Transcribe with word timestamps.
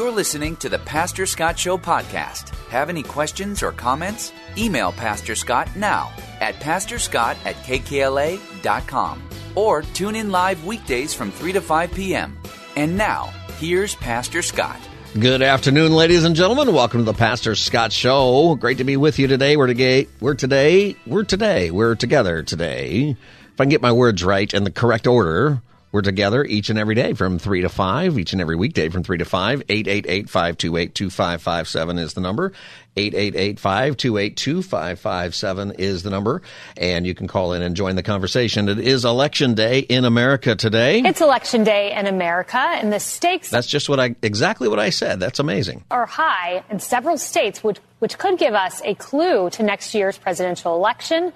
You're 0.00 0.10
listening 0.10 0.56
to 0.56 0.70
the 0.70 0.78
Pastor 0.78 1.26
Scott 1.26 1.58
Show 1.58 1.76
podcast. 1.76 2.56
Have 2.70 2.88
any 2.88 3.02
questions 3.02 3.62
or 3.62 3.70
comments? 3.70 4.32
Email 4.56 4.92
Pastor 4.92 5.34
Scott 5.34 5.68
now 5.76 6.10
at 6.40 6.54
pastorscott 6.54 7.36
at 7.44 7.54
kkla.com 7.56 9.22
or 9.54 9.82
tune 9.82 10.16
in 10.16 10.30
live 10.30 10.64
weekdays 10.64 11.12
from 11.12 11.30
3 11.30 11.52
to 11.52 11.60
5 11.60 11.92
p.m. 11.92 12.38
And 12.76 12.96
now, 12.96 13.26
here's 13.58 13.94
Pastor 13.94 14.40
Scott. 14.40 14.80
Good 15.18 15.42
afternoon, 15.42 15.92
ladies 15.92 16.24
and 16.24 16.34
gentlemen. 16.34 16.72
Welcome 16.72 17.00
to 17.00 17.04
the 17.04 17.12
Pastor 17.12 17.54
Scott 17.54 17.92
Show. 17.92 18.54
Great 18.54 18.78
to 18.78 18.84
be 18.84 18.96
with 18.96 19.18
you 19.18 19.26
today. 19.26 19.58
We're 19.58 19.66
today. 19.66 20.08
We're 20.18 20.32
today. 20.32 20.96
We're 21.04 21.24
today. 21.24 21.70
We're 21.70 21.94
together 21.94 22.42
today. 22.42 23.16
If 23.52 23.60
I 23.60 23.64
can 23.64 23.68
get 23.68 23.82
my 23.82 23.92
words 23.92 24.24
right 24.24 24.50
in 24.54 24.64
the 24.64 24.70
correct 24.70 25.06
order, 25.06 25.60
we're 25.92 26.02
together 26.02 26.44
each 26.44 26.70
and 26.70 26.78
every 26.78 26.94
day 26.94 27.14
from 27.14 27.38
3 27.38 27.62
to 27.62 27.68
5, 27.68 28.16
each 28.18 28.32
and 28.32 28.40
every 28.40 28.54
weekday 28.56 28.88
from 28.88 29.02
3 29.02 29.18
to 29.18 29.24
5. 29.24 29.66
888-528-2557 29.66 31.98
is 31.98 32.14
the 32.14 32.20
number. 32.20 32.52
888-528-2557 32.96 35.78
is 35.78 36.02
the 36.02 36.10
number. 36.10 36.42
And 36.76 37.06
you 37.06 37.14
can 37.14 37.26
call 37.26 37.52
in 37.52 37.62
and 37.62 37.76
join 37.76 37.96
the 37.96 38.02
conversation. 38.02 38.68
It 38.68 38.78
is 38.78 39.04
election 39.04 39.54
day 39.54 39.80
in 39.80 40.04
America 40.04 40.54
today. 40.54 41.00
It's 41.00 41.20
election 41.20 41.64
day 41.64 41.92
in 41.92 42.06
America, 42.06 42.58
and 42.58 42.92
the 42.92 43.00
stakes 43.00 43.50
That's 43.50 43.66
just 43.66 43.88
what 43.88 43.98
I, 44.00 44.14
exactly 44.22 44.68
what 44.68 44.78
I 44.78 44.90
said. 44.90 45.20
That's 45.20 45.38
amazing. 45.38 45.84
are 45.90 46.06
high 46.06 46.62
in 46.70 46.80
several 46.80 47.18
states, 47.18 47.62
which, 47.64 47.78
which 47.98 48.18
could 48.18 48.38
give 48.38 48.54
us 48.54 48.80
a 48.84 48.94
clue 48.94 49.50
to 49.50 49.62
next 49.62 49.94
year's 49.94 50.18
presidential 50.18 50.74
election 50.74 51.32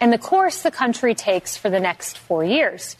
and 0.00 0.12
the 0.12 0.18
course 0.18 0.62
the 0.62 0.70
country 0.70 1.14
takes 1.14 1.56
for 1.56 1.70
the 1.70 1.80
next 1.80 2.18
four 2.18 2.44
years. 2.44 2.96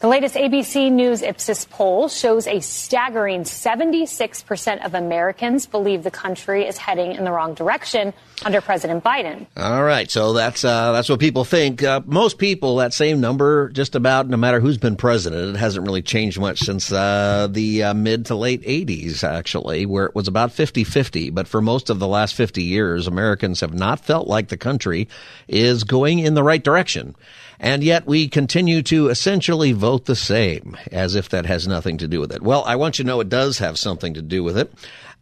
The 0.00 0.08
latest 0.08 0.34
ABC 0.34 0.90
News 0.90 1.20
Ipsos 1.20 1.66
poll 1.66 2.08
shows 2.08 2.46
a 2.46 2.60
staggering 2.60 3.42
76% 3.42 4.82
of 4.82 4.94
Americans 4.94 5.66
believe 5.66 6.04
the 6.04 6.10
country 6.10 6.66
is 6.66 6.78
heading 6.78 7.12
in 7.12 7.24
the 7.24 7.30
wrong 7.30 7.52
direction 7.52 8.14
under 8.42 8.62
President 8.62 9.04
Biden. 9.04 9.44
All 9.58 9.82
right, 9.84 10.10
so 10.10 10.32
that's 10.32 10.64
uh, 10.64 10.92
that's 10.92 11.10
what 11.10 11.20
people 11.20 11.44
think. 11.44 11.82
Uh, 11.82 12.00
most 12.06 12.38
people, 12.38 12.76
that 12.76 12.94
same 12.94 13.20
number, 13.20 13.68
just 13.68 13.94
about 13.94 14.26
no 14.26 14.38
matter 14.38 14.58
who's 14.58 14.78
been 14.78 14.96
president, 14.96 15.54
it 15.54 15.58
hasn't 15.58 15.84
really 15.84 16.00
changed 16.00 16.40
much 16.40 16.60
since 16.60 16.90
uh, 16.90 17.46
the 17.50 17.82
uh, 17.82 17.92
mid 17.92 18.24
to 18.26 18.34
late 18.36 18.62
80s, 18.62 19.22
actually, 19.22 19.84
where 19.84 20.06
it 20.06 20.14
was 20.14 20.28
about 20.28 20.50
50 20.50 20.82
50. 20.82 21.28
But 21.28 21.46
for 21.46 21.60
most 21.60 21.90
of 21.90 21.98
the 21.98 22.08
last 22.08 22.34
50 22.36 22.62
years, 22.62 23.06
Americans 23.06 23.60
have 23.60 23.74
not 23.74 24.00
felt 24.00 24.28
like 24.28 24.48
the 24.48 24.56
country 24.56 25.08
is 25.46 25.84
going 25.84 26.20
in 26.20 26.32
the 26.32 26.42
right 26.42 26.64
direction. 26.64 27.14
And 27.62 27.84
yet 27.84 28.06
we 28.06 28.28
continue 28.28 28.82
to 28.84 29.08
essentially 29.08 29.72
vote 29.72 30.06
the 30.06 30.16
same, 30.16 30.78
as 30.90 31.14
if 31.14 31.28
that 31.28 31.44
has 31.44 31.68
nothing 31.68 31.98
to 31.98 32.08
do 32.08 32.18
with 32.18 32.32
it. 32.32 32.42
Well, 32.42 32.64
I 32.64 32.76
want 32.76 32.98
you 32.98 33.04
to 33.04 33.06
know 33.06 33.20
it 33.20 33.28
does 33.28 33.58
have 33.58 33.78
something 33.78 34.14
to 34.14 34.22
do 34.22 34.42
with 34.42 34.56
it. 34.56 34.72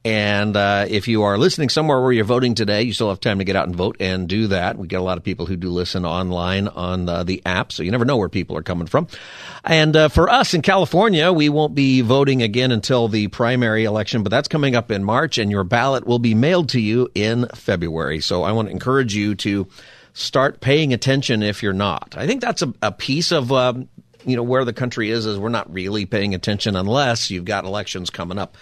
And 0.05 0.57
uh, 0.57 0.87
if 0.89 1.09
you 1.09 1.25
are 1.25 1.37
listening 1.37 1.69
somewhere 1.69 2.01
where 2.01 2.13
you're 2.13 2.25
voting 2.25 2.55
today, 2.55 2.83
you 2.83 2.93
still 2.93 3.09
have 3.09 3.19
time 3.19 3.39
to 3.39 3.45
get 3.45 3.57
out 3.57 3.67
and 3.67 3.75
vote 3.75 3.97
and 3.99 4.29
do 4.29 4.47
that. 4.47 4.79
We 4.79 4.87
get 4.87 5.01
a 5.01 5.03
lot 5.03 5.19
of 5.19 5.25
people 5.25 5.47
who 5.47 5.57
do 5.57 5.69
listen 5.69 6.05
online 6.05 6.69
on 6.69 7.09
uh, 7.09 7.25
the 7.25 7.43
app, 7.45 7.73
so 7.73 7.83
you 7.83 7.91
never 7.91 8.05
know 8.05 8.17
where 8.17 8.29
people 8.29 8.57
are 8.57 8.63
coming 8.63 8.87
from. 8.87 9.09
And 9.65 9.97
uh, 9.97 10.09
for 10.09 10.31
us 10.31 10.55
in 10.55 10.63
California, 10.63 11.33
we 11.33 11.49
won't 11.49 11.75
be 11.75 12.03
voting 12.03 12.43
again 12.43 12.71
until 12.71 13.09
the 13.09 13.27
primary 13.27 13.85
election, 13.85 14.23
but 14.23 14.31
that's 14.31 14.47
coming 14.47 14.77
up 14.77 14.93
in 14.93 15.03
March, 15.03 15.37
and 15.37 15.51
your 15.51 15.65
ballot 15.65 16.07
will 16.07 16.21
be 16.21 16.35
mailed 16.35 16.69
to 16.71 16.81
you 16.81 17.11
in 17.17 17.49
February. 17.49 18.21
So 18.21 18.45
I 18.45 18.53
want 18.53 18.69
to 18.69 18.73
encourage 18.73 19.17
you 19.17 19.35
to 19.35 19.67
start 20.19 20.61
paying 20.61 20.93
attention 20.93 21.43
if 21.43 21.63
you're 21.63 21.73
not. 21.73 22.15
I 22.17 22.27
think 22.27 22.41
that's 22.41 22.63
a, 22.63 22.75
a 22.83 22.93
piece 22.93 23.31
of 23.33 23.53
um, 23.53 23.89
you 24.25 24.37
know 24.37 24.43
where 24.43 24.65
the 24.65 24.73
country 24.73 25.11
is 25.11 25.27
is 25.27 25.39
we're 25.39 25.49
not 25.49 25.73
really 25.73 26.07
paying 26.07 26.35
attention 26.35 26.77
unless 26.77 27.31
you've 27.31 27.45
got 27.45 27.65
elections 27.65 28.11
coming 28.11 28.39
up, 28.39 28.57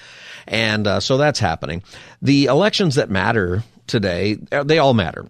and 0.47 0.87
uh, 0.87 1.01
so 1.01 1.17
that's 1.17 1.41
happening. 1.41 1.83
The 2.21 2.45
elections 2.47 2.97
that 2.97 3.11
matter 3.11 3.65
today, 3.87 4.39
uh, 4.53 4.65
they 4.65 4.79
all 4.79 4.95
matter, 4.95 5.29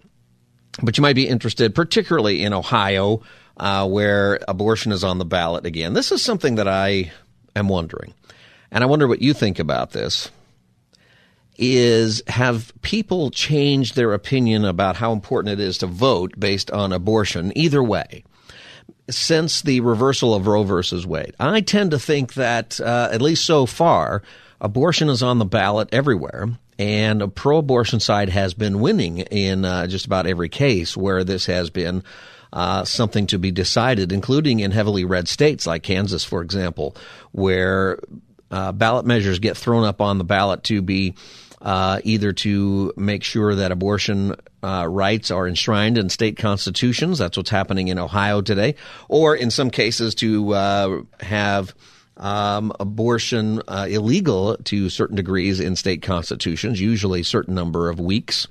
but 0.83 0.97
you 0.97 1.01
might 1.01 1.15
be 1.15 1.27
interested, 1.27 1.73
particularly 1.73 2.43
in 2.43 2.53
Ohio, 2.53 3.21
uh, 3.55 3.87
where 3.87 4.39
abortion 4.47 4.91
is 4.91 5.03
on 5.03 5.19
the 5.19 5.25
ballot 5.25 5.65
again. 5.65 5.93
This 5.93 6.11
is 6.11 6.21
something 6.21 6.55
that 6.55 6.67
I 6.67 7.11
am 7.55 7.69
wondering, 7.69 8.13
and 8.69 8.83
I 8.83 8.87
wonder 8.87 9.07
what 9.07 9.21
you 9.21 9.33
think 9.33 9.59
about 9.59 9.91
this 9.91 10.29
is 11.57 12.21
have 12.27 12.71
people 12.81 13.31
changed 13.31 13.95
their 13.95 14.13
opinion 14.13 14.65
about 14.65 14.95
how 14.95 15.11
important 15.11 15.59
it 15.59 15.63
is 15.63 15.79
to 15.79 15.87
vote 15.87 16.39
based 16.39 16.71
on 16.71 16.93
abortion 16.93 17.51
either 17.55 17.81
way 17.81 18.23
since 19.09 19.61
the 19.61 19.79
reversal 19.79 20.35
of 20.35 20.47
Roe 20.47 20.63
versus 20.63 21.05
Wade? 21.05 21.35
I 21.39 21.61
tend 21.61 21.91
to 21.91 21.99
think 21.99 22.35
that, 22.35 22.79
uh, 22.79 23.09
at 23.11 23.21
least 23.21 23.45
so 23.45 23.65
far, 23.65 24.21
abortion 24.61 25.09
is 25.09 25.23
on 25.23 25.39
the 25.39 25.45
ballot 25.45 25.89
everywhere. 25.91 26.49
And 26.79 27.23
a 27.23 27.27
pro 27.27 27.57
abortion 27.57 27.99
side 27.99 28.29
has 28.29 28.53
been 28.53 28.79
winning 28.79 29.19
in 29.19 29.65
uh, 29.65 29.87
just 29.87 30.05
about 30.05 30.27
every 30.27 30.49
case 30.49 30.95
where 30.95 31.23
this 31.23 31.47
has 31.47 31.71
been 31.71 32.03
uh, 32.53 32.83
something 32.85 33.25
to 33.27 33.39
be 33.39 33.51
decided, 33.51 34.11
including 34.11 34.59
in 34.59 34.71
heavily 34.71 35.03
red 35.03 35.27
states 35.27 35.65
like 35.65 35.81
Kansas, 35.81 36.23
for 36.23 36.43
example, 36.43 36.95
where 37.31 37.99
uh, 38.51 38.71
ballot 38.71 39.05
measures 39.05 39.39
get 39.39 39.57
thrown 39.57 39.83
up 39.83 40.01
on 40.01 40.19
the 40.19 40.23
ballot 40.23 40.63
to 40.65 40.81
be 40.81 41.15
uh, 41.61 41.99
either 42.03 42.33
to 42.33 42.93
make 42.95 43.23
sure 43.23 43.55
that 43.55 43.71
abortion 43.71 44.35
uh, 44.63 44.87
rights 44.87 45.31
are 45.31 45.47
enshrined 45.47 45.97
in 45.97 46.09
state 46.09 46.37
constitutions. 46.37 47.17
That's 47.17 47.37
what's 47.37 47.49
happening 47.49 47.87
in 47.87 47.99
Ohio 47.99 48.41
today, 48.41 48.75
or 49.07 49.35
in 49.35 49.51
some 49.51 49.69
cases 49.69 50.15
to 50.15 50.53
uh, 50.53 51.01
have. 51.19 51.73
Um, 52.19 52.73
abortion 52.79 53.61
uh, 53.67 53.85
illegal 53.87 54.57
to 54.63 54.89
certain 54.89 55.15
degrees 55.15 55.59
in 55.59 55.75
state 55.75 56.01
constitutions, 56.01 56.81
usually 56.81 57.21
a 57.21 57.23
certain 57.23 57.53
number 57.53 57.91
of 57.91 57.99
weeks. 57.99 58.47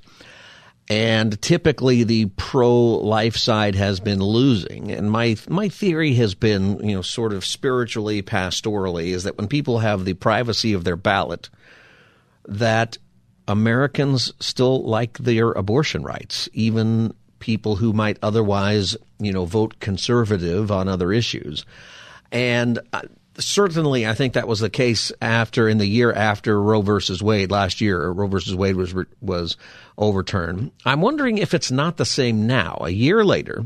And 0.89 1.41
typically 1.41 2.05
the 2.05 2.27
pro-life 2.37 3.35
side 3.35 3.75
has 3.75 3.99
been 3.99 4.19
losing. 4.19 4.91
And 4.91 5.11
my, 5.11 5.35
my 5.49 5.67
theory 5.67 6.13
has 6.13 6.33
been, 6.33 6.79
you 6.79 6.95
know, 6.95 7.01
sort 7.01 7.33
of 7.33 7.45
spiritually, 7.45 8.21
pastorally, 8.21 9.07
is 9.07 9.25
that 9.25 9.37
when 9.37 9.47
people 9.47 9.79
have 9.79 10.05
the 10.05 10.13
privacy 10.13 10.71
of 10.71 10.85
their 10.85 10.95
ballot, 10.95 11.49
that 12.47 12.97
Americans 13.47 14.33
still 14.39 14.83
like 14.83 15.17
their 15.17 15.51
abortion 15.51 16.03
rights, 16.03 16.49
even 16.53 17.13
people 17.39 17.75
who 17.75 17.93
might 17.93 18.17
otherwise, 18.21 18.97
you 19.19 19.31
know, 19.31 19.45
vote 19.45 19.79
conservative 19.79 20.71
on 20.71 20.87
other 20.87 21.13
issues. 21.13 21.65
And 22.31 22.79
uh, 22.91 23.03
certainly, 23.37 24.05
I 24.05 24.13
think 24.13 24.33
that 24.33 24.47
was 24.47 24.59
the 24.59 24.69
case 24.69 25.11
after 25.21 25.69
in 25.69 25.77
the 25.77 25.85
year 25.85 26.11
after 26.11 26.61
Roe 26.61 26.81
versus 26.81 27.21
Wade 27.21 27.51
last 27.51 27.79
year. 27.79 28.09
Roe 28.09 28.27
versus 28.27 28.55
Wade 28.55 28.75
was 28.75 28.93
was 29.21 29.55
overturned. 29.97 30.71
I'm 30.85 31.01
wondering 31.01 31.37
if 31.37 31.53
it's 31.53 31.71
not 31.71 31.97
the 31.97 32.05
same 32.05 32.47
now, 32.47 32.79
a 32.81 32.89
year 32.89 33.23
later 33.23 33.65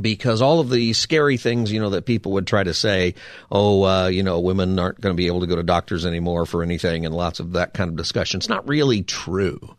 because 0.00 0.40
all 0.40 0.60
of 0.60 0.70
the 0.70 0.92
scary 0.92 1.36
things, 1.36 1.70
you 1.70 1.80
know, 1.80 1.90
that 1.90 2.06
people 2.06 2.32
would 2.32 2.46
try 2.46 2.62
to 2.62 2.74
say, 2.74 3.14
oh, 3.50 3.84
uh, 3.84 4.06
you 4.08 4.22
know, 4.22 4.40
women 4.40 4.78
aren't 4.78 5.00
going 5.00 5.14
to 5.14 5.16
be 5.16 5.26
able 5.26 5.40
to 5.40 5.46
go 5.46 5.56
to 5.56 5.62
doctors 5.62 6.06
anymore 6.06 6.46
for 6.46 6.62
anything, 6.62 7.04
and 7.04 7.14
lots 7.14 7.40
of 7.40 7.52
that 7.52 7.74
kind 7.74 7.90
of 7.90 7.96
discussion. 7.96 8.38
It's 8.38 8.48
not 8.48 8.66
really 8.68 9.02
true. 9.02 9.76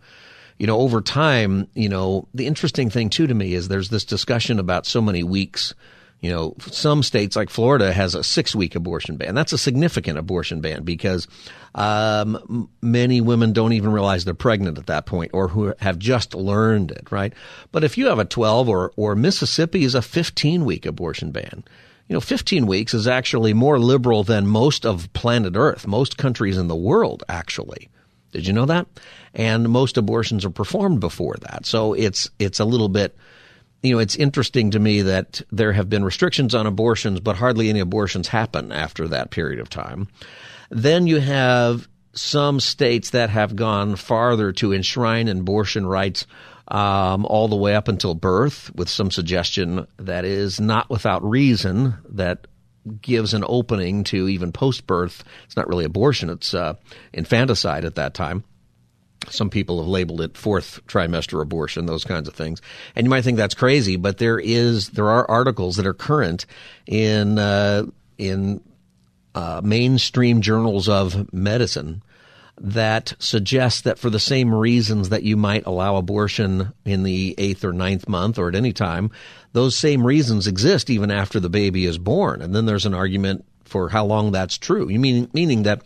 You 0.58 0.68
know, 0.68 0.80
over 0.80 1.02
time, 1.02 1.68
you 1.74 1.90
know, 1.90 2.28
the 2.34 2.46
interesting 2.46 2.90
thing 2.90 3.10
too 3.10 3.28
to 3.28 3.34
me 3.34 3.54
is 3.54 3.68
there's 3.68 3.90
this 3.90 4.06
discussion 4.06 4.60
about 4.60 4.86
so 4.86 5.02
many 5.02 5.24
weeks. 5.24 5.74
You 6.24 6.32
know, 6.32 6.56
some 6.62 7.04
states 7.04 7.36
like 7.36 7.50
Florida 7.50 7.92
has 7.92 8.16
a 8.16 8.24
six 8.24 8.56
week 8.56 8.76
abortion 8.76 9.18
ban. 9.18 9.36
That's 9.36 9.52
a 9.52 9.58
significant 9.58 10.18
abortion 10.18 10.62
ban 10.62 10.84
because 10.84 11.28
um, 11.76 12.70
many 12.82 13.20
women 13.20 13.52
don't 13.52 13.74
even 13.74 13.92
realize 13.92 14.24
they're 14.24 14.34
pregnant 14.34 14.78
at 14.78 14.86
that 14.86 15.06
point 15.06 15.32
or 15.34 15.50
who 15.50 15.74
have 15.80 16.00
just 16.00 16.34
learned 16.34 16.92
it, 16.92 17.12
right? 17.12 17.34
But 17.74 17.84
if 17.84 17.98
you 17.98 18.08
have 18.08 18.20
a 18.20 18.26
12 18.26 18.70
or, 18.70 18.94
or 18.96 19.16
Mississippi 19.16 19.84
is 19.84 19.96
a 19.96 20.02
15 20.02 20.64
week 20.64 20.86
abortion 20.86 21.32
ban. 21.32 21.66
You 22.08 22.14
know, 22.14 22.22
15 22.22 22.68
weeks 22.68 22.94
is 22.94 23.06
actually 23.06 23.54
more 23.54 23.78
liberal 23.78 24.24
than 24.24 24.48
most 24.48 24.86
of 24.86 25.12
planet 25.12 25.58
Earth, 25.58 25.86
most 25.86 26.18
countries 26.18 26.58
in 26.58 26.70
the 26.70 26.76
world, 26.76 27.24
actually. 27.28 27.90
Did 28.32 28.48
you 28.48 28.54
know 28.54 28.66
that? 28.68 28.88
And 29.34 29.68
most 29.68 29.98
abortions 29.98 30.46
are 30.46 30.50
performed 30.50 31.02
before 31.02 31.36
that. 31.42 31.66
So 31.66 31.92
it's, 31.92 32.30
it's 32.40 32.62
a 32.62 32.66
little 32.66 32.90
bit, 32.90 33.14
you 33.84 33.94
know, 33.94 34.00
it's 34.00 34.16
interesting 34.16 34.72
to 34.72 34.80
me 34.80 35.02
that 35.02 35.42
there 35.52 35.74
have 35.74 35.90
been 35.90 36.06
restrictions 36.06 36.56
on 36.56 36.66
abortions, 36.66 37.20
but 37.20 37.36
hardly 37.36 37.70
any 37.70 37.82
abortions 37.82 38.30
happen 38.30 38.72
after 38.72 39.10
that 39.10 39.30
period 39.30 39.60
of 39.60 39.70
time. 39.70 40.08
Then 40.70 41.06
you 41.06 41.20
have 41.20 41.88
some 42.14 42.62
states 42.62 43.10
that 43.10 43.30
have 43.30 43.56
gone 43.56 43.98
farther 43.98 44.54
to 44.54 44.72
enshrine 44.72 45.28
abortion 45.28 45.86
rights 45.86 46.26
um, 46.70 47.26
all 47.26 47.50
the 47.50 47.58
way 47.58 47.76
up 47.76 47.90
until 47.90 48.16
birth, 48.16 48.74
with 48.74 48.88
some 48.88 49.12
suggestion 49.12 49.86
that 49.98 50.24
is 50.24 50.62
not 50.62 50.90
without 50.90 51.24
reason 51.30 51.96
that 52.10 52.48
gives 53.02 53.34
an 53.34 53.44
opening 53.48 54.06
to 54.06 54.30
even 54.30 54.54
post 54.54 54.88
birth. 54.88 55.26
It's 55.44 55.58
not 55.58 55.68
really 55.68 55.86
abortion, 55.86 56.30
it's 56.30 56.54
uh, 56.54 56.76
infanticide 57.12 57.84
at 57.84 57.96
that 57.96 58.14
time. 58.14 58.46
Some 59.30 59.50
people 59.50 59.80
have 59.80 59.88
labeled 59.88 60.22
it 60.22 60.38
fourth 60.38 60.86
trimester 60.88 61.42
abortion, 61.42 61.86
those 61.86 62.04
kinds 62.04 62.28
of 62.28 62.34
things. 62.34 62.62
And 62.96 63.06
you 63.06 63.10
might 63.10 63.24
think 63.24 63.38
that's 63.38 63.56
crazy, 63.56 63.96
but 63.96 64.18
there 64.18 64.40
is 64.40 64.90
there 64.90 65.10
are 65.10 65.30
articles 65.30 65.78
that 65.78 65.86
are 65.86 65.94
current 65.94 66.46
in 66.86 67.40
uh, 67.40 67.86
in 68.18 68.62
uh, 69.36 69.62
mainstream 69.64 70.42
journals 70.42 70.88
of 70.88 71.34
medicine 71.34 72.04
that 72.60 73.14
suggest 73.18 73.84
that 73.84 73.98
for 73.98 74.10
the 74.10 74.20
same 74.20 74.54
reasons 74.54 75.10
that 75.10 75.24
you 75.24 75.36
might 75.36 75.66
allow 75.66 75.96
abortion 75.96 76.72
in 76.86 77.04
the 77.04 77.34
eighth 77.38 77.66
or 77.66 77.74
ninth 77.74 78.08
month 78.08 78.38
or 78.38 78.48
at 78.48 78.56
any 78.56 78.72
time, 78.72 79.10
those 79.54 79.76
same 79.76 80.06
reasons 80.06 80.48
exist 80.48 80.90
even 80.90 81.10
after 81.10 81.40
the 81.40 81.50
baby 81.50 81.86
is 81.86 81.98
born. 81.98 82.42
And 82.42 82.56
then 82.56 82.66
there's 82.66 82.86
an 82.86 82.94
argument 82.94 83.44
for 83.66 83.90
how 83.90 84.06
long 84.06 84.32
that's 84.32 84.58
true. 84.58 84.88
You 84.88 85.00
mean 85.00 85.30
meaning 85.34 85.64
that 85.64 85.82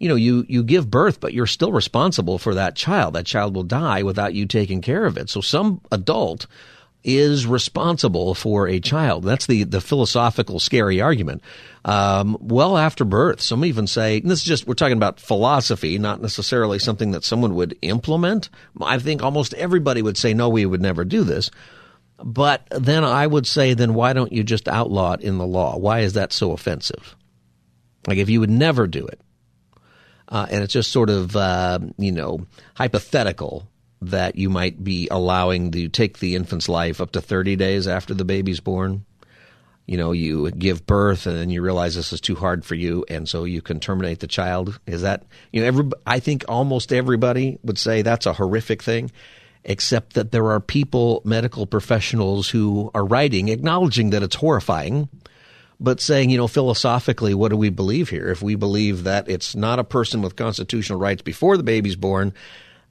you 0.00 0.08
know 0.08 0.16
you 0.16 0.44
you 0.48 0.64
give 0.64 0.90
birth, 0.90 1.20
but 1.20 1.32
you're 1.32 1.46
still 1.46 1.70
responsible 1.70 2.38
for 2.38 2.54
that 2.54 2.74
child. 2.74 3.14
That 3.14 3.26
child 3.26 3.54
will 3.54 3.62
die 3.62 4.02
without 4.02 4.34
you 4.34 4.46
taking 4.46 4.80
care 4.80 5.04
of 5.04 5.16
it. 5.16 5.30
So 5.30 5.40
some 5.40 5.80
adult 5.92 6.46
is 7.02 7.46
responsible 7.46 8.34
for 8.34 8.68
a 8.68 8.80
child. 8.80 9.24
That's 9.24 9.46
the, 9.46 9.64
the 9.64 9.80
philosophical 9.80 10.58
scary 10.60 11.00
argument. 11.00 11.42
Um, 11.84 12.36
well 12.40 12.76
after 12.76 13.04
birth, 13.04 13.40
some 13.40 13.64
even 13.64 13.86
say, 13.86 14.20
this 14.20 14.40
is 14.40 14.44
just, 14.44 14.66
we're 14.66 14.74
talking 14.74 14.96
about 14.96 15.18
philosophy, 15.18 15.98
not 15.98 16.20
necessarily 16.20 16.78
something 16.78 17.12
that 17.12 17.24
someone 17.24 17.54
would 17.54 17.78
implement. 17.80 18.50
I 18.82 18.98
think 18.98 19.22
almost 19.22 19.54
everybody 19.54 20.02
would 20.02 20.18
say, 20.18 20.34
no, 20.34 20.50
we 20.50 20.66
would 20.66 20.82
never 20.82 21.04
do 21.04 21.24
this. 21.24 21.50
But 22.22 22.66
then 22.70 23.02
I 23.02 23.26
would 23.26 23.46
say, 23.46 23.72
then 23.72 23.94
why 23.94 24.12
don't 24.12 24.32
you 24.32 24.44
just 24.44 24.68
outlaw 24.68 25.14
it 25.14 25.22
in 25.22 25.38
the 25.38 25.46
law? 25.46 25.78
Why 25.78 26.00
is 26.00 26.12
that 26.14 26.34
so 26.34 26.52
offensive? 26.52 27.16
Like 28.06 28.18
if 28.18 28.28
you 28.28 28.40
would 28.40 28.50
never 28.50 28.86
do 28.86 29.06
it, 29.06 29.20
uh, 30.30 30.46
and 30.50 30.62
it's 30.62 30.72
just 30.72 30.92
sort 30.92 31.10
of, 31.10 31.34
uh, 31.34 31.78
you 31.98 32.12
know, 32.12 32.46
hypothetical 32.74 33.68
that 34.02 34.36
you 34.36 34.48
might 34.48 34.82
be 34.82 35.08
allowing 35.10 35.72
to 35.72 35.88
take 35.88 36.18
the 36.18 36.34
infant's 36.34 36.68
life 36.68 37.00
up 37.00 37.12
to 37.12 37.20
30 37.20 37.56
days 37.56 37.86
after 37.86 38.14
the 38.14 38.24
baby's 38.24 38.60
born. 38.60 39.04
You 39.86 39.96
know, 39.96 40.12
you 40.12 40.50
give 40.52 40.86
birth 40.86 41.26
and 41.26 41.36
then 41.36 41.50
you 41.50 41.62
realize 41.62 41.96
this 41.96 42.12
is 42.12 42.20
too 42.20 42.36
hard 42.36 42.64
for 42.64 42.76
you, 42.76 43.04
and 43.08 43.28
so 43.28 43.42
you 43.42 43.60
can 43.60 43.80
terminate 43.80 44.20
the 44.20 44.28
child. 44.28 44.78
Is 44.86 45.02
that, 45.02 45.24
you 45.52 45.60
know, 45.60 45.66
every, 45.66 45.90
I 46.06 46.20
think 46.20 46.44
almost 46.48 46.92
everybody 46.92 47.58
would 47.64 47.78
say 47.78 48.02
that's 48.02 48.26
a 48.26 48.32
horrific 48.32 48.84
thing, 48.84 49.10
except 49.64 50.14
that 50.14 50.30
there 50.30 50.52
are 50.52 50.60
people, 50.60 51.22
medical 51.24 51.66
professionals, 51.66 52.48
who 52.48 52.92
are 52.94 53.04
writing 53.04 53.48
acknowledging 53.48 54.10
that 54.10 54.22
it's 54.22 54.36
horrifying, 54.36 55.08
but 55.80 56.00
saying, 56.00 56.28
you 56.28 56.36
know, 56.36 56.46
philosophically, 56.46 57.32
what 57.32 57.48
do 57.48 57.56
we 57.56 57.70
believe 57.70 58.10
here? 58.10 58.28
If 58.28 58.42
we 58.42 58.54
believe 58.54 59.04
that 59.04 59.28
it's 59.28 59.56
not 59.56 59.78
a 59.78 59.84
person 59.84 60.20
with 60.20 60.36
constitutional 60.36 60.98
rights 60.98 61.22
before 61.22 61.56
the 61.56 61.62
baby's 61.62 61.96
born, 61.96 62.34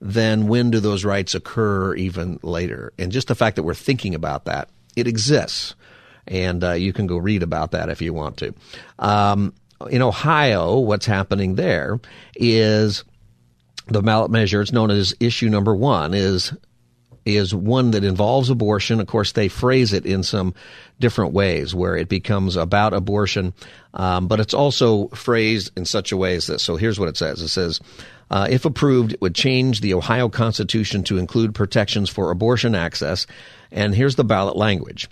then 0.02 0.48
when 0.48 0.72
do 0.72 0.80
those 0.80 1.06
rights 1.06 1.36
occur 1.36 1.94
even 1.94 2.40
later? 2.42 2.92
And 2.98 3.12
just 3.12 3.28
the 3.28 3.36
fact 3.36 3.58
that 3.58 3.64
we're 3.64 3.76
thinking 3.76 4.16
about 4.16 4.46
that, 4.46 4.70
it 4.96 5.08
exists. 5.08 5.76
And 6.26 6.64
uh, 6.64 6.72
you 6.74 6.92
can 6.92 7.06
go 7.06 7.18
read 7.18 7.44
about 7.44 7.72
that 7.72 7.90
if 7.90 8.02
you 8.02 8.12
want 8.14 8.38
to. 8.38 8.54
Um, 8.98 9.54
in 9.90 10.02
Ohio, 10.02 10.80
what's 10.80 11.06
happening 11.06 11.56
there 11.56 12.00
is 12.36 13.04
the 13.88 14.02
ballot 14.02 14.32
measure, 14.32 14.62
it's 14.62 14.72
known 14.72 14.92
as 14.92 15.14
issue 15.20 15.50
number 15.50 15.76
one, 15.76 16.14
is 16.14 16.54
is 17.26 17.54
one 17.54 17.92
that 17.92 18.04
involves 18.04 18.50
abortion. 18.50 19.00
Of 19.00 19.08
course, 19.08 19.32
they 19.32 19.48
phrase 19.48 19.94
it 19.94 20.06
in 20.06 20.24
some 20.24 20.54
different 21.00 21.34
ways 21.34 21.74
where 21.74 21.96
it 21.96 22.10
becomes 22.10 22.56
about 22.56 22.94
abortion, 22.94 23.54
um, 23.94 24.28
but 24.28 24.40
it's 24.40 24.54
also 24.54 25.08
phrased 25.10 25.72
in 25.78 25.86
such 25.86 26.12
a 26.12 26.18
way 26.18 26.36
as 26.36 26.48
this. 26.48 26.64
So 26.64 26.76
here's 26.76 27.00
what 27.00 27.10
it 27.10 27.18
says. 27.18 27.42
It 27.42 27.50
says, 27.50 27.80
uh, 28.32 28.48
if 28.50 28.66
approved, 28.66 29.14
it 29.14 29.22
would 29.22 29.36
change 29.36 29.82
the 29.82 29.94
Ohio 29.94 30.30
Constitution 30.30 31.04
to 31.04 31.18
include 31.18 31.56
protections 31.56 32.10
for 32.10 32.32
abortion 32.32 32.76
access. 32.76 33.26
And 33.72 33.96
here's 33.96 34.16
the 34.16 34.24
ballot 34.24 34.56
language. 34.56 35.10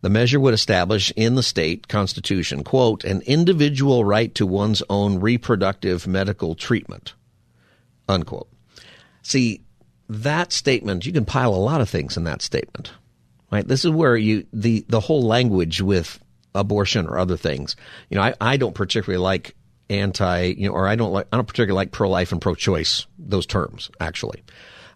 The 0.00 0.10
measure 0.10 0.38
would 0.38 0.54
establish 0.54 1.12
in 1.16 1.34
the 1.34 1.42
state 1.42 1.88
constitution, 1.88 2.62
quote, 2.62 3.04
an 3.04 3.20
individual 3.22 4.04
right 4.04 4.32
to 4.36 4.46
one's 4.46 4.82
own 4.88 5.18
reproductive 5.18 6.06
medical 6.06 6.54
treatment, 6.54 7.14
unquote. 8.08 8.48
See, 9.22 9.62
that 10.08 10.52
statement, 10.52 11.06
you 11.06 11.12
can 11.12 11.24
pile 11.24 11.54
a 11.54 11.56
lot 11.56 11.80
of 11.80 11.88
things 11.88 12.16
in 12.16 12.24
that 12.24 12.42
statement, 12.42 12.92
right? 13.50 13.66
This 13.66 13.84
is 13.84 13.90
where 13.90 14.16
you, 14.16 14.46
the, 14.52 14.84
the 14.88 15.00
whole 15.00 15.22
language 15.22 15.80
with 15.80 16.18
abortion 16.54 17.06
or 17.06 17.18
other 17.18 17.36
things. 17.36 17.76
You 18.08 18.16
know, 18.16 18.22
I, 18.22 18.34
I 18.40 18.56
don't 18.56 18.74
particularly 18.74 19.22
like 19.22 19.54
anti, 19.90 20.54
you 20.56 20.68
know, 20.68 20.74
or 20.74 20.88
I 20.88 20.96
don't 20.96 21.12
like, 21.12 21.28
I 21.32 21.36
don't 21.36 21.46
particularly 21.46 21.76
like 21.76 21.92
pro-life 21.92 22.32
and 22.32 22.40
pro-choice, 22.40 23.06
those 23.18 23.46
terms, 23.46 23.90
actually. 24.00 24.42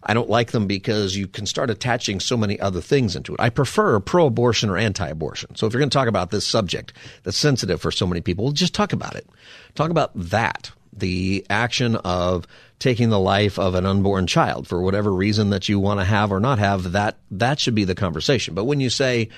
I 0.05 0.13
don't 0.13 0.29
like 0.29 0.51
them 0.51 0.67
because 0.67 1.15
you 1.15 1.27
can 1.27 1.45
start 1.45 1.69
attaching 1.69 2.19
so 2.19 2.35
many 2.35 2.59
other 2.59 2.81
things 2.81 3.15
into 3.15 3.33
it. 3.33 3.39
I 3.39 3.49
prefer 3.49 3.99
pro-abortion 3.99 4.69
or 4.69 4.77
anti-abortion. 4.77 5.55
So 5.55 5.65
if 5.65 5.73
you're 5.73 5.79
going 5.79 5.89
to 5.89 5.97
talk 5.97 6.09
about 6.09 6.29
this 6.29 6.45
subject 6.45 6.93
that's 7.23 7.37
sensitive 7.37 7.81
for 7.81 7.91
so 7.91 8.05
many 8.05 8.19
people, 8.19 8.51
just 8.51 8.73
talk 8.73 8.91
about 8.91 9.15
it. 9.15 9.27
Talk 9.75 9.91
about 9.91 10.11
that. 10.15 10.71
The 10.91 11.45
action 11.49 11.95
of 11.95 12.45
taking 12.83 13.09
the 13.09 13.19
life 13.19 13.57
of 13.57 13.75
an 13.75 13.85
unborn 13.85 14.27
child 14.27 14.67
for 14.67 14.81
whatever 14.81 15.11
reason 15.11 15.51
that 15.51 15.69
you 15.69 15.79
want 15.79 16.01
to 16.01 16.03
have 16.03 16.33
or 16.33 16.39
not 16.41 16.59
have, 16.59 16.91
that, 16.91 17.17
that 17.31 17.57
should 17.57 17.73
be 17.73 17.85
the 17.85 17.95
conversation. 17.95 18.53
But 18.53 18.65
when 18.65 18.81
you 18.81 18.89
say 18.89 19.29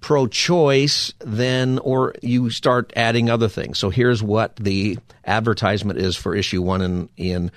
pro-choice, 0.00 1.12
then 1.20 1.78
or 1.80 2.14
you 2.22 2.48
start 2.48 2.94
adding 2.96 3.28
other 3.28 3.48
things. 3.48 3.78
So 3.78 3.90
here's 3.90 4.22
what 4.22 4.56
the 4.56 4.98
advertisement 5.26 5.98
is 5.98 6.16
for 6.16 6.34
issue 6.34 6.62
one 6.62 6.80
in 6.80 7.08
in 7.16 7.50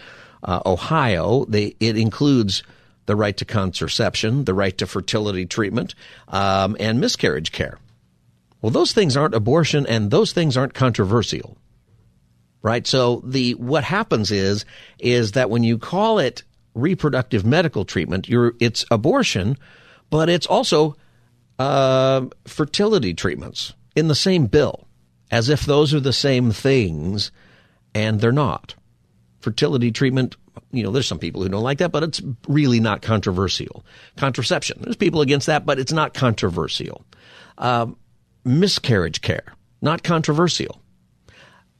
uh, 0.44 0.62
Ohio. 0.66 1.46
They, 1.46 1.76
it 1.80 1.98
includes 1.98 2.64
the 3.06 3.16
right 3.16 3.36
to 3.38 3.46
contraception, 3.46 4.44
the 4.44 4.54
right 4.54 4.78
to 4.78 4.86
fertility 4.86 5.46
treatment, 5.46 5.96
um, 6.28 6.76
and 6.80 7.00
miscarriage 7.00 7.54
care. 7.54 7.80
Well, 8.62 8.72
those 8.72 8.92
things 8.92 9.16
aren't 9.16 9.34
abortion, 9.34 9.88
and 9.88 10.12
those 10.12 10.34
things 10.34 10.58
aren't 10.58 10.74
controversial, 10.74 11.58
right? 12.62 12.86
So 12.86 13.22
the 13.26 13.54
what 13.56 13.84
happens 13.84 14.32
is 14.32 14.66
is 15.00 15.34
that 15.34 15.50
when 15.50 15.64
you 15.64 15.78
call 15.78 16.20
it 16.20 16.44
reproductive 16.74 17.46
medical 17.46 17.86
treatment, 17.86 18.28
you're 18.30 18.54
it's 18.60 18.86
abortion, 18.92 19.58
but 20.10 20.30
it's 20.30 20.46
also 20.46 20.96
uh, 21.60 22.26
fertility 22.46 23.14
treatments 23.14 23.74
in 23.96 24.08
the 24.08 24.16
same 24.16 24.46
bill, 24.46 24.88
as 25.32 25.50
if 25.50 25.66
those 25.66 25.94
are 25.94 26.00
the 26.00 26.14
same 26.14 26.52
things, 26.52 27.32
and 27.94 28.22
they're 28.22 28.32
not. 28.32 28.76
Fertility 29.40 29.92
treatment, 29.92 30.36
you 30.72 30.84
know, 30.84 30.92
there's 30.92 31.08
some 31.08 31.20
people 31.20 31.42
who 31.42 31.50
don't 31.50 31.64
like 31.64 31.80
that, 31.80 31.92
but 31.92 32.04
it's 32.04 32.22
really 32.48 32.80
not 32.80 33.02
controversial. 33.02 33.86
Contraception, 34.18 34.80
there's 34.82 34.96
people 34.96 35.22
against 35.22 35.48
that, 35.48 35.66
but 35.66 35.80
it's 35.80 35.94
not 35.94 36.14
controversial. 36.14 37.06
Uh, 37.58 37.88
miscarriage 38.44 39.22
care, 39.22 39.54
not 39.82 40.04
controversial. 40.04 40.82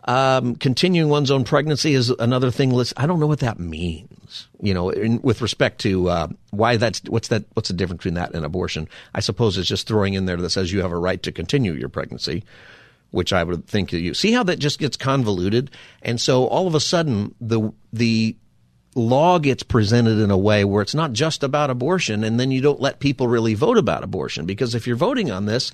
Um, 0.08 0.56
continuing 0.56 1.10
one's 1.10 1.32
own 1.32 1.44
pregnancy 1.44 1.94
is 1.94 2.10
another 2.12 2.50
thing. 2.50 2.74
I 2.96 3.06
don't 3.06 3.20
know 3.20 3.28
what 3.28 3.42
that 3.42 3.60
means. 3.60 4.48
You 4.62 4.74
know, 4.74 4.90
in, 4.90 5.22
with 5.22 5.42
respect 5.42 5.80
to 5.82 6.10
uh, 6.10 6.28
why 6.52 6.78
that's 6.78 7.02
what's 7.08 7.28
that 7.28 7.44
what's 7.54 7.68
the 7.68 7.76
difference 7.76 8.00
between 8.00 8.14
that 8.14 8.34
and 8.34 8.46
abortion? 8.46 8.88
I 9.14 9.20
suppose 9.20 9.58
it's 9.58 9.68
just 9.68 9.86
throwing 9.86 10.14
in 10.14 10.26
there 10.26 10.38
that 10.38 10.50
says 10.50 10.72
you 10.72 10.82
have 10.82 10.94
a 10.94 10.98
right 10.98 11.22
to 11.24 11.34
continue 11.34 11.74
your 11.74 11.90
pregnancy, 11.90 12.46
which 13.12 13.34
I 13.34 13.44
would 13.44 13.68
think 13.68 13.92
you 13.92 14.14
see 14.14 14.32
how 14.32 14.44
that 14.44 14.60
just 14.60 14.80
gets 14.80 14.96
convoluted, 14.96 15.72
and 16.02 16.22
so 16.22 16.48
all 16.48 16.68
of 16.68 16.76
a 16.76 16.80
sudden 16.80 17.36
the 17.42 17.74
the 17.92 18.38
law 18.96 19.40
gets 19.40 19.62
presented 19.62 20.20
in 20.20 20.32
a 20.32 20.38
way 20.38 20.64
where 20.64 20.82
it's 20.82 20.96
not 20.96 21.12
just 21.12 21.44
about 21.44 21.70
abortion, 21.70 22.24
and 22.24 22.40
then 22.40 22.50
you 22.50 22.62
don't 22.62 22.80
let 22.80 23.00
people 23.00 23.28
really 23.28 23.56
vote 23.56 23.78
about 23.78 24.06
abortion 24.06 24.46
because 24.46 24.74
if 24.74 24.88
you're 24.88 24.96
voting 24.96 25.32
on 25.32 25.48
this, 25.48 25.74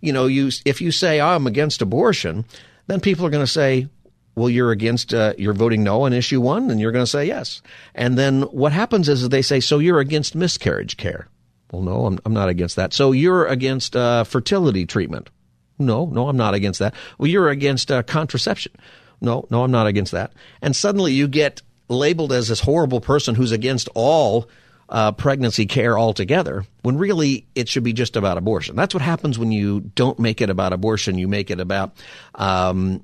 you 0.00 0.12
know, 0.12 0.26
you 0.26 0.50
if 0.64 0.80
you 0.80 0.92
say 0.92 1.20
oh, 1.20 1.34
I'm 1.34 1.48
against 1.48 1.82
abortion 1.82 2.44
then 2.86 3.00
people 3.00 3.26
are 3.26 3.30
going 3.30 3.44
to 3.44 3.50
say, 3.50 3.88
well, 4.34 4.48
you're 4.48 4.70
against, 4.70 5.12
uh, 5.12 5.34
you're 5.36 5.52
voting 5.52 5.82
no 5.82 6.02
on 6.02 6.12
issue 6.12 6.40
one, 6.40 6.70
and 6.70 6.80
you're 6.80 6.92
going 6.92 7.04
to 7.04 7.10
say 7.10 7.26
yes. 7.26 7.60
And 7.94 8.16
then 8.16 8.42
what 8.42 8.72
happens 8.72 9.08
is 9.08 9.28
they 9.28 9.42
say, 9.42 9.60
so 9.60 9.78
you're 9.78 10.00
against 10.00 10.34
miscarriage 10.34 10.96
care. 10.96 11.28
Well, 11.70 11.82
no, 11.82 12.06
I'm, 12.06 12.18
I'm 12.24 12.32
not 12.32 12.48
against 12.48 12.76
that. 12.76 12.92
So 12.92 13.12
you're 13.12 13.46
against 13.46 13.96
uh, 13.96 14.24
fertility 14.24 14.86
treatment. 14.86 15.30
No, 15.78 16.06
no, 16.06 16.28
I'm 16.28 16.36
not 16.36 16.54
against 16.54 16.78
that. 16.80 16.94
Well, 17.18 17.28
you're 17.28 17.48
against 17.48 17.90
uh, 17.90 18.02
contraception. 18.02 18.72
No, 19.20 19.46
no, 19.50 19.64
I'm 19.64 19.70
not 19.70 19.86
against 19.86 20.12
that. 20.12 20.32
And 20.60 20.74
suddenly 20.74 21.12
you 21.12 21.28
get 21.28 21.62
labeled 21.88 22.32
as 22.32 22.48
this 22.48 22.60
horrible 22.60 23.00
person 23.00 23.34
who's 23.34 23.52
against 23.52 23.88
all 23.94 24.48
uh, 24.92 25.10
pregnancy 25.10 25.64
care 25.64 25.98
altogether, 25.98 26.66
when 26.82 26.98
really 26.98 27.46
it 27.54 27.66
should 27.66 27.82
be 27.82 27.94
just 27.94 28.14
about 28.14 28.36
abortion. 28.36 28.76
That's 28.76 28.92
what 28.92 29.02
happens 29.02 29.38
when 29.38 29.50
you 29.50 29.80
don't 29.80 30.18
make 30.18 30.42
it 30.42 30.50
about 30.50 30.74
abortion. 30.74 31.16
You 31.16 31.28
make 31.28 31.50
it 31.50 31.60
about 31.60 31.96
um, 32.34 33.02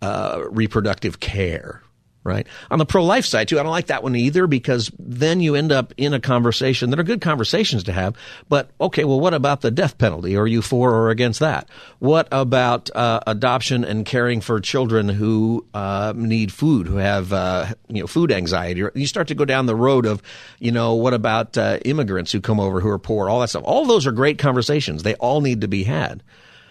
uh, 0.00 0.44
reproductive 0.48 1.18
care, 1.18 1.82
right? 2.28 2.46
On 2.70 2.78
the 2.78 2.86
pro 2.86 3.02
life 3.04 3.24
side, 3.24 3.48
too, 3.48 3.58
I 3.58 3.62
don't 3.62 3.72
like 3.72 3.86
that 3.86 4.02
one 4.02 4.14
either 4.14 4.46
because 4.46 4.92
then 4.98 5.40
you 5.40 5.54
end 5.54 5.72
up 5.72 5.94
in 5.96 6.12
a 6.12 6.20
conversation 6.20 6.90
that 6.90 7.00
are 7.00 7.04
good 7.04 7.22
conversations 7.22 7.84
to 7.84 7.92
have. 7.92 8.14
But 8.48 8.70
okay, 8.80 9.04
well, 9.04 9.18
what 9.18 9.34
about 9.34 9.62
the 9.62 9.70
death 9.70 9.98
penalty? 9.98 10.36
Are 10.36 10.46
you 10.46 10.62
for 10.62 10.92
or 10.92 11.10
against 11.10 11.40
that? 11.40 11.68
What 11.98 12.28
about 12.30 12.90
uh, 12.94 13.20
adoption 13.26 13.84
and 13.84 14.04
caring 14.04 14.40
for 14.40 14.60
children 14.60 15.08
who 15.08 15.66
uh, 15.72 16.12
need 16.14 16.52
food, 16.52 16.86
who 16.86 16.96
have 16.96 17.32
uh, 17.32 17.66
you 17.88 18.02
know 18.02 18.06
food 18.06 18.30
anxiety? 18.30 18.84
You 18.94 19.06
start 19.06 19.28
to 19.28 19.34
go 19.34 19.46
down 19.46 19.66
the 19.66 19.74
road 19.74 20.04
of, 20.04 20.22
you 20.58 20.70
know, 20.70 20.94
what 20.94 21.14
about 21.14 21.56
uh, 21.56 21.78
immigrants 21.84 22.30
who 22.30 22.40
come 22.40 22.60
over 22.60 22.80
who 22.80 22.90
are 22.90 22.98
poor? 22.98 23.30
All 23.30 23.40
that 23.40 23.48
stuff. 23.48 23.64
All 23.64 23.86
those 23.86 24.06
are 24.06 24.12
great 24.12 24.38
conversations. 24.38 25.02
They 25.02 25.14
all 25.14 25.40
need 25.40 25.62
to 25.62 25.68
be 25.68 25.84
had. 25.84 26.22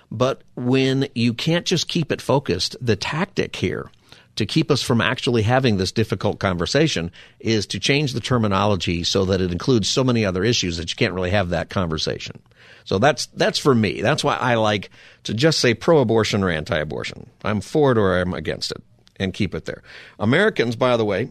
But 0.10 0.44
when 0.56 1.08
you 1.16 1.34
can't 1.34 1.66
just 1.66 1.88
keep 1.88 2.12
it 2.12 2.22
focused, 2.22 2.78
the 2.80 2.96
tactic 2.96 3.56
here 3.56 3.90
to 4.38 4.46
keep 4.46 4.72
us 4.72 4.82
from 4.82 5.02
actually 5.02 5.42
having 5.42 5.78
this 5.78 5.92
difficult 5.92 6.40
conversation 6.40 7.12
is 7.40 7.68
to 7.68 7.80
change 7.80 8.14
the 8.14 8.20
terminology 8.20 9.04
so 9.04 9.26
that 9.26 9.42
it 9.42 9.52
includes 9.52 9.88
so 9.88 10.04
many 10.04 10.26
other 10.26 10.44
issues 10.44 10.78
that 10.78 10.90
you 10.90 10.96
can't 10.96 11.14
really 11.14 11.32
have 11.32 11.50
that 11.50 11.70
conversation. 11.70 12.42
So 12.86 13.00
that's 13.00 13.26
that's 13.28 13.60
for 13.60 13.76
me. 13.76 14.02
That's 14.02 14.24
why 14.24 14.38
I 14.38 14.56
like 14.56 14.90
to 15.24 15.34
just 15.34 15.60
say 15.60 15.74
pro-abortion 15.74 16.44
or 16.44 16.50
anti-abortion. 16.50 17.30
I'm 17.44 17.60
for 17.60 17.92
it 17.92 17.98
or 17.98 18.18
I'm 18.18 18.34
against 18.34 18.72
it, 18.72 18.82
and 19.18 19.34
keep 19.34 19.54
it 19.54 19.66
there. 19.66 19.84
Americans, 20.20 20.78
by 20.78 20.96
the 20.96 21.04
way, 21.04 21.30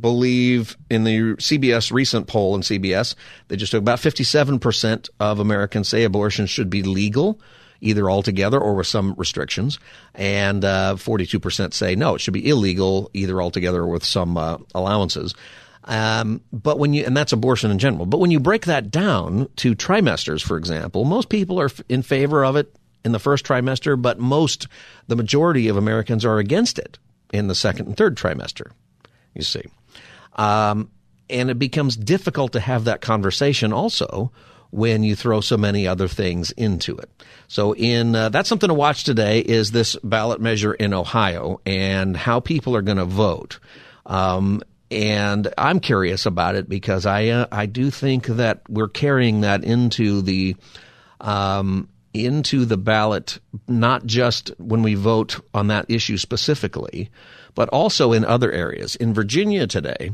believe 0.00 0.76
in 0.90 1.04
the 1.04 1.36
CBS 1.36 1.92
recent 1.92 2.26
poll 2.26 2.54
in 2.56 2.62
CBS, 2.62 3.14
they 3.46 3.56
just 3.56 3.70
took 3.70 3.80
about 3.80 4.00
57% 4.00 5.08
of 5.20 5.38
Americans 5.38 5.88
say 5.88 6.02
abortion 6.02 6.46
should 6.46 6.68
be 6.68 6.82
legal 6.82 7.40
either 7.80 8.10
altogether 8.10 8.58
or 8.58 8.74
with 8.74 8.86
some 8.86 9.14
restrictions. 9.16 9.78
And 10.14 10.64
uh, 10.64 10.96
42% 10.96 11.72
say 11.72 11.94
no, 11.94 12.14
it 12.14 12.20
should 12.20 12.34
be 12.34 12.48
illegal 12.48 13.10
either 13.14 13.40
altogether 13.40 13.80
or 13.82 13.88
with 13.88 14.04
some 14.04 14.36
uh, 14.36 14.58
allowances. 14.74 15.34
Um, 15.84 16.42
but 16.52 16.78
when 16.78 16.92
you, 16.92 17.04
and 17.04 17.16
that's 17.16 17.32
abortion 17.32 17.70
in 17.70 17.78
general. 17.78 18.04
But 18.04 18.18
when 18.18 18.30
you 18.30 18.40
break 18.40 18.66
that 18.66 18.90
down 18.90 19.48
to 19.56 19.74
trimesters, 19.74 20.42
for 20.42 20.56
example, 20.56 21.04
most 21.04 21.28
people 21.28 21.60
are 21.60 21.70
in 21.88 22.02
favor 22.02 22.44
of 22.44 22.56
it 22.56 22.74
in 23.04 23.12
the 23.12 23.18
first 23.18 23.46
trimester, 23.46 24.00
but 24.00 24.18
most, 24.18 24.66
the 25.06 25.16
majority 25.16 25.68
of 25.68 25.76
Americans 25.76 26.24
are 26.24 26.38
against 26.38 26.78
it 26.78 26.98
in 27.32 27.48
the 27.48 27.54
second 27.54 27.86
and 27.86 27.96
third 27.96 28.16
trimester. 28.16 28.70
You 29.34 29.42
see. 29.42 29.62
Um, 30.34 30.90
and 31.30 31.50
it 31.50 31.58
becomes 31.58 31.96
difficult 31.96 32.52
to 32.52 32.60
have 32.60 32.84
that 32.84 33.00
conversation 33.00 33.72
also 33.72 34.32
when 34.70 35.02
you 35.02 35.16
throw 35.16 35.40
so 35.40 35.56
many 35.56 35.86
other 35.86 36.08
things 36.08 36.50
into 36.52 36.96
it. 36.96 37.10
So 37.46 37.74
in 37.74 38.14
uh, 38.14 38.28
that's 38.28 38.48
something 38.48 38.68
to 38.68 38.74
watch 38.74 39.04
today 39.04 39.40
is 39.40 39.70
this 39.70 39.96
ballot 40.04 40.40
measure 40.40 40.74
in 40.74 40.92
Ohio 40.92 41.60
and 41.64 42.16
how 42.16 42.40
people 42.40 42.76
are 42.76 42.82
going 42.82 42.98
to 42.98 43.04
vote. 43.04 43.58
Um, 44.04 44.62
and 44.90 45.52
I'm 45.58 45.80
curious 45.80 46.26
about 46.26 46.54
it 46.54 46.68
because 46.68 47.06
I 47.06 47.28
uh, 47.28 47.46
I 47.52 47.66
do 47.66 47.90
think 47.90 48.26
that 48.26 48.62
we're 48.68 48.88
carrying 48.88 49.42
that 49.42 49.64
into 49.64 50.22
the 50.22 50.56
um, 51.20 51.88
into 52.24 52.64
the 52.64 52.76
ballot, 52.76 53.38
not 53.66 54.06
just 54.06 54.52
when 54.58 54.82
we 54.82 54.94
vote 54.94 55.40
on 55.54 55.68
that 55.68 55.86
issue 55.88 56.16
specifically, 56.16 57.10
but 57.54 57.68
also 57.70 58.12
in 58.12 58.24
other 58.24 58.52
areas. 58.52 58.94
In 58.96 59.12
Virginia 59.12 59.66
today, 59.66 60.12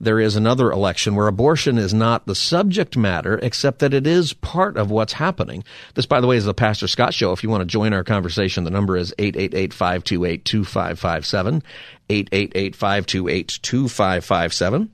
there 0.00 0.18
is 0.18 0.36
another 0.36 0.70
election 0.70 1.14
where 1.14 1.26
abortion 1.26 1.78
is 1.78 1.92
not 1.92 2.26
the 2.26 2.34
subject 2.34 2.96
matter, 2.96 3.38
except 3.42 3.80
that 3.80 3.92
it 3.92 4.06
is 4.06 4.32
part 4.32 4.76
of 4.76 4.90
what's 4.90 5.12
happening. 5.12 5.64
This, 5.94 6.06
by 6.06 6.20
the 6.20 6.26
way, 6.26 6.36
is 6.36 6.44
the 6.44 6.54
Pastor 6.54 6.88
Scott 6.88 7.12
Show. 7.12 7.32
If 7.32 7.42
you 7.42 7.50
want 7.50 7.62
to 7.62 7.66
join 7.66 7.92
our 7.92 8.04
conversation, 8.04 8.64
the 8.64 8.70
number 8.70 8.96
is 8.96 9.12
888-528-2557, 9.18 11.62
888-528-2557. 12.08 14.88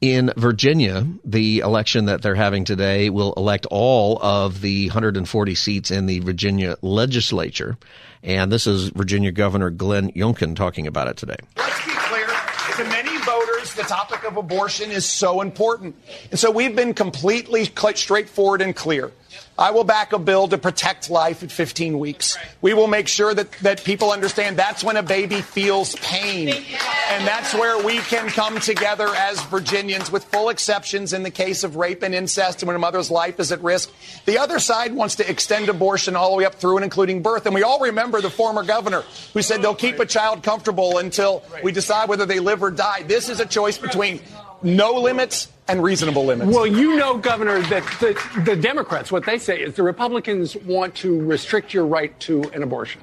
In 0.00 0.32
Virginia, 0.36 1.06
the 1.24 1.58
election 1.58 2.04
that 2.04 2.22
they're 2.22 2.36
having 2.36 2.64
today 2.64 3.10
will 3.10 3.32
elect 3.36 3.66
all 3.68 4.22
of 4.22 4.60
the 4.60 4.86
140 4.86 5.54
seats 5.56 5.90
in 5.90 6.06
the 6.06 6.20
Virginia 6.20 6.76
legislature. 6.82 7.76
And 8.22 8.52
this 8.52 8.68
is 8.68 8.90
Virginia 8.90 9.32
Governor 9.32 9.70
Glenn 9.70 10.12
Youngkin 10.12 10.54
talking 10.54 10.86
about 10.86 11.08
it 11.08 11.16
today. 11.16 11.36
Let's 11.56 11.84
be 11.84 11.90
clear. 11.92 12.28
To 12.76 12.84
many 12.84 13.18
voters, 13.22 13.74
the 13.74 13.82
topic 13.82 14.17
of 14.28 14.36
abortion 14.36 14.90
is 14.90 15.04
so 15.04 15.40
important. 15.40 15.96
And 16.30 16.38
so 16.38 16.50
we've 16.50 16.76
been 16.76 16.94
completely 16.94 17.64
straightforward 17.64 18.62
and 18.62 18.76
clear. 18.76 19.12
I 19.58 19.72
will 19.72 19.82
back 19.82 20.12
a 20.12 20.20
bill 20.20 20.46
to 20.48 20.56
protect 20.56 21.10
life 21.10 21.42
at 21.42 21.50
15 21.50 21.98
weeks. 21.98 22.38
We 22.60 22.74
will 22.74 22.86
make 22.86 23.08
sure 23.08 23.34
that, 23.34 23.50
that 23.62 23.82
people 23.82 24.12
understand 24.12 24.56
that's 24.56 24.84
when 24.84 24.96
a 24.96 25.02
baby 25.02 25.40
feels 25.40 25.96
pain. 25.96 26.48
And 26.48 27.26
that's 27.26 27.52
where 27.54 27.84
we 27.84 27.98
can 27.98 28.28
come 28.28 28.60
together 28.60 29.08
as 29.08 29.42
Virginians 29.46 30.12
with 30.12 30.24
full 30.26 30.48
exceptions 30.50 31.12
in 31.12 31.24
the 31.24 31.30
case 31.30 31.64
of 31.64 31.74
rape 31.74 32.04
and 32.04 32.14
incest 32.14 32.62
and 32.62 32.68
when 32.68 32.76
a 32.76 32.78
mother's 32.78 33.10
life 33.10 33.40
is 33.40 33.50
at 33.50 33.60
risk. 33.60 33.90
The 34.26 34.38
other 34.38 34.60
side 34.60 34.94
wants 34.94 35.16
to 35.16 35.28
extend 35.28 35.68
abortion 35.68 36.14
all 36.14 36.30
the 36.30 36.36
way 36.36 36.44
up 36.44 36.54
through 36.54 36.76
and 36.76 36.84
including 36.84 37.22
birth. 37.22 37.44
And 37.46 37.54
we 37.54 37.64
all 37.64 37.80
remember 37.80 38.20
the 38.20 38.30
former 38.30 38.62
governor 38.62 39.02
who 39.32 39.42
said 39.42 39.60
they'll 39.60 39.74
keep 39.74 39.98
a 39.98 40.06
child 40.06 40.44
comfortable 40.44 40.98
until 40.98 41.42
we 41.64 41.72
decide 41.72 42.08
whether 42.08 42.26
they 42.26 42.38
live 42.38 42.62
or 42.62 42.70
die. 42.70 43.02
This 43.02 43.28
is 43.28 43.40
a 43.40 43.46
choice 43.46 43.76
between 43.76 44.17
no 44.62 44.92
limits 44.92 45.48
and 45.68 45.82
reasonable 45.82 46.24
limits. 46.24 46.54
Well, 46.54 46.66
you 46.66 46.96
know, 46.96 47.18
Governor, 47.18 47.60
that 47.62 47.84
the, 48.00 48.42
the 48.44 48.56
Democrats, 48.56 49.12
what 49.12 49.26
they 49.26 49.38
say 49.38 49.60
is 49.60 49.74
the 49.74 49.82
Republicans 49.82 50.56
want 50.56 50.94
to 50.96 51.20
restrict 51.24 51.74
your 51.74 51.86
right 51.86 52.18
to 52.20 52.42
an 52.54 52.62
abortion. 52.62 53.02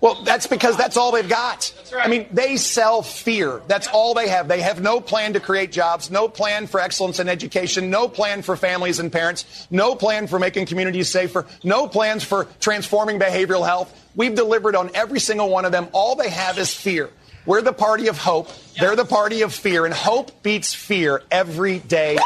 Well, 0.00 0.22
that's 0.22 0.46
because 0.46 0.76
that's 0.76 0.98
all 0.98 1.12
they've 1.12 1.26
got. 1.26 1.72
Right. 1.90 2.04
I 2.04 2.10
mean, 2.10 2.26
they 2.30 2.58
sell 2.58 3.00
fear. 3.00 3.62
That's 3.68 3.86
all 3.86 4.12
they 4.12 4.28
have. 4.28 4.48
They 4.48 4.60
have 4.60 4.82
no 4.82 5.00
plan 5.00 5.32
to 5.32 5.40
create 5.40 5.72
jobs, 5.72 6.10
no 6.10 6.28
plan 6.28 6.66
for 6.66 6.78
excellence 6.78 7.20
in 7.20 7.28
education, 7.30 7.88
no 7.88 8.06
plan 8.06 8.42
for 8.42 8.54
families 8.54 8.98
and 8.98 9.10
parents, 9.10 9.66
no 9.70 9.94
plan 9.94 10.26
for 10.26 10.38
making 10.38 10.66
communities 10.66 11.08
safer, 11.08 11.46
no 11.62 11.88
plans 11.88 12.22
for 12.22 12.44
transforming 12.60 13.18
behavioral 13.18 13.64
health. 13.64 13.98
We've 14.14 14.34
delivered 14.34 14.76
on 14.76 14.90
every 14.92 15.20
single 15.20 15.48
one 15.48 15.64
of 15.64 15.72
them. 15.72 15.88
All 15.92 16.16
they 16.16 16.28
have 16.28 16.58
is 16.58 16.74
fear. 16.74 17.08
We're 17.46 17.62
the 17.62 17.72
party 17.72 18.08
of 18.08 18.16
hope. 18.16 18.48
They're 18.78 18.96
the 18.96 19.04
party 19.04 19.42
of 19.42 19.52
fear, 19.52 19.84
and 19.84 19.94
hope 19.94 20.42
beats 20.42 20.72
fear 20.72 21.22
every 21.30 21.78
day. 21.78 22.18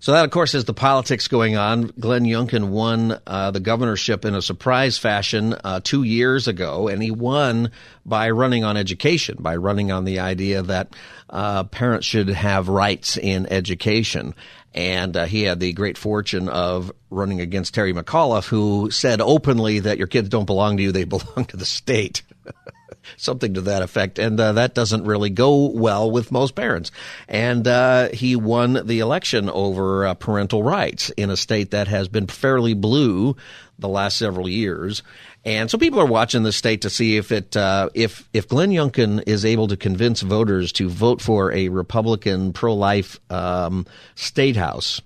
So 0.00 0.12
that, 0.12 0.24
of 0.24 0.30
course, 0.30 0.54
is 0.54 0.64
the 0.64 0.72
politics 0.72 1.26
going 1.26 1.56
on. 1.56 1.92
Glenn 1.98 2.24
Youngkin 2.24 2.68
won 2.68 3.20
uh, 3.26 3.50
the 3.50 3.60
governorship 3.60 4.24
in 4.24 4.36
a 4.36 4.40
surprise 4.40 4.96
fashion 4.96 5.54
uh, 5.64 5.80
two 5.82 6.04
years 6.04 6.46
ago, 6.46 6.86
and 6.86 7.02
he 7.02 7.10
won 7.10 7.72
by 8.06 8.30
running 8.30 8.62
on 8.62 8.76
education, 8.76 9.36
by 9.40 9.56
running 9.56 9.90
on 9.90 10.04
the 10.04 10.20
idea 10.20 10.62
that 10.62 10.94
uh, 11.28 11.64
parents 11.64 12.06
should 12.06 12.28
have 12.28 12.68
rights 12.68 13.16
in 13.16 13.46
education. 13.46 14.34
And 14.72 15.16
uh, 15.16 15.24
he 15.24 15.42
had 15.42 15.58
the 15.58 15.72
great 15.72 15.98
fortune 15.98 16.48
of 16.48 16.92
running 17.10 17.40
against 17.40 17.74
Terry 17.74 17.92
McAuliffe, 17.92 18.46
who 18.46 18.92
said 18.92 19.20
openly 19.20 19.80
that 19.80 19.98
your 19.98 20.06
kids 20.06 20.28
don't 20.28 20.46
belong 20.46 20.76
to 20.76 20.82
you; 20.84 20.92
they 20.92 21.04
belong 21.16 21.46
to 21.48 21.56
the 21.56 21.66
state. 21.66 22.22
something 23.16 23.54
to 23.54 23.60
that 23.62 23.82
effect. 23.82 24.18
And 24.18 24.38
uh, 24.38 24.52
that 24.52 24.74
doesn't 24.74 25.04
really 25.04 25.30
go 25.30 25.70
well 25.70 26.10
with 26.10 26.32
most 26.32 26.54
parents. 26.54 26.90
And 27.28 27.66
uh, 27.66 28.08
he 28.10 28.36
won 28.36 28.86
the 28.86 29.00
election 29.00 29.48
over 29.50 30.06
uh, 30.06 30.14
parental 30.14 30.62
rights 30.62 31.10
in 31.10 31.30
a 31.30 31.36
state 31.36 31.70
that 31.70 31.88
has 31.88 32.08
been 32.08 32.26
fairly 32.26 32.74
blue 32.74 33.36
the 33.78 33.88
last 33.88 34.16
several 34.16 34.48
years. 34.48 35.02
And 35.44 35.70
so 35.70 35.78
people 35.78 36.00
are 36.00 36.06
watching 36.06 36.42
the 36.42 36.52
state 36.52 36.82
to 36.82 36.90
see 36.90 37.16
if 37.16 37.32
it 37.32 37.56
uh, 37.56 37.88
if 37.94 38.28
if 38.32 38.48
Glenn 38.48 38.70
Youngkin 38.70 39.22
is 39.26 39.44
able 39.44 39.68
to 39.68 39.76
convince 39.76 40.20
voters 40.20 40.72
to 40.72 40.88
vote 40.88 41.22
for 41.22 41.52
a 41.52 41.68
Republican 41.68 42.52
pro 42.52 42.74
life 42.74 43.18
um, 43.30 43.86
state 44.14 44.56
house, 44.56 45.00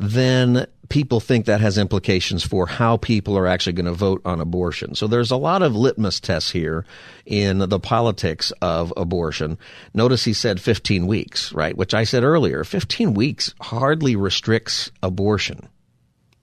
then 0.00 0.66
people 0.88 1.20
think 1.20 1.44
that 1.44 1.60
has 1.60 1.76
implications 1.76 2.42
for 2.42 2.66
how 2.66 2.96
people 2.96 3.36
are 3.36 3.46
actually 3.46 3.74
going 3.74 3.84
to 3.84 3.92
vote 3.92 4.22
on 4.24 4.40
abortion. 4.40 4.94
So 4.94 5.06
there's 5.06 5.30
a 5.30 5.36
lot 5.36 5.62
of 5.62 5.76
litmus 5.76 6.20
tests 6.20 6.50
here 6.50 6.86
in 7.26 7.58
the 7.58 7.78
politics 7.78 8.50
of 8.62 8.94
abortion. 8.96 9.58
Notice 9.92 10.24
he 10.24 10.32
said 10.32 10.58
15 10.58 11.06
weeks, 11.06 11.52
right? 11.52 11.76
Which 11.76 11.92
I 11.92 12.04
said 12.04 12.24
earlier, 12.24 12.64
15 12.64 13.12
weeks 13.12 13.54
hardly 13.60 14.16
restricts 14.16 14.90
abortion. 15.02 15.68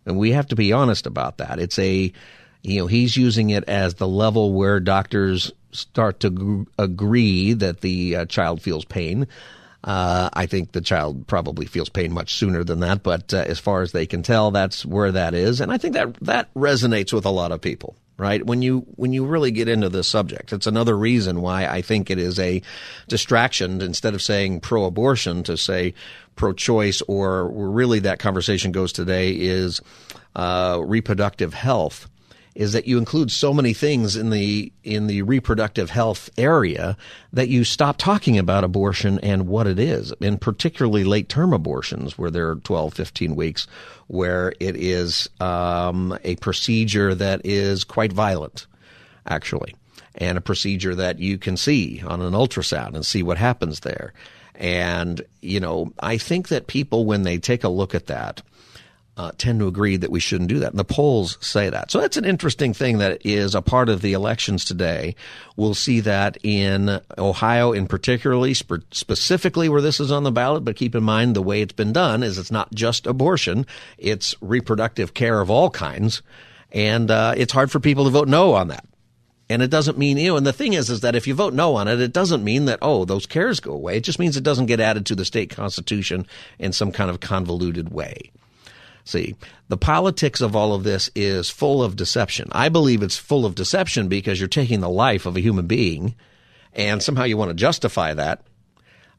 And 0.06 0.20
we 0.20 0.32
have 0.34 0.48
to 0.50 0.56
be 0.56 0.72
honest 0.72 1.08
about 1.08 1.40
that. 1.40 1.60
It's 1.60 1.80
a, 1.80 2.14
you 2.62 2.80
know, 2.80 2.88
he's 2.88 3.18
using 3.18 3.50
it 3.50 3.64
as 3.68 3.96
the 3.96 4.08
level 4.08 4.54
where 4.54 4.80
doctors 4.80 5.52
start 5.72 6.20
to 6.20 6.68
agree 6.78 7.54
that 7.54 7.82
the 7.82 8.18
uh, 8.18 8.26
child 8.26 8.62
feels 8.62 8.86
pain. 8.86 9.28
Uh, 9.84 10.29
I 10.34 10.48
think 10.48 10.72
the 10.72 10.81
child 10.81 11.27
probably 11.27 11.65
feels 11.65 11.89
pain 11.89 12.12
much 12.12 12.34
sooner 12.34 12.63
than 12.63 12.79
that, 12.81 13.03
but 13.03 13.34
uh, 13.34 13.46
as 13.48 13.60
far 13.60 13.81
as 13.84 13.91
they 13.91 14.05
can 14.05 14.24
tell, 14.24 14.51
that's 14.51 14.86
where 14.86 15.12
that 15.12 15.34
is, 15.34 15.62
and 15.62 15.72
I 15.72 15.77
think 15.77 15.93
that 15.93 16.15
that 16.22 16.53
resonates 16.55 17.13
with 17.13 17.25
a 17.25 17.29
lot 17.29 17.51
of 17.51 17.62
people. 17.62 17.96
right? 18.17 18.46
When 18.46 18.62
you 18.62 18.79
when 18.96 19.13
you 19.13 19.25
really 19.25 19.51
get 19.51 19.67
into 19.67 19.89
this 19.89 20.07
subject, 20.07 20.51
it's 20.51 20.67
another 20.67 20.98
reason 20.98 21.41
why 21.41 21.67
I 21.67 21.81
think 21.81 22.10
it 22.10 22.17
is 22.17 22.39
a 22.39 22.62
distraction 23.07 23.81
instead 23.81 24.13
of 24.13 24.22
saying 24.22 24.62
pro-abortion 24.62 25.43
to 25.43 25.57
say 25.57 25.93
pro-choice, 26.36 27.01
or 27.07 27.50
really 27.50 28.00
that 28.00 28.19
conversation 28.19 28.72
goes 28.72 28.91
today 28.91 29.31
is 29.31 29.81
uh, 30.36 30.79
reproductive 30.84 31.53
health 31.53 32.10
is 32.58 32.74
that 32.74 32.88
you 32.88 32.98
include 32.98 33.30
so 33.30 33.54
many 33.54 33.72
things 33.72 34.16
in 34.16 34.32
the 34.32 34.72
in 34.84 35.06
the 35.06 35.22
reproductive 35.22 35.92
health 35.92 36.28
area 36.40 36.98
that 37.32 37.50
you 37.50 37.64
stop 37.64 37.98
talking 37.98 38.36
about 38.40 38.64
abortion 38.64 39.20
and 39.20 39.48
what 39.48 39.68
it 39.68 39.78
is, 39.78 40.12
and 40.22 40.42
particularly 40.42 41.04
late 41.04 41.30
term 41.30 41.54
abortions 41.54 42.18
where 42.18 42.32
they're 42.32 42.56
12, 42.56 42.96
15 42.96 43.36
weeks, 43.36 43.68
where 44.08 44.54
it 44.60 44.76
is 44.76 45.30
um, 45.40 46.18
a 46.24 46.36
procedure 46.38 47.14
that 47.14 47.42
is 47.46 47.84
quite 47.84 48.12
violent, 48.12 48.66
actually, 49.28 49.76
and 50.16 50.36
a 50.36 50.42
procedure 50.42 50.96
that 50.96 51.20
you 51.20 51.38
can 51.38 51.58
see 51.58 52.02
on 52.08 52.24
an 52.24 52.34
ultrasound 52.34 52.96
and 52.96 53.06
see 53.06 53.22
what 53.22 53.38
happens 53.38 53.82
there. 53.82 54.14
And, 54.56 55.22
you 55.42 55.60
know, 55.60 55.94
I 56.00 56.18
think 56.18 56.48
that 56.48 56.66
people, 56.66 57.06
when 57.06 57.22
they 57.22 57.38
take 57.38 57.64
a 57.64 57.70
look 57.70 57.94
at 57.94 58.08
that, 58.08 58.42
uh, 59.17 59.31
tend 59.38 59.59
to 59.59 59.67
agree 59.67 59.97
that 59.97 60.12
we 60.12 60.19
shouldn't 60.19 60.50
do 60.50 60.59
that. 60.59 60.69
And 60.69 60.79
the 60.79 60.86
polls 60.86 61.38
say 61.41 61.69
that. 61.69 61.89
So 61.91 62.00
that's 62.00 62.17
an 62.17 62.25
interesting 62.25 62.74
thing 62.74 63.00
that 63.00 63.25
is 63.25 63.55
a 63.55 63.62
part 63.62 63.89
of 63.89 64.01
the 64.01 64.13
elections 64.13 64.63
today. 64.63 65.15
We'll 65.55 65.74
see 65.74 66.01
that 66.01 66.38
in 66.43 67.01
Ohio 67.17 67.74
in 67.74 67.88
particularly, 67.88 68.53
spe- 68.53 68.86
specifically 68.91 69.69
where 69.69 69.81
this 69.81 70.00
is 70.00 70.12
on 70.12 70.24
the 70.24 70.31
ballot. 70.31 70.63
But 70.63 70.75
keep 70.75 70.93
in 70.93 71.03
mind 71.03 71.36
the 71.36 71.41
way 71.41 71.62
it's 71.62 71.74
been 71.74 71.93
done 71.93 72.21
is 72.21 72.38
it's 72.38 72.51
not 72.51 72.74
just 72.74 73.07
abortion. 73.07 73.65
It's 73.97 74.36
reproductive 74.39 75.15
care 75.15 75.41
of 75.41 75.50
all 75.50 75.71
kinds. 75.71 76.21
And, 76.71 77.09
uh, 77.09 77.33
it's 77.36 77.53
hard 77.53 77.71
for 77.71 77.79
people 77.79 78.05
to 78.05 78.12
vote 78.12 78.27
no 78.27 78.53
on 78.53 78.67
that. 78.67 78.86
And 79.50 79.62
it 79.62 79.71
doesn't 79.71 79.97
mean, 79.97 80.17
you 80.17 80.27
know, 80.27 80.38
and 80.38 80.45
the 80.45 80.53
thing 80.53 80.74
is, 80.74 80.89
is 80.89 81.00
that 81.01 81.15
if 81.15 81.25
you 81.25 81.33
vote 81.33 81.53
no 81.53 81.75
on 81.75 81.88
it, 81.88 82.01
it 82.01 82.12
doesn't 82.12 82.43
mean 82.43 82.65
that, 82.65 82.79
oh, 82.81 83.05
those 83.05 83.25
cares 83.25 83.62
go 83.62 83.71
away. 83.71 83.97
It 83.97 84.03
just 84.03 84.19
means 84.19 84.36
it 84.36 84.43
doesn't 84.43 84.65
get 84.65 84.81
added 84.81 85.05
to 85.05 85.15
the 85.15 85.24
state 85.24 85.50
constitution 85.50 86.27
in 86.59 86.74
some 86.74 86.91
kind 86.91 87.09
of 87.09 87.21
convoluted 87.21 87.89
way. 87.89 88.31
See, 89.08 89.36
the 89.70 89.78
politics 89.78 90.42
of 90.42 90.54
all 90.54 90.74
of 90.74 90.84
this 90.84 91.10
is 91.16 91.50
full 91.50 91.82
of 91.82 91.96
deception. 91.96 92.50
I 92.52 92.68
believe 92.68 93.02
it's 93.02 93.16
full 93.16 93.46
of 93.46 93.56
deception 93.56 94.10
because 94.10 94.38
you're 94.38 94.50
taking 94.50 94.82
the 94.82 94.90
life 94.90 95.26
of 95.26 95.38
a 95.38 95.40
human 95.40 95.66
being 95.66 96.16
and 96.74 97.02
somehow 97.02 97.24
you 97.24 97.38
want 97.38 97.50
to 97.50 97.56
justify 97.56 98.14
that. 98.14 98.44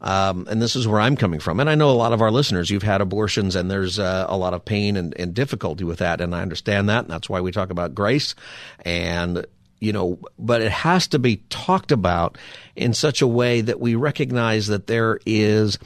Um, 0.02 0.46
and 0.48 0.60
this 0.60 0.76
is 0.76 0.86
where 0.86 1.00
I'm 1.00 1.16
coming 1.16 1.40
from. 1.40 1.58
And 1.58 1.70
I 1.70 1.74
know 1.74 1.90
a 1.90 1.92
lot 1.92 2.12
of 2.12 2.20
our 2.20 2.30
listeners, 2.30 2.68
you've 2.68 2.82
had 2.82 3.00
abortions 3.00 3.56
and 3.56 3.70
there's 3.70 3.98
uh, 3.98 4.26
a 4.28 4.36
lot 4.36 4.52
of 4.52 4.64
pain 4.64 4.96
and, 4.98 5.18
and 5.18 5.32
difficulty 5.32 5.84
with 5.84 6.00
that. 6.00 6.20
And 6.20 6.34
I 6.34 6.42
understand 6.42 6.90
that. 6.90 7.04
And 7.04 7.10
that's 7.10 7.30
why 7.30 7.40
we 7.40 7.50
talk 7.50 7.70
about 7.70 7.94
grace 7.94 8.34
and 8.84 9.46
you 9.80 9.92
know, 9.92 10.18
but 10.38 10.60
it 10.60 10.72
has 10.72 11.06
to 11.06 11.20
be 11.20 11.36
talked 11.50 11.92
about 11.92 12.36
in 12.74 12.92
such 12.92 13.22
a 13.22 13.28
way 13.28 13.60
that 13.60 13.78
we 13.78 13.94
recognize 13.94 14.66
that 14.66 14.88
there 14.88 15.20
is 15.24 15.78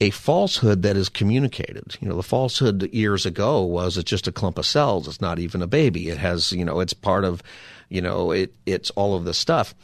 a 0.00 0.10
falsehood 0.10 0.82
that 0.82 0.96
is 0.96 1.08
communicated. 1.08 1.96
You 2.00 2.08
know, 2.08 2.16
the 2.16 2.22
falsehood 2.22 2.92
years 2.92 3.24
ago 3.24 3.62
was 3.62 3.96
it's 3.96 4.10
just 4.10 4.28
a 4.28 4.32
clump 4.32 4.58
of 4.58 4.66
cells. 4.66 5.08
It's 5.08 5.20
not 5.20 5.38
even 5.38 5.62
a 5.62 5.66
baby. 5.66 6.08
It 6.08 6.18
has, 6.18 6.52
you 6.52 6.64
know, 6.64 6.80
it's 6.80 6.92
part 6.92 7.24
of, 7.24 7.42
you 7.88 8.02
know, 8.02 8.30
it, 8.30 8.54
it's 8.66 8.90
all 8.90 9.16
of 9.16 9.24
this 9.24 9.38
stuff. 9.38 9.74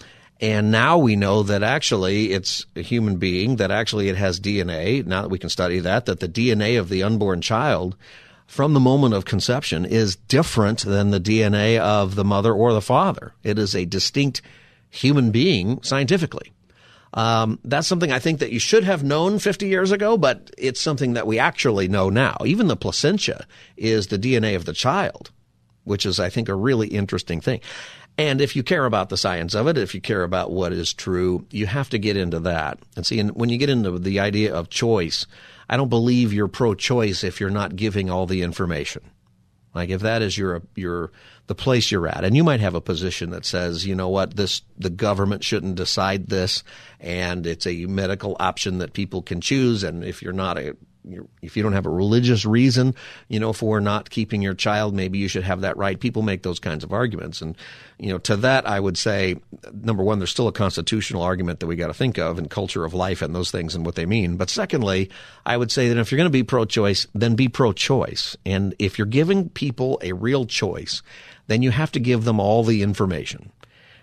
And 0.40 0.73
now 0.73 0.99
we 0.99 1.14
know 1.14 1.45
that 1.45 1.62
actually 1.62 2.33
it's 2.33 2.66
a 2.75 2.83
human 2.83 3.16
being, 3.16 3.57
that 3.57 3.71
actually 3.71 4.09
it 4.09 4.16
has 4.16 4.40
DNA. 4.40 5.07
Now 5.07 5.23
that 5.23 5.28
we 5.28 5.38
can 5.38 5.49
study 5.49 5.78
that, 5.78 6.07
that 6.07 6.21
the 6.21 6.28
DNA 6.28 6.78
of 6.78 6.88
the 6.88 7.04
unborn 7.04 7.40
child 7.40 7.97
from 8.47 8.75
the 8.75 8.81
moment 8.81 9.14
of 9.14 9.25
conception 9.25 9.87
is 9.87 10.16
different 10.16 10.81
than 10.81 11.11
the 11.11 11.21
DNA 11.21 11.78
of 11.78 12.16
the 12.16 12.25
mother 12.25 12.52
or 12.52 12.73
the 12.73 12.83
father. 12.83 13.33
It 13.42 13.59
is 13.59 13.75
a 13.75 13.87
distinct 13.87 14.42
human 14.90 15.31
being 15.31 15.81
scientifically. 15.83 16.52
Um, 17.14 17.59
that's 17.64 17.87
something 17.87 18.11
I 18.11 18.19
think 18.19 18.40
that 18.40 18.52
you 18.52 18.59
should 18.59 18.85
have 18.85 19.04
known 19.04 19.38
50 19.38 19.66
years 19.66 19.90
ago, 19.90 20.16
but 20.16 20.50
it's 20.57 20.81
something 20.81 21.12
that 21.14 21.26
we 21.26 21.38
actually 21.38 21.88
know 21.88 22.09
now. 22.09 22.38
Even 22.45 22.69
the 22.69 22.76
placenta 22.76 23.47
is 23.76 24.07
the 24.07 24.19
DNA 24.19 24.57
of 24.57 24.64
the 24.64 24.73
child, 24.73 25.31
which 25.85 26.07
is, 26.07 26.19
I 26.19 26.31
think, 26.31 26.49
a 26.49 26.54
really 26.54 26.88
interesting 26.88 27.40
thing. 27.40 27.61
And 28.19 28.40
if 28.40 28.57
you 28.57 28.62
care 28.62 28.85
about 28.85 29.09
the 29.09 29.16
science 29.16 29.54
of 29.54 29.66
it, 29.69 29.78
if 29.78 29.95
you 29.95 30.00
care 30.00 30.23
about 30.23 30.50
what 30.50 30.73
is 30.73 30.92
true, 30.92 31.47
you 31.50 31.66
have 31.66 31.90
to 31.90 31.99
get 31.99 32.16
into 32.16 32.40
that. 32.40 32.78
And 32.97 33.07
see, 33.07 33.19
and 33.19 33.35
when 33.35 33.49
you 33.49 33.59
get 33.59 33.71
into 33.71 33.99
the 33.99 34.21
idea 34.21 34.54
of 34.54 34.69
choice, 34.69 35.26
I 35.69 35.76
don't 35.76 35.89
believe 35.89 36.32
you're 36.32 36.49
pro-choice 36.49 37.25
if 37.25 37.41
you're 37.41 37.50
not 37.50 37.76
giving 37.76 38.10
all 38.10 38.26
the 38.26 38.43
information. 38.43 39.02
Like 39.75 39.89
if 39.89 40.02
that 40.02 40.21
is 40.21 40.37
your 40.37 40.63
your 40.75 41.10
the 41.47 41.55
place 41.55 41.91
you're 41.91 42.07
at, 42.07 42.25
and 42.25 42.37
you 42.37 42.45
might 42.45 42.61
have 42.61 42.75
a 42.75 42.81
position 42.81 43.31
that 43.31 43.45
says, 43.45 43.85
you 43.85 43.95
know 43.95 44.09
what, 44.09 44.37
this 44.37 44.63
the 44.78 44.91
government 44.91 45.45
shouldn't 45.45 45.75
decide 45.75 46.28
this, 46.28 46.63
and 47.00 47.47
it's 47.47 47.67
a 47.67 47.87
medical 47.87 48.37
option 48.39 48.78
that 48.78 48.93
people 48.93 49.23
can 49.23 49.41
choose, 49.41 49.83
and 49.83 50.05
if 50.05 50.23
you're 50.23 50.33
not 50.33 50.59
a 50.59 50.76
if 51.43 51.56
you 51.56 51.62
don't 51.62 51.73
have 51.73 51.86
a 51.86 51.91
religious 51.91 52.45
reason, 52.45 52.95
you 53.28 53.41
know, 53.41 53.52
for 53.52 53.80
not 53.80 54.10
keeping 54.10 54.43
your 54.43 54.54
child, 54.54 54.95
maybe 54.95 55.19
you 55.19 55.28
should 55.28 55.43
have 55.43 55.62
that 55.62 55.76
right. 55.76 55.99
People 55.99 56.23
make 56.23 56.43
those 56.43 56.58
kinds 56.58 56.84
of 56.84 56.93
arguments. 56.93 57.43
And, 57.43 57.56
you 57.99 58.10
know, 58.10 58.19
to 58.19 58.36
that, 58.36 58.67
I 58.67 58.78
would 58.78 58.97
say, 58.97 59.36
number 59.73 60.02
one, 60.02 60.19
there's 60.19 60.30
still 60.30 60.49
a 60.49 60.52
constitutional 60.52 61.23
argument 61.23 61.60
that 61.60 61.67
we 61.67 61.76
got 61.76 61.88
to 61.88 61.95
think 61.95 62.19
of 62.19 62.38
and 62.38 62.49
culture 62.49 62.84
of 62.84 62.95
life 62.95 63.23
and 63.23 63.34
those 63.34 63.50
things 63.50 63.75
and 63.75 63.84
what 63.84 63.97
they 63.97 64.06
mean. 64.06 64.36
But 64.36 64.50
secondly, 64.50 65.10
I 65.45 65.56
would 65.56 65.73
say 65.73 65.88
that 65.88 65.99
if 65.99 66.12
you're 66.12 66.19
going 66.19 66.26
to 66.26 66.30
be 66.30 66.45
pro 66.45 66.65
choice, 66.65 67.06
then 67.15 67.34
be 67.34 67.49
pro 67.49 67.73
choice. 67.73 68.36
And 68.47 68.75
if 68.78 68.99
you're 68.99 69.06
giving 69.06 69.49
people 69.49 69.99
a 70.02 70.12
real 70.12 70.47
choice, 70.47 71.02
then 71.49 71.62
you 71.62 71.71
have 71.71 71.93
to 71.93 72.00
give 72.00 72.25
them 72.25 72.38
all 72.38 72.62
the 72.62 72.82
information. 72.82 73.50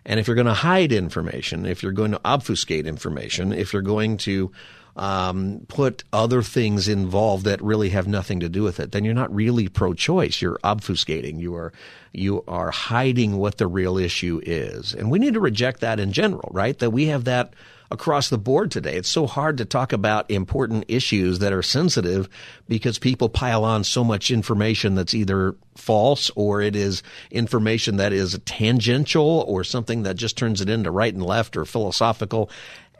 And 0.06 0.20
if 0.20 0.28
you're 0.28 0.36
going 0.36 0.48
to 0.48 0.54
hide 0.54 0.92
information, 0.92 1.66
if 1.66 1.84
you're 1.84 1.92
going 1.92 2.12
to 2.12 2.22
obfuscate 2.26 2.88
information, 2.88 3.54
if 3.54 3.74
you're 3.74 3.82
going 3.82 4.18
to 4.18 4.52
um, 4.96 5.66
put 5.68 6.04
other 6.12 6.42
things 6.42 6.88
involved 6.88 7.46
that 7.46 7.62
really 7.62 7.90
have 7.90 8.08
nothing 8.08 8.40
to 8.42 8.50
do 8.50 8.64
with 8.64 8.80
it, 8.80 8.92
then 8.92 9.06
you're 9.06 9.14
not 9.14 9.34
really 9.34 9.68
pro-choice. 9.68 10.42
You're 10.42 10.60
obfuscating. 10.64 11.40
You 11.40 11.56
are 11.56 11.74
you 12.12 12.44
are 12.48 12.72
hiding 12.72 13.38
what 13.38 13.58
the 13.58 13.68
real 13.68 13.98
issue 13.98 14.42
is, 14.44 14.94
and 14.94 15.12
we 15.12 15.20
need 15.20 15.36
to 15.36 15.40
reject 15.40 15.82
that 15.82 16.00
in 16.00 16.12
general, 16.12 16.50
right? 16.52 16.78
That 16.80 16.90
we 16.90 17.06
have 17.08 17.26
that 17.26 17.54
across 17.92 18.30
the 18.30 18.38
board 18.38 18.72
today. 18.72 18.96
It's 18.96 19.10
so 19.10 19.26
hard 19.26 19.58
to 19.58 19.66
talk 19.66 19.94
about 19.94 20.30
important 20.30 20.86
issues 20.88 21.40
that 21.40 21.54
are 21.54 21.64
sensitive 21.64 22.30
because 22.68 23.00
people 23.00 23.30
pile 23.30 23.64
on 23.64 23.84
so 23.84 24.04
much 24.04 24.32
information 24.32 24.96
that's 24.96 25.14
either 25.14 25.56
false 25.76 26.30
or 26.36 26.62
it 26.62 26.76
is 26.76 27.02
information 27.32 27.98
that 27.98 28.14
is 28.14 28.40
tangential 28.46 29.44
or 29.48 29.64
something 29.64 30.04
that 30.04 30.18
just 30.18 30.38
turns 30.38 30.62
it 30.62 30.70
into 30.70 30.92
right 30.92 31.14
and 31.14 31.26
left 31.26 31.58
or 31.58 31.66
philosophical 31.66 32.50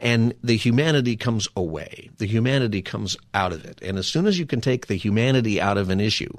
and 0.00 0.34
the 0.42 0.56
humanity 0.56 1.16
comes 1.16 1.46
away. 1.54 2.10
The 2.16 2.26
humanity 2.26 2.80
comes 2.80 3.16
out 3.34 3.52
of 3.52 3.64
it. 3.64 3.80
And 3.82 3.98
as 3.98 4.06
soon 4.06 4.26
as 4.26 4.38
you 4.38 4.46
can 4.46 4.60
take 4.60 4.86
the 4.86 4.96
humanity 4.96 5.60
out 5.60 5.76
of 5.76 5.90
an 5.90 6.00
issue, 6.00 6.32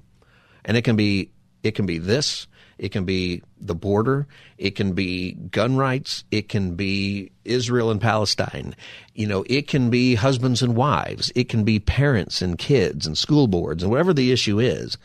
and 0.65 0.75
it 0.75 0.81
can 0.81 0.95
be 0.95 1.31
it 1.63 1.75
can 1.75 1.85
be 1.85 1.99
this, 1.99 2.47
it 2.79 2.91
can 2.91 3.05
be 3.05 3.43
the 3.59 3.75
border, 3.75 4.27
it 4.57 4.71
can 4.71 4.93
be 4.93 5.33
gun 5.33 5.77
rights, 5.77 6.23
it 6.31 6.49
can 6.49 6.73
be 6.73 7.31
Israel 7.45 7.91
and 7.91 8.01
Palestine. 8.01 8.75
You 9.13 9.27
know, 9.27 9.45
it 9.47 9.67
can 9.67 9.91
be 9.91 10.15
husbands 10.15 10.63
and 10.63 10.75
wives, 10.75 11.31
it 11.35 11.49
can 11.49 11.63
be 11.63 11.79
parents 11.79 12.41
and 12.41 12.57
kids 12.57 13.05
and 13.05 13.15
school 13.15 13.47
boards 13.47 13.83
and 13.83 13.91
whatever 13.91 14.13
the 14.13 14.31
issue 14.31 14.59
is. 14.59 14.97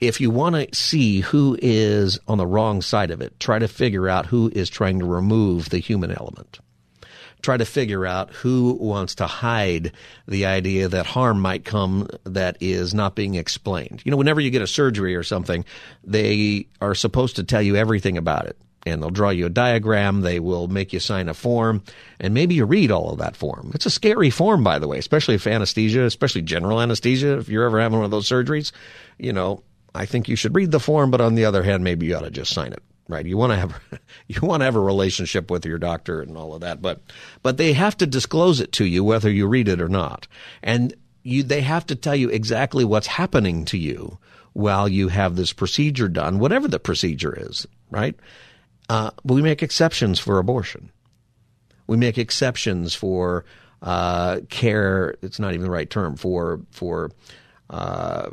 If 0.00 0.22
you 0.22 0.30
want 0.30 0.56
to 0.56 0.74
see 0.74 1.20
who 1.20 1.58
is 1.60 2.18
on 2.26 2.38
the 2.38 2.46
wrong 2.46 2.80
side 2.80 3.10
of 3.10 3.20
it, 3.20 3.38
try 3.38 3.58
to 3.58 3.68
figure 3.68 4.08
out 4.08 4.26
who 4.26 4.50
is 4.54 4.70
trying 4.70 4.98
to 5.00 5.04
remove 5.04 5.68
the 5.68 5.78
human 5.78 6.10
element 6.10 6.60
try 7.44 7.56
to 7.56 7.64
figure 7.64 8.06
out 8.06 8.30
who 8.30 8.72
wants 8.80 9.16
to 9.16 9.26
hide 9.26 9.92
the 10.26 10.46
idea 10.46 10.88
that 10.88 11.06
harm 11.06 11.40
might 11.40 11.64
come 11.64 12.08
that 12.24 12.56
is 12.60 12.94
not 12.94 13.14
being 13.14 13.34
explained. 13.34 14.02
You 14.04 14.10
know, 14.10 14.16
whenever 14.16 14.40
you 14.40 14.50
get 14.50 14.62
a 14.62 14.66
surgery 14.66 15.14
or 15.14 15.22
something, 15.22 15.64
they 16.02 16.66
are 16.80 16.94
supposed 16.94 17.36
to 17.36 17.44
tell 17.44 17.62
you 17.62 17.76
everything 17.76 18.16
about 18.18 18.46
it. 18.46 18.56
And 18.86 19.02
they'll 19.02 19.10
draw 19.10 19.30
you 19.30 19.46
a 19.46 19.50
diagram. 19.50 20.20
They 20.20 20.40
will 20.40 20.68
make 20.68 20.92
you 20.92 21.00
sign 21.00 21.28
a 21.28 21.34
form. 21.34 21.82
And 22.20 22.34
maybe 22.34 22.54
you 22.54 22.66
read 22.66 22.90
all 22.90 23.12
of 23.12 23.18
that 23.18 23.36
form. 23.36 23.70
It's 23.74 23.86
a 23.86 23.90
scary 23.90 24.28
form, 24.28 24.62
by 24.62 24.78
the 24.78 24.88
way, 24.88 24.98
especially 24.98 25.36
if 25.36 25.46
anesthesia, 25.46 26.02
especially 26.02 26.42
general 26.42 26.80
anesthesia. 26.80 27.38
If 27.38 27.48
you're 27.48 27.64
ever 27.64 27.80
having 27.80 27.98
one 27.98 28.04
of 28.04 28.10
those 28.10 28.28
surgeries, 28.28 28.72
you 29.18 29.32
know, 29.32 29.62
I 29.94 30.04
think 30.04 30.28
you 30.28 30.36
should 30.36 30.54
read 30.54 30.70
the 30.70 30.80
form, 30.80 31.10
but 31.10 31.22
on 31.22 31.34
the 31.34 31.46
other 31.46 31.62
hand, 31.62 31.82
maybe 31.82 32.06
you 32.06 32.16
ought 32.16 32.24
to 32.24 32.30
just 32.30 32.52
sign 32.52 32.72
it 32.72 32.82
right? 33.08 33.26
You 33.26 33.36
want 33.36 33.52
to 33.52 33.56
have 33.56 33.80
you 34.28 34.40
want 34.42 34.60
to 34.60 34.64
have 34.64 34.76
a 34.76 34.80
relationship 34.80 35.50
with 35.50 35.66
your 35.66 35.78
doctor 35.78 36.20
and 36.20 36.36
all 36.36 36.54
of 36.54 36.60
that, 36.60 36.82
but 36.82 37.00
but 37.42 37.56
they 37.56 37.72
have 37.72 37.96
to 37.98 38.06
disclose 38.06 38.60
it 38.60 38.72
to 38.72 38.84
you 38.84 39.04
whether 39.04 39.30
you 39.30 39.46
read 39.46 39.68
it 39.68 39.80
or 39.80 39.88
not, 39.88 40.26
and 40.62 40.94
you 41.22 41.42
they 41.42 41.60
have 41.62 41.86
to 41.86 41.94
tell 41.94 42.16
you 42.16 42.28
exactly 42.28 42.84
what's 42.84 43.06
happening 43.06 43.64
to 43.66 43.78
you 43.78 44.18
while 44.52 44.88
you 44.88 45.08
have 45.08 45.36
this 45.36 45.52
procedure 45.52 46.08
done, 46.08 46.38
whatever 46.38 46.68
the 46.68 46.78
procedure 46.78 47.34
is, 47.36 47.66
right? 47.90 48.14
Uh, 48.88 49.10
we 49.24 49.42
make 49.42 49.62
exceptions 49.62 50.20
for 50.20 50.38
abortion. 50.38 50.90
We 51.86 51.96
make 51.96 52.18
exceptions 52.18 52.94
for 52.94 53.44
uh, 53.82 54.40
care. 54.48 55.16
It's 55.22 55.38
not 55.38 55.52
even 55.52 55.64
the 55.64 55.70
right 55.70 55.88
term 55.88 56.16
for 56.16 56.60
for 56.70 57.10
uh, 57.70 58.30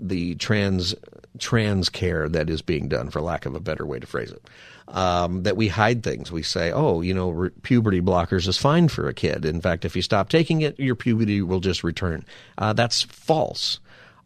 the 0.00 0.34
trans 0.36 0.94
trans 1.38 1.88
care 1.88 2.28
that 2.28 2.50
is 2.50 2.62
being 2.62 2.88
done, 2.88 3.10
for 3.10 3.20
lack 3.20 3.46
of 3.46 3.54
a 3.54 3.60
better 3.60 3.86
way 3.86 3.98
to 3.98 4.06
phrase 4.06 4.30
it. 4.30 4.48
Um, 4.88 5.42
that 5.42 5.56
we 5.56 5.68
hide 5.68 6.02
things. 6.02 6.32
We 6.32 6.42
say, 6.42 6.72
oh, 6.72 7.02
you 7.02 7.12
know, 7.12 7.30
re- 7.30 7.50
puberty 7.62 8.00
blockers 8.00 8.48
is 8.48 8.56
fine 8.56 8.88
for 8.88 9.06
a 9.06 9.14
kid. 9.14 9.44
In 9.44 9.60
fact, 9.60 9.84
if 9.84 9.94
you 9.94 10.00
stop 10.00 10.30
taking 10.30 10.62
it, 10.62 10.80
your 10.80 10.94
puberty 10.94 11.42
will 11.42 11.60
just 11.60 11.84
return. 11.84 12.24
Uh, 12.56 12.72
that's 12.72 13.02
false. 13.02 13.80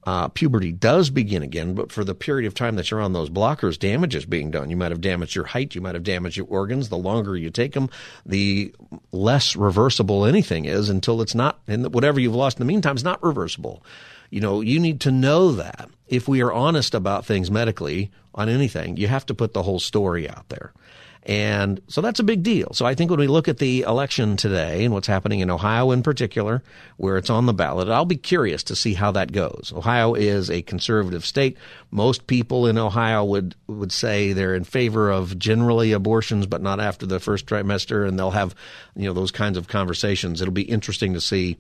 Uh, 0.05 0.27
puberty 0.29 0.73
does 0.73 1.11
begin 1.11 1.43
again, 1.43 1.75
but 1.75 1.93
for 1.93 2.03
the 2.03 2.15
period 2.15 2.47
of 2.47 2.55
time 2.55 2.75
that 2.75 2.91
you're 2.91 3.01
on 3.01 3.13
those 3.13 3.31
blockers, 3.31 3.79
damage 3.79 4.17
is 4.17 4.27
being 4.27 4.51
done. 4.51 4.69
You 4.69 4.77
might 4.77 4.91
have 4.91 5.01
damaged 5.01 5.37
your 5.37 5.45
height, 5.45 5.77
you 5.77 5.81
might 5.81 5.95
have 5.95 6.03
damaged 6.03 6.37
your 6.37 6.47
organs. 6.49 6.89
The 6.89 6.99
longer 6.99 7.37
you 7.37 7.51
take 7.51 7.75
them, 7.75 7.89
the 8.27 8.75
less 9.13 9.55
reversible 9.55 10.25
anything 10.25 10.65
is 10.65 10.89
until 10.89 11.23
it's 11.23 11.37
not, 11.37 11.61
and 11.69 11.95
whatever 11.95 12.19
you've 12.19 12.35
lost 12.35 12.59
in 12.59 12.67
the 12.67 12.73
meantime 12.73 12.97
is 12.97 13.05
not 13.05 13.23
reversible. 13.23 13.85
You 14.31 14.41
know, 14.41 14.61
you 14.61 14.81
need 14.81 15.01
to 15.03 15.13
know 15.13 15.53
that 15.53 15.89
if 16.13 16.29
we 16.29 16.43
are 16.43 16.53
honest 16.53 16.95
about 16.95 17.25
things 17.25 17.51
medically 17.51 18.11
on 18.35 18.51
anything, 18.51 18.99
you 18.99 19.09
have 19.09 19.25
to 19.25 19.35
put 19.35 19.55
the 19.55 19.63
whole 19.63 19.81
story 19.81 20.29
out 20.29 20.47
there. 20.51 20.75
And 21.23 21.81
so 21.87 22.03
that's 22.03 22.21
a 22.21 22.25
big 22.25 22.43
deal. 22.43 22.75
So 22.75 22.85
I 22.85 22.95
think 22.95 23.11
when 23.11 23.21
we 23.21 23.29
look 23.29 23.49
at 23.49 23.59
the 23.59 23.83
election 23.83 24.37
today 24.37 24.85
and 24.85 24.93
what's 24.93 25.07
happening 25.07 25.41
in 25.41 25.51
Ohio 25.51 25.91
in 25.93 26.03
particular, 26.03 26.63
where 26.99 27.17
it's 27.17 27.31
on 27.31 27.47
the 27.47 27.55
ballot, 27.55 27.89
I'll 27.89 28.05
be 28.05 28.17
curious 28.17 28.63
to 28.65 28.77
see 28.77 28.93
how 28.93 29.13
that 29.13 29.33
goes. 29.33 29.73
Ohio 29.75 30.13
is 30.13 30.51
a 30.51 30.61
conservative 30.61 31.25
state. 31.25 31.57
Most 31.91 32.27
people 32.27 32.67
in 32.67 32.77
Ohio 32.77 33.25
would, 33.25 33.55
would 33.67 33.93
say 33.93 34.35
they're 34.35 34.55
in 34.55 34.65
favor 34.65 35.11
of 35.11 35.39
generally 35.39 35.93
abortions, 35.93 36.45
but 36.45 36.61
not 36.61 36.79
after 36.79 37.07
the 37.07 37.21
first 37.21 37.47
trimester. 37.47 38.07
And 38.07 38.19
they'll 38.19 38.33
have, 38.33 38.55
you 38.97 39.07
know, 39.07 39.15
those 39.15 39.31
kinds 39.31 39.57
of 39.57 39.67
conversations. 39.67 40.43
It'll 40.43 40.53
be 40.53 40.63
interesting 40.63 41.15
to 41.15 41.23
see 41.23 41.57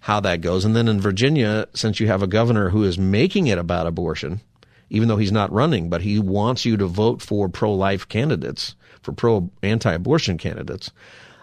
how 0.00 0.20
that 0.20 0.40
goes. 0.40 0.64
And 0.64 0.74
then 0.74 0.88
in 0.88 1.00
Virginia, 1.00 1.68
since 1.74 2.00
you 2.00 2.06
have 2.08 2.22
a 2.22 2.26
governor 2.26 2.70
who 2.70 2.84
is 2.84 2.98
making 2.98 3.46
it 3.46 3.58
about 3.58 3.86
abortion, 3.86 4.40
even 4.88 5.08
though 5.08 5.16
he's 5.16 5.32
not 5.32 5.52
running, 5.52 5.88
but 5.88 6.02
he 6.02 6.18
wants 6.18 6.64
you 6.64 6.76
to 6.76 6.86
vote 6.86 7.22
for 7.22 7.48
pro 7.48 7.72
life 7.72 8.08
candidates, 8.08 8.74
for 9.02 9.12
pro 9.12 9.50
anti 9.62 9.92
abortion 9.92 10.38
candidates. 10.38 10.90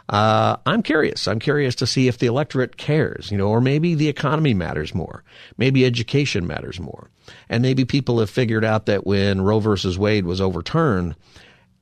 Uh, 0.09 0.55
I'm 0.65 0.83
curious. 0.83 1.27
I'm 1.27 1.39
curious 1.39 1.75
to 1.75 1.87
see 1.87 2.07
if 2.07 2.17
the 2.17 2.27
electorate 2.27 2.77
cares, 2.77 3.29
you 3.29 3.37
know, 3.37 3.49
or 3.49 3.59
maybe 3.59 3.93
the 3.93 4.07
economy 4.07 4.53
matters 4.53 4.95
more. 4.95 5.23
Maybe 5.57 5.85
education 5.85 6.47
matters 6.47 6.79
more. 6.79 7.09
And 7.49 7.61
maybe 7.61 7.83
people 7.83 8.19
have 8.19 8.29
figured 8.29 8.63
out 8.63 8.85
that 8.85 9.05
when 9.05 9.41
Roe 9.41 9.59
versus 9.59 9.97
Wade 9.97 10.25
was 10.25 10.39
overturned, 10.39 11.15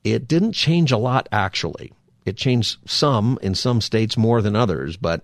it 0.04 0.28
didn't 0.28 0.54
change 0.54 0.92
a 0.92 0.98
lot 0.98 1.30
actually. 1.32 1.94
It 2.26 2.36
changed 2.36 2.80
some 2.88 3.38
in 3.44 3.54
some 3.54 3.80
states 3.80 4.18
more 4.18 4.42
than 4.42 4.56
others, 4.56 4.98
but 4.98 5.24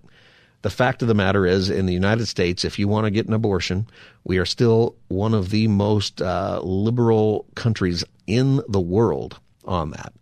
the 0.61 0.69
fact 0.69 1.01
of 1.01 1.07
the 1.07 1.13
matter 1.13 1.45
is, 1.45 1.69
in 1.69 1.85
the 1.85 1.93
United 1.93 2.27
States, 2.27 2.63
if 2.63 2.77
you 2.77 2.87
want 2.87 3.05
to 3.05 3.11
get 3.11 3.27
an 3.27 3.33
abortion, 3.33 3.87
we 4.23 4.37
are 4.37 4.45
still 4.45 4.95
one 5.07 5.33
of 5.33 5.49
the 5.49 5.67
most 5.67 6.21
uh, 6.21 6.59
liberal 6.63 7.45
countries 7.55 8.03
in 8.27 8.61
the 8.67 8.79
world 8.79 9.39
on 9.65 9.89
that, 9.91 10.13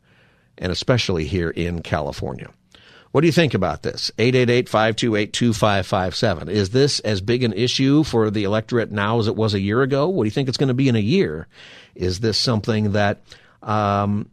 and 0.57 0.71
especially 0.71 1.25
here 1.25 1.49
in 1.49 1.81
California. 1.81 2.49
What 3.11 3.21
do 3.21 3.27
you 3.27 3.33
think 3.33 3.55
about 3.55 3.81
this? 3.81 4.11
888-528-2557. 4.19 6.49
Is 6.49 6.69
this 6.69 6.99
as 6.99 7.21
big 7.21 7.43
an 7.43 7.53
issue 7.53 8.03
for 8.03 8.29
the 8.29 8.43
electorate 8.43 8.91
now 8.91 9.17
as 9.19 9.27
it 9.27 9.35
was 9.35 9.55
a 9.55 9.59
year 9.59 9.81
ago? 9.81 10.07
What 10.07 10.23
do 10.23 10.27
you 10.27 10.31
think 10.31 10.47
it's 10.47 10.59
going 10.59 10.67
to 10.67 10.75
be 10.75 10.89
in 10.89 10.95
a 10.95 10.99
year? 10.99 11.47
Is 11.95 12.19
this 12.19 12.37
something 12.37 12.91
that 12.91 13.23
um, 13.63 14.29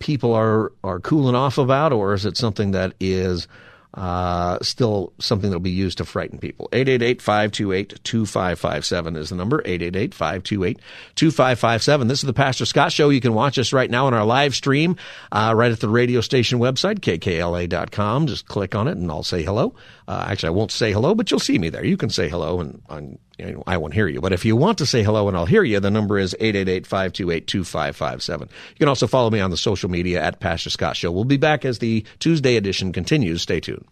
people 0.00 0.34
are 0.34 0.72
are 0.82 0.98
cooling 0.98 1.36
off 1.36 1.56
about, 1.56 1.92
or 1.92 2.14
is 2.14 2.26
it 2.26 2.36
something 2.36 2.72
that 2.72 2.94
is 2.98 3.46
uh, 3.94 4.58
still 4.62 5.12
something 5.18 5.50
that'll 5.50 5.60
be 5.60 5.70
used 5.70 5.98
to 5.98 6.04
frighten 6.04 6.38
people. 6.38 6.68
888-528-2557 6.72 9.16
is 9.16 9.30
the 9.30 9.36
number. 9.36 9.62
888-528-2557. 9.62 12.08
This 12.08 12.20
is 12.20 12.26
the 12.26 12.32
Pastor 12.32 12.66
Scott 12.66 12.92
Show. 12.92 13.08
You 13.08 13.20
can 13.20 13.34
watch 13.34 13.58
us 13.58 13.72
right 13.72 13.90
now 13.90 14.06
on 14.06 14.14
our 14.14 14.24
live 14.24 14.54
stream, 14.54 14.94
uh, 15.32 15.52
right 15.56 15.72
at 15.72 15.80
the 15.80 15.88
radio 15.88 16.20
station 16.20 16.60
website, 16.60 17.00
kkla.com. 17.00 18.28
Just 18.28 18.46
click 18.46 18.76
on 18.76 18.86
it 18.86 18.96
and 18.96 19.10
I'll 19.10 19.24
say 19.24 19.42
hello. 19.42 19.74
Uh, 20.06 20.26
actually, 20.28 20.48
I 20.48 20.52
won't 20.52 20.72
say 20.72 20.92
hello, 20.92 21.14
but 21.14 21.30
you'll 21.30 21.40
see 21.40 21.58
me 21.58 21.68
there. 21.68 21.84
You 21.84 21.96
can 21.96 22.10
say 22.10 22.28
hello, 22.28 22.60
and, 22.60 22.82
and 22.88 23.18
you 23.40 23.52
know, 23.52 23.62
I 23.66 23.76
won't 23.76 23.94
hear 23.94 24.08
you. 24.08 24.20
But 24.20 24.32
if 24.32 24.44
you 24.44 24.56
want 24.56 24.78
to 24.78 24.86
say 24.86 25.02
hello 25.02 25.28
and 25.28 25.36
I'll 25.36 25.46
hear 25.46 25.62
you, 25.62 25.80
the 25.80 25.90
number 25.90 26.18
is 26.18 26.34
888-528-2557. 26.40 28.40
You 28.40 28.46
can 28.78 28.88
also 28.88 29.06
follow 29.06 29.30
me 29.30 29.40
on 29.40 29.50
the 29.50 29.56
social 29.56 29.90
media 29.90 30.22
at 30.22 30.40
Pastor 30.40 30.70
Scott 30.70 30.96
Show. 30.96 31.10
We'll 31.10 31.24
be 31.24 31.36
back 31.36 31.64
as 31.64 31.78
the 31.78 32.04
Tuesday 32.18 32.56
edition 32.56 32.92
continues. 32.92 33.42
Stay 33.42 33.60
tuned. 33.60 33.84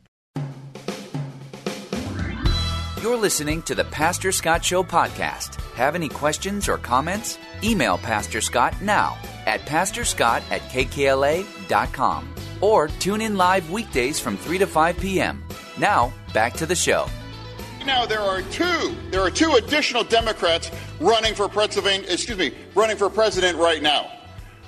You're 3.02 3.16
listening 3.16 3.62
to 3.62 3.74
the 3.74 3.84
Pastor 3.84 4.32
Scott 4.32 4.64
Show 4.64 4.82
podcast. 4.82 5.60
Have 5.72 5.94
any 5.94 6.08
questions 6.08 6.68
or 6.68 6.78
comments? 6.78 7.38
Email 7.62 7.98
Pastor 7.98 8.40
Scott 8.40 8.80
now 8.82 9.16
at 9.46 9.60
pastorscott 9.60 10.42
at 10.50 10.60
kkla.com 10.62 12.34
or 12.60 12.88
tune 12.88 13.20
in 13.20 13.36
live 13.36 13.70
weekdays 13.70 14.20
from 14.20 14.36
3 14.36 14.58
to 14.58 14.66
5 14.66 14.98
p.m. 14.98 15.44
Now, 15.78 16.12
back 16.34 16.54
to 16.54 16.66
the 16.66 16.74
show. 16.74 17.06
Now 17.88 18.04
there 18.04 18.20
are 18.20 18.42
two. 18.42 18.94
There 19.10 19.22
are 19.22 19.30
two 19.30 19.54
additional 19.54 20.04
Democrats 20.04 20.70
running 21.00 21.34
for 21.34 21.48
Pennsylvania. 21.48 22.06
Excuse 22.10 22.36
me, 22.36 22.52
running 22.74 22.98
for 22.98 23.08
president 23.08 23.56
right 23.56 23.82
now. 23.82 24.12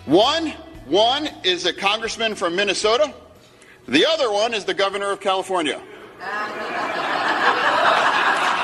One, 0.07 0.47
one 0.87 1.29
is 1.45 1.67
a 1.67 1.75
congressman 1.75 2.35
from 2.35 2.57
Minnesota. 2.57 3.13
The 3.87 4.07
other 4.07 4.33
one 4.33 4.55
is 4.55 4.65
the 4.65 4.73
governor 4.73 5.11
of 5.11 5.21
California. 5.21 5.83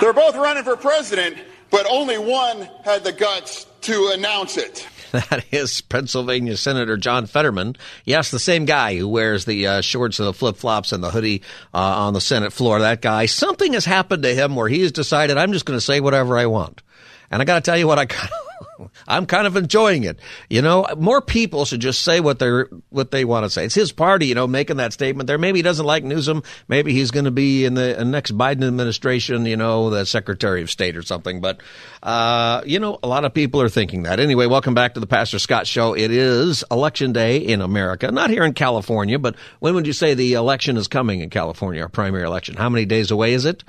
They're 0.01 0.15
both 0.15 0.37
running 0.37 0.65
for 0.65 0.75
president, 0.79 1.37
but 1.71 1.87
only 1.91 2.17
one 2.17 2.67
had 2.83 3.05
the 3.05 3.13
guts 3.13 3.67
to 3.83 4.13
announce 4.15 4.57
it. 4.57 4.89
That 5.13 5.45
is 5.51 5.81
Pennsylvania 5.81 6.57
Senator 6.57 6.97
John 6.97 7.27
Fetterman. 7.27 7.77
Yes, 8.05 8.31
the 8.31 8.39
same 8.39 8.65
guy 8.65 8.97
who 8.97 9.09
wears 9.09 9.45
the 9.45 9.67
uh, 9.67 9.81
shorts 9.81 10.19
and 10.19 10.29
the 10.29 10.33
flip 10.33 10.57
flops 10.57 10.93
and 10.93 11.03
the 11.03 11.11
hoodie 11.11 11.43
uh, 11.73 11.79
on 11.79 12.15
the 12.15 12.21
Senate 12.21 12.53
floor. 12.53 12.81
That 12.81 13.03
guy. 13.03 13.27
Something 13.27 13.73
has 13.73 13.85
happened 13.85 14.23
to 14.25 14.35
him 14.35 14.57
where 14.57 14.69
he 14.69 14.83
has 14.83 14.93
decided 14.93 15.37
I'm 15.37 15.53
just 15.53 15.65
going 15.65 15.77
to 15.77 15.85
say 15.85 16.01
whatever 16.01 16.37
I 16.37 16.47
want. 16.47 16.83
And 17.31 17.43
I 17.43 17.45
got 17.45 17.57
to 17.57 17.71
tell 17.71 17.79
you 17.79 17.87
what 17.87 17.99
I 17.99 18.07
kind 18.07 18.31
of 18.31 18.46
I'm 19.09 19.27
kind 19.27 19.47
of 19.47 19.57
enjoying 19.57 20.05
it. 20.05 20.19
You 20.49 20.63
know, 20.63 20.87
more 20.97 21.21
people 21.21 21.65
should 21.65 21.81
just 21.81 22.03
say 22.03 22.21
what 22.21 22.39
they're 22.39 22.69
what 22.91 23.11
they 23.11 23.25
want 23.25 23.45
to 23.45 23.51
say. 23.51 23.65
It's 23.65 23.75
his 23.75 23.93
party, 23.93 24.27
you 24.27 24.35
know, 24.35 24.47
making 24.47 24.77
that 24.79 24.93
statement 24.93 25.27
there. 25.27 25.39
Maybe 25.39 25.59
he 25.59 25.63
doesn't 25.63 25.85
like 25.85 26.05
Newsom. 26.05 26.43
Maybe 26.69 26.93
he's 26.93 27.11
going 27.11 27.25
to 27.25 27.31
be 27.31 27.65
in 27.65 27.75
the 27.75 28.05
next 28.05 28.37
Biden 28.37 28.67
administration, 28.67 29.47
you 29.47 29.57
know, 29.57 29.91
the 29.91 30.05
Secretary 30.05 30.63
of 30.63 30.71
State 30.71 30.97
or 30.97 31.03
something. 31.03 31.41
But 31.41 31.61
uh, 32.03 32.63
you 32.67 32.79
know, 32.79 32.99
a 33.03 33.09
lot 33.09 33.25
of 33.25 33.35
people 33.35 33.61
are 33.63 33.69
thinking 33.69 34.05
that. 34.05 34.21
Anyway, 34.21 34.47
welcome 34.47 34.75
back 34.75 34.95
to 34.95 35.01
the 35.01 35.07
Pastor 35.07 35.39
Scott 35.39 35.67
Show. 35.67 35.95
It 35.95 36.11
is 36.11 36.65
election 36.71 37.13
day 37.13 37.39
in 37.39 37.61
America, 37.61 38.11
not 38.11 38.31
here 38.31 38.45
in 38.45 38.55
California, 38.55 39.19
but 39.19 39.37
when 39.61 39.75
would 39.75 39.87
you 39.87 39.93
say 39.93 40.15
the 40.15 40.35
election 40.35 40.77
is 40.77 40.89
coming 40.89 41.21
in 41.21 41.31
California? 41.31 41.83
Our 41.83 41.89
primary 41.89 42.25
election. 42.25 42.57
How 42.57 42.69
many 42.69 42.85
days 42.85 43.11
away 43.11 43.35
is 43.35 43.45
it? 43.45 43.65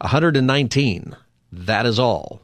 119. 0.00 1.16
That 1.52 1.84
is 1.84 1.98
all 1.98 2.40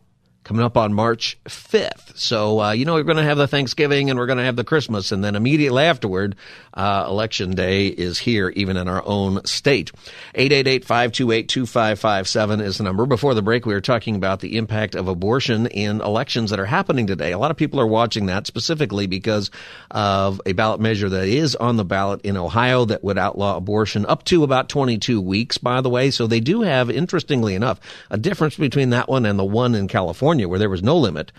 coming 0.46 0.64
up 0.64 0.76
on 0.76 0.94
March 0.94 1.36
5th. 1.46 2.16
So, 2.16 2.62
uh, 2.62 2.70
you 2.70 2.84
know, 2.84 2.94
we're 2.94 3.02
going 3.02 3.16
to 3.16 3.24
have 3.24 3.36
the 3.36 3.48
Thanksgiving 3.48 4.10
and 4.10 4.18
we're 4.18 4.26
going 4.26 4.38
to 4.38 4.44
have 4.44 4.54
the 4.54 4.62
Christmas. 4.62 5.10
And 5.10 5.24
then 5.24 5.34
immediately 5.34 5.82
afterward, 5.82 6.36
uh, 6.72 7.06
Election 7.08 7.56
Day 7.56 7.88
is 7.88 8.16
here, 8.16 8.50
even 8.50 8.76
in 8.76 8.86
our 8.86 9.04
own 9.04 9.44
state. 9.44 9.90
888-528-2557 10.36 12.62
is 12.62 12.78
the 12.78 12.84
number. 12.84 13.06
Before 13.06 13.34
the 13.34 13.42
break, 13.42 13.66
we 13.66 13.74
were 13.74 13.80
talking 13.80 14.14
about 14.14 14.38
the 14.38 14.56
impact 14.56 14.94
of 14.94 15.08
abortion 15.08 15.66
in 15.66 16.00
elections 16.00 16.50
that 16.50 16.60
are 16.60 16.64
happening 16.64 17.08
today. 17.08 17.32
A 17.32 17.38
lot 17.38 17.50
of 17.50 17.56
people 17.56 17.80
are 17.80 17.86
watching 17.86 18.26
that 18.26 18.46
specifically 18.46 19.08
because 19.08 19.50
of 19.90 20.40
a 20.46 20.52
ballot 20.52 20.78
measure 20.78 21.08
that 21.08 21.26
is 21.26 21.56
on 21.56 21.76
the 21.76 21.84
ballot 21.84 22.20
in 22.22 22.36
Ohio 22.36 22.84
that 22.84 23.02
would 23.02 23.18
outlaw 23.18 23.56
abortion 23.56 24.06
up 24.06 24.22
to 24.26 24.44
about 24.44 24.68
22 24.68 25.20
weeks, 25.20 25.58
by 25.58 25.80
the 25.80 25.90
way. 25.90 26.12
So 26.12 26.28
they 26.28 26.38
do 26.38 26.62
have, 26.62 26.88
interestingly 26.88 27.56
enough, 27.56 27.80
a 28.10 28.16
difference 28.16 28.54
between 28.54 28.90
that 28.90 29.08
one 29.08 29.26
and 29.26 29.36
the 29.36 29.44
one 29.44 29.74
in 29.74 29.88
California 29.88 30.35
California, 30.36 30.48
where 30.48 30.58
there 30.58 30.70
was 30.70 30.82
no 30.82 30.96
limit, 30.98 31.32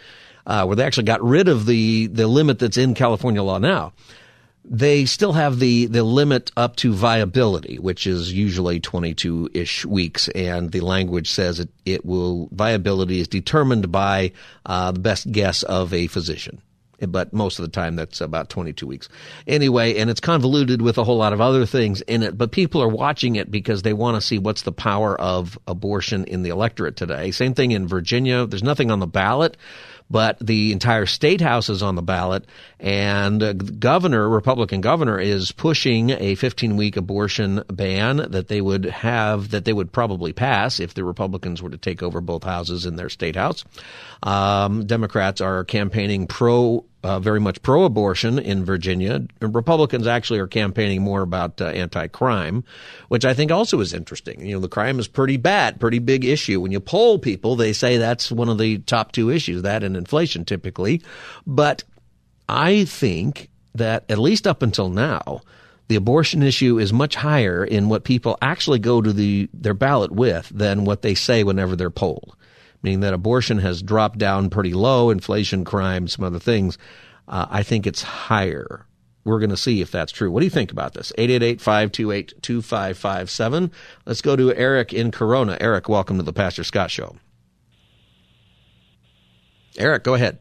uh, 0.45 0.65
where 0.65 0.75
they 0.75 0.83
actually 0.83 1.03
got 1.03 1.23
rid 1.23 1.47
of 1.47 1.65
the 1.65 2.07
the 2.07 2.27
limit 2.27 2.59
that's 2.59 2.77
in 2.77 2.93
California 2.95 3.43
law 3.43 3.59
now. 3.59 3.93
They 4.65 5.05
still 5.05 5.33
have 5.33 5.59
the 5.59 5.85
the 5.85 6.03
limit 6.03 6.51
up 6.57 6.75
to 6.77 6.93
viability, 6.93 7.77
which 7.77 8.07
is 8.07 8.33
usually 8.33 8.79
22 8.79 9.49
ish 9.53 9.85
weeks, 9.85 10.29
and 10.29 10.71
the 10.71 10.81
language 10.81 11.29
says 11.29 11.59
it 11.59 11.69
it 11.85 12.05
will 12.05 12.49
viability 12.51 13.19
is 13.19 13.27
determined 13.27 13.91
by 13.91 14.31
uh, 14.65 14.91
the 14.91 14.99
best 14.99 15.31
guess 15.31 15.63
of 15.63 15.93
a 15.93 16.07
physician 16.07 16.61
but 16.99 17.33
most 17.33 17.59
of 17.59 17.65
the 17.65 17.71
time 17.71 17.95
that's 17.95 18.21
about 18.21 18.49
22 18.49 18.87
weeks. 18.87 19.09
Anyway, 19.45 19.97
and 19.97 20.09
it's 20.09 20.19
convoluted 20.19 20.81
with 20.81 20.97
a 20.97 21.03
whole 21.03 21.17
lot 21.17 21.33
of 21.33 21.41
other 21.41 21.65
things 21.65 22.01
in 22.01 22.23
it, 22.23 22.37
but 22.37 22.51
people 22.51 22.81
are 22.81 22.87
watching 22.87 23.35
it 23.35 23.51
because 23.51 23.81
they 23.81 23.93
want 23.93 24.15
to 24.15 24.21
see 24.21 24.39
what's 24.39 24.63
the 24.63 24.71
power 24.71 25.19
of 25.19 25.57
abortion 25.67 26.25
in 26.25 26.43
the 26.43 26.49
electorate 26.49 26.95
today. 26.95 27.31
Same 27.31 27.53
thing 27.53 27.71
in 27.71 27.87
Virginia. 27.87 28.45
There's 28.45 28.63
nothing 28.63 28.91
on 28.91 28.99
the 28.99 29.07
ballot, 29.07 29.57
but 30.09 30.37
the 30.39 30.71
entire 30.71 31.05
state 31.05 31.41
house 31.41 31.69
is 31.69 31.83
on 31.83 31.95
the 31.95 32.01
ballot, 32.01 32.45
and 32.79 33.79
governor, 33.79 34.29
Republican 34.29 34.81
governor, 34.81 35.19
is 35.19 35.51
pushing 35.51 36.11
a 36.11 36.35
15 36.35 36.77
week 36.77 36.95
abortion 36.95 37.63
ban 37.67 38.17
that 38.17 38.47
they 38.47 38.61
would 38.61 38.85
have, 38.85 39.51
that 39.51 39.65
they 39.65 39.73
would 39.73 39.91
probably 39.91 40.31
pass 40.31 40.79
if 40.79 40.93
the 40.93 41.03
Republicans 41.03 41.61
were 41.61 41.71
to 41.71 41.77
take 41.77 42.03
over 42.03 42.21
both 42.21 42.43
houses 42.43 42.85
in 42.85 42.95
their 42.95 43.09
state 43.09 43.35
house. 43.35 43.65
Um, 44.21 44.85
Democrats 44.85 45.41
are 45.41 45.63
campaigning 45.63 46.27
pro 46.27 46.85
uh, 47.03 47.19
very 47.19 47.39
much 47.39 47.61
pro-abortion 47.61 48.37
in 48.37 48.65
Virginia. 48.65 49.25
Republicans 49.39 50.07
actually 50.07 50.39
are 50.39 50.47
campaigning 50.47 51.01
more 51.01 51.21
about 51.21 51.61
uh, 51.61 51.67
anti-crime, 51.67 52.63
which 53.07 53.23
I 53.23 53.33
think 53.33 53.51
also 53.51 53.79
is 53.79 53.93
interesting. 53.93 54.45
You 54.45 54.55
know, 54.55 54.59
the 54.59 54.67
crime 54.67 54.99
is 54.99 55.07
pretty 55.07 55.37
bad, 55.37 55.79
pretty 55.79 55.99
big 55.99 56.25
issue. 56.25 56.59
When 56.59 56.71
you 56.71 56.79
poll 56.79 57.17
people, 57.17 57.55
they 57.55 57.71
say 57.71 57.97
that's 57.97 58.31
one 58.31 58.49
of 58.49 58.57
the 58.57 58.79
top 58.79 59.13
two 59.13 59.29
issues, 59.29 59.61
that 59.61 59.83
and 59.83 59.95
inflation 59.95 60.43
typically. 60.43 61.01
But 61.45 61.83
I 62.47 62.85
think 62.85 63.49
that 63.75 64.05
at 64.09 64.19
least 64.19 64.47
up 64.47 64.61
until 64.61 64.89
now, 64.89 65.41
the 65.87 65.95
abortion 65.95 66.43
issue 66.43 66.79
is 66.79 66.91
much 66.91 67.15
higher 67.15 67.63
in 67.63 67.89
what 67.89 68.03
people 68.03 68.37
actually 68.41 68.79
go 68.79 69.01
to 69.01 69.13
the 69.13 69.49
their 69.53 69.73
ballot 69.73 70.11
with 70.11 70.49
than 70.49 70.85
what 70.85 71.01
they 71.01 71.15
say 71.15 71.43
whenever 71.43 71.75
they're 71.75 71.89
polled 71.89 72.35
meaning 72.83 72.99
that 73.01 73.13
abortion 73.13 73.59
has 73.59 73.81
dropped 73.81 74.17
down 74.17 74.49
pretty 74.49 74.73
low, 74.73 75.09
inflation, 75.09 75.65
crime, 75.65 76.07
some 76.07 76.23
other 76.23 76.39
things. 76.39 76.77
Uh, 77.27 77.45
I 77.49 77.63
think 77.63 77.85
it's 77.85 78.01
higher. 78.01 78.85
We're 79.25 79.39
going 79.39 79.49
to 79.49 79.57
see 79.57 79.81
if 79.81 79.91
that's 79.91 80.13
true. 80.13 80.31
What 80.31 80.39
do 80.39 80.45
you 80.45 80.51
think 80.51 80.71
about 80.71 80.93
this? 80.93 81.11
888-528-2557. 81.17 83.71
Let's 84.05 84.21
go 84.21 84.37
to 84.37 84.53
Eric 84.53 84.93
in 84.93 85.11
Corona. 85.11 85.57
Eric, 85.59 85.89
welcome 85.89 86.15
to 86.17 86.23
the 86.23 86.31
Pastor 86.31 86.63
Scott 86.63 86.91
Show. 86.91 87.17
Eric, 89.77 90.05
go 90.05 90.13
ahead. 90.13 90.39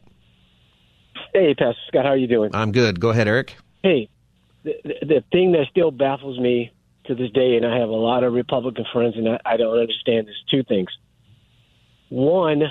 Hey, 1.37 1.53
Pastor 1.53 1.79
Scott, 1.87 2.03
how 2.03 2.13
are 2.13 2.17
you 2.17 2.25
doing? 2.25 2.49
I'm 2.55 2.71
good. 2.71 2.99
Go 2.99 3.09
ahead, 3.09 3.27
Eric. 3.27 3.55
Hey, 3.83 4.09
the, 4.63 4.73
the, 4.83 5.23
thing 5.31 5.51
that 5.51 5.67
still 5.69 5.91
baffles 5.91 6.39
me 6.39 6.71
to 7.05 7.13
this 7.13 7.29
day, 7.29 7.57
and 7.57 7.63
I 7.63 7.77
have 7.77 7.89
a 7.89 7.95
lot 7.95 8.23
of 8.23 8.33
Republican 8.33 8.85
friends, 8.91 9.13
and 9.17 9.29
I, 9.29 9.39
I 9.45 9.57
don't 9.57 9.77
understand, 9.77 10.29
is 10.29 10.35
two 10.49 10.63
things. 10.63 10.89
One, 12.09 12.63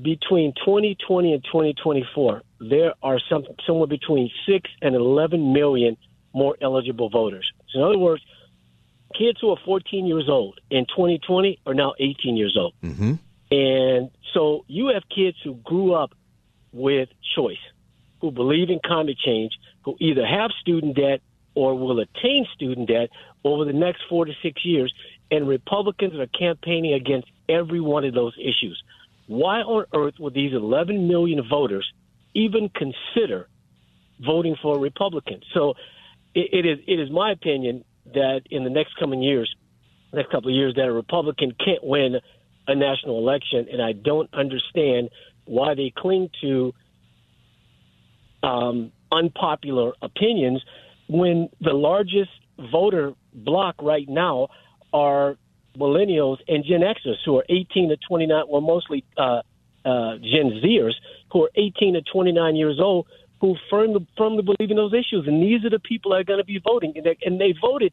between 0.00 0.54
2020 0.64 1.34
and 1.34 1.44
2024, 1.44 2.42
there 2.70 2.94
are 3.02 3.20
some 3.28 3.44
somewhere 3.66 3.86
between 3.86 4.30
six 4.48 4.70
and 4.80 4.94
11 4.94 5.52
million 5.52 5.98
more 6.32 6.56
eligible 6.62 7.10
voters. 7.10 7.52
So 7.68 7.80
in 7.80 7.84
other 7.84 7.98
words, 7.98 8.22
kids 9.12 9.40
who 9.42 9.50
are 9.50 9.58
14 9.66 10.06
years 10.06 10.24
old 10.26 10.58
in 10.70 10.86
2020 10.86 11.60
are 11.66 11.74
now 11.74 11.92
18 12.00 12.34
years 12.34 12.56
old. 12.58 12.72
Mm-hmm. 12.82 13.14
And 13.50 14.10
so 14.32 14.64
you 14.68 14.86
have 14.94 15.02
kids 15.14 15.36
who 15.44 15.54
grew 15.56 15.92
up 15.92 16.12
with 16.72 17.08
choice, 17.34 17.56
who 18.20 18.30
believe 18.30 18.70
in 18.70 18.80
climate 18.84 19.18
change, 19.18 19.52
who 19.84 19.96
either 20.00 20.26
have 20.26 20.50
student 20.60 20.96
debt 20.96 21.20
or 21.54 21.76
will 21.76 21.98
attain 22.00 22.46
student 22.54 22.88
debt 22.88 23.10
over 23.44 23.64
the 23.64 23.72
next 23.72 24.02
four 24.08 24.24
to 24.24 24.32
six 24.42 24.64
years. 24.64 24.92
And 25.30 25.48
Republicans 25.48 26.14
are 26.14 26.26
campaigning 26.26 26.94
against 26.94 27.28
every 27.48 27.80
one 27.80 28.04
of 28.04 28.14
those 28.14 28.34
issues. 28.38 28.82
Why 29.26 29.60
on 29.60 29.84
earth 29.94 30.14
would 30.18 30.34
these 30.34 30.54
11 30.54 31.06
million 31.06 31.46
voters 31.48 31.90
even 32.34 32.70
consider 32.70 33.48
voting 34.20 34.56
for 34.60 34.76
a 34.76 34.78
Republican? 34.78 35.40
So 35.52 35.74
it, 36.34 36.64
it 36.64 36.66
is 36.66 36.78
it 36.86 37.00
is 37.00 37.10
my 37.10 37.32
opinion 37.32 37.84
that 38.14 38.42
in 38.50 38.64
the 38.64 38.70
next 38.70 38.96
coming 38.98 39.22
years, 39.22 39.54
next 40.12 40.30
couple 40.30 40.48
of 40.48 40.54
years, 40.54 40.74
that 40.76 40.86
a 40.86 40.92
Republican 40.92 41.52
can't 41.62 41.84
win 41.84 42.20
a 42.66 42.74
national 42.74 43.18
election, 43.18 43.66
and 43.70 43.82
I 43.82 43.92
don't 43.92 44.32
understand 44.32 45.10
why 45.48 45.74
they 45.74 45.92
cling 45.96 46.30
to 46.40 46.72
um, 48.42 48.92
unpopular 49.10 49.92
opinions 50.02 50.62
when 51.08 51.48
the 51.60 51.72
largest 51.72 52.30
voter 52.70 53.14
block 53.32 53.76
right 53.80 54.08
now 54.08 54.48
are 54.92 55.36
millennials 55.76 56.38
and 56.48 56.64
Gen 56.64 56.80
Xers 56.80 57.16
who 57.24 57.38
are 57.38 57.44
18 57.48 57.90
to 57.90 57.96
29, 57.96 58.44
well, 58.48 58.60
mostly 58.60 59.04
uh, 59.16 59.42
uh, 59.84 60.16
Gen 60.18 60.60
Zers 60.62 60.94
who 61.32 61.44
are 61.44 61.50
18 61.54 61.94
to 61.94 62.02
29 62.02 62.56
years 62.56 62.78
old 62.80 63.06
who 63.40 63.56
firmly, 63.70 64.06
firmly 64.16 64.42
believe 64.42 64.70
in 64.70 64.76
those 64.76 64.92
issues. 64.92 65.26
And 65.26 65.42
these 65.42 65.64
are 65.64 65.70
the 65.70 65.78
people 65.78 66.10
that 66.10 66.18
are 66.18 66.24
going 66.24 66.40
to 66.40 66.44
be 66.44 66.58
voting. 66.58 66.92
And 66.96 67.06
they, 67.06 67.16
and 67.24 67.40
they 67.40 67.54
voted 67.60 67.92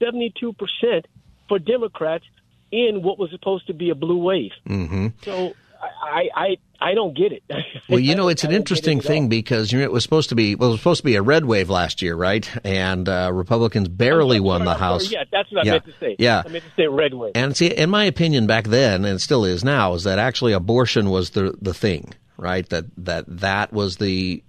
72% 0.00 1.04
for 1.48 1.58
Democrats 1.58 2.24
in 2.72 3.02
what 3.02 3.18
was 3.18 3.30
supposed 3.30 3.66
to 3.66 3.74
be 3.74 3.90
a 3.90 3.94
blue 3.94 4.18
wave. 4.18 4.52
Mm-hmm. 4.66 5.08
So 5.22 5.54
I, 5.82 6.28
I, 6.34 6.56
I 6.80 6.94
don't 6.94 7.16
get 7.16 7.32
it. 7.32 7.42
Well, 7.88 8.00
you 8.00 8.16
know, 8.16 8.26
it's 8.26 8.42
an 8.42 8.50
interesting 8.50 9.00
thing 9.00 9.28
because 9.28 9.70
you 9.70 9.78
know, 9.78 9.84
it 9.84 9.92
was 9.92 10.02
supposed 10.02 10.30
to 10.30 10.34
be 10.34 10.56
well, 10.56 10.70
it 10.70 10.72
was 10.72 10.80
supposed 10.80 11.02
to 11.02 11.04
be 11.04 11.14
a 11.14 11.22
red 11.22 11.44
wave 11.44 11.70
last 11.70 12.02
year, 12.02 12.16
right? 12.16 12.50
And 12.64 13.08
uh, 13.08 13.30
Republicans 13.32 13.86
barely 13.86 14.40
won 14.40 14.64
the 14.64 14.74
House. 14.74 15.08
yeah, 15.08 15.22
that's 15.30 15.52
what 15.52 15.60
I 15.60 15.66
yeah. 15.66 15.70
meant 15.70 15.84
to 15.84 15.92
say. 16.00 16.16
Yeah, 16.18 16.42
I 16.44 16.48
meant 16.48 16.64
to 16.64 16.70
say 16.74 16.88
red 16.88 17.14
wave. 17.14 17.30
And 17.36 17.56
see, 17.56 17.68
in 17.68 17.88
my 17.88 18.02
opinion, 18.02 18.48
back 18.48 18.64
then, 18.64 19.04
and 19.04 19.22
still 19.22 19.44
is 19.44 19.62
now, 19.62 19.94
is 19.94 20.02
that 20.02 20.18
actually 20.18 20.52
abortion 20.52 21.10
was 21.10 21.30
the 21.30 21.56
the 21.62 21.72
thing, 21.72 22.12
right? 22.36 22.68
That 22.70 22.86
that 22.96 23.24
that 23.28 23.72
was 23.72 23.98
the 23.98 24.42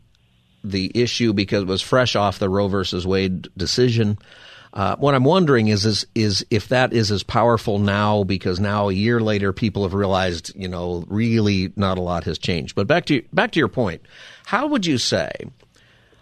the 0.64 0.92
issue 0.96 1.34
because 1.34 1.62
it 1.62 1.68
was 1.68 1.84
fresh 1.84 2.16
off 2.16 2.40
the 2.40 2.50
Roe 2.50 2.68
versus 2.70 3.06
Wade 3.06 3.48
decision. 3.56 4.18
Uh, 4.78 4.96
what 4.98 5.16
I'm 5.16 5.24
wondering 5.24 5.70
is, 5.70 5.88
is 5.88 6.06
is 6.14 6.46
if 6.52 6.68
that 6.68 6.94
is 6.94 7.12
as 7.12 7.24
powerful 7.24 7.80
now 7.80 8.24
because 8.24 8.60
now 8.60 8.90
a 8.90 8.94
year 8.94 9.20
later 9.20 9.52
people 9.52 9.82
have 9.82 9.96
realized 9.96 10.56
you 10.56 10.68
know 10.68 11.04
really 11.08 11.74
not 11.76 11.98
a 11.98 12.02
lot 12.02 12.26
has 12.26 12.38
changed. 12.38 12.76
But 12.76 12.86
back 12.86 13.06
to 13.06 13.24
back 13.34 13.54
to 13.54 13.60
your 13.60 13.70
point, 13.70 14.04
how 14.46 14.68
would 14.68 14.86
you 14.86 15.00
say? 15.00 15.32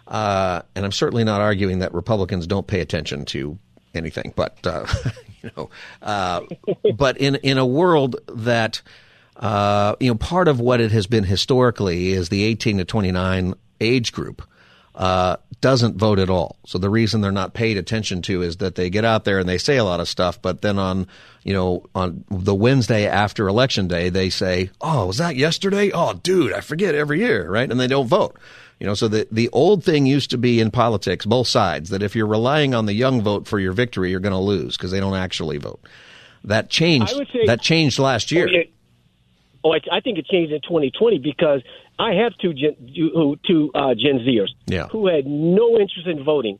Uh, 0.08 0.62
and 0.74 0.86
I'm 0.86 0.92
certainly 0.92 1.22
not 1.22 1.42
arguing 1.42 1.80
that 1.80 1.92
Republicans 1.92 2.46
don't 2.46 2.66
pay 2.66 2.80
attention 2.80 3.26
to 3.26 3.58
anything, 3.94 4.32
but 4.34 4.56
uh, 4.66 4.86
you 5.42 5.50
know, 5.54 5.68
uh, 6.00 6.40
but 6.96 7.18
in 7.18 7.34
in 7.34 7.58
a 7.58 7.66
world 7.66 8.16
that 8.26 8.80
uh, 9.36 9.96
you 10.00 10.08
know 10.08 10.14
part 10.14 10.48
of 10.48 10.60
what 10.60 10.80
it 10.80 10.92
has 10.92 11.06
been 11.06 11.24
historically 11.24 12.12
is 12.12 12.30
the 12.30 12.42
18 12.44 12.78
to 12.78 12.86
29 12.86 13.52
age 13.82 14.12
group 14.12 14.48
uh, 14.96 15.36
doesn't 15.60 15.96
vote 15.96 16.18
at 16.18 16.30
all. 16.30 16.56
So 16.64 16.78
the 16.78 16.90
reason 16.90 17.20
they're 17.20 17.32
not 17.32 17.54
paid 17.54 17.76
attention 17.76 18.22
to 18.22 18.42
is 18.42 18.58
that 18.58 18.74
they 18.74 18.90
get 18.90 19.04
out 19.04 19.24
there 19.24 19.38
and 19.38 19.48
they 19.48 19.58
say 19.58 19.76
a 19.76 19.84
lot 19.84 20.00
of 20.00 20.08
stuff, 20.08 20.40
but 20.40 20.62
then 20.62 20.78
on 20.78 21.06
you 21.44 21.52
know 21.52 21.84
on 21.94 22.24
the 22.30 22.54
Wednesday 22.54 23.06
after 23.06 23.48
election 23.48 23.88
day 23.88 24.08
they 24.08 24.30
say, 24.30 24.70
"Oh, 24.80 25.06
was 25.06 25.18
that 25.18 25.36
yesterday? 25.36 25.90
Oh, 25.92 26.14
dude, 26.14 26.52
I 26.52 26.60
forget 26.60 26.94
every 26.94 27.20
year, 27.20 27.48
right?" 27.48 27.70
And 27.70 27.78
they 27.78 27.86
don't 27.86 28.08
vote. 28.08 28.36
You 28.78 28.86
know, 28.86 28.94
so 28.94 29.08
the 29.08 29.26
the 29.30 29.48
old 29.50 29.84
thing 29.84 30.06
used 30.06 30.30
to 30.30 30.38
be 30.38 30.60
in 30.60 30.70
politics, 30.70 31.24
both 31.24 31.46
sides, 31.46 31.90
that 31.90 32.02
if 32.02 32.14
you're 32.14 32.26
relying 32.26 32.74
on 32.74 32.86
the 32.86 32.92
young 32.92 33.22
vote 33.22 33.46
for 33.46 33.58
your 33.58 33.72
victory, 33.72 34.10
you're 34.10 34.20
going 34.20 34.32
to 34.32 34.38
lose 34.38 34.76
because 34.76 34.90
they 34.90 35.00
don't 35.00 35.14
actually 35.14 35.56
vote. 35.56 35.80
That 36.44 36.68
changed. 36.68 37.14
Say, 37.32 37.46
that 37.46 37.60
changed 37.60 37.98
last 37.98 38.30
year. 38.30 38.46
Oh, 38.48 38.54
it, 38.54 38.72
oh, 39.64 39.90
I 39.90 40.00
think 40.00 40.18
it 40.18 40.26
changed 40.26 40.52
in 40.52 40.60
2020 40.60 41.18
because 41.18 41.62
I 41.98 42.14
have 42.14 42.36
two 42.38 42.52
Gen, 42.52 42.76
two 43.46 43.70
uh, 43.74 43.94
Gen 43.94 44.20
Zers 44.20 44.50
yeah. 44.66 44.88
who 44.88 45.06
had 45.06 45.26
no 45.26 45.78
interest 45.78 46.06
in 46.06 46.24
voting. 46.24 46.58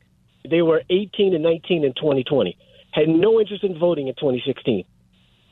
They 0.49 0.63
were 0.63 0.83
18 0.89 1.35
and 1.35 1.43
19 1.43 1.85
in 1.85 1.93
2020. 1.93 2.57
Had 2.93 3.09
no 3.09 3.41
interest 3.41 3.65
in 3.65 3.79
voting 3.79 4.09
in 4.09 4.15
2016. 4.15 4.85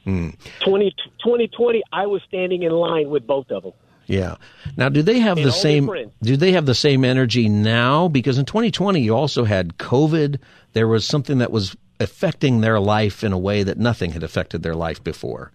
Mm. 0.07 0.37
20, 0.65 0.91
2020, 1.23 1.83
I 1.93 2.07
was 2.07 2.23
standing 2.27 2.63
in 2.63 2.73
line 2.73 3.11
with 3.11 3.27
both 3.27 3.51
of 3.51 3.63
them. 3.63 3.73
Yeah. 4.07 4.37
Now, 4.77 4.89
do 4.91 5.03
they 5.03 5.19
have 5.19 5.39
and 5.39 5.47
the 5.47 5.53
same? 5.53 5.91
Do 6.23 6.37
they 6.37 6.53
have 6.53 6.67
the 6.67 6.75
same 6.75 7.05
energy 7.05 7.49
now? 7.49 8.09
Because 8.09 8.39
in 8.39 8.45
2020, 8.45 9.01
you 9.01 9.15
also 9.15 9.45
had 9.45 9.79
COVID. 9.79 10.39
There 10.75 10.87
was 10.87 11.07
something 11.07 11.39
that 11.39 11.51
was 11.51 11.75
affecting 12.01 12.61
their 12.61 12.81
life 12.81 13.25
in 13.25 13.33
a 13.33 13.39
way 13.39 13.63
that 13.63 13.79
nothing 13.79 14.13
had 14.13 14.23
affected 14.23 14.63
their 14.63 14.75
life 14.75 15.03
before. 15.03 15.53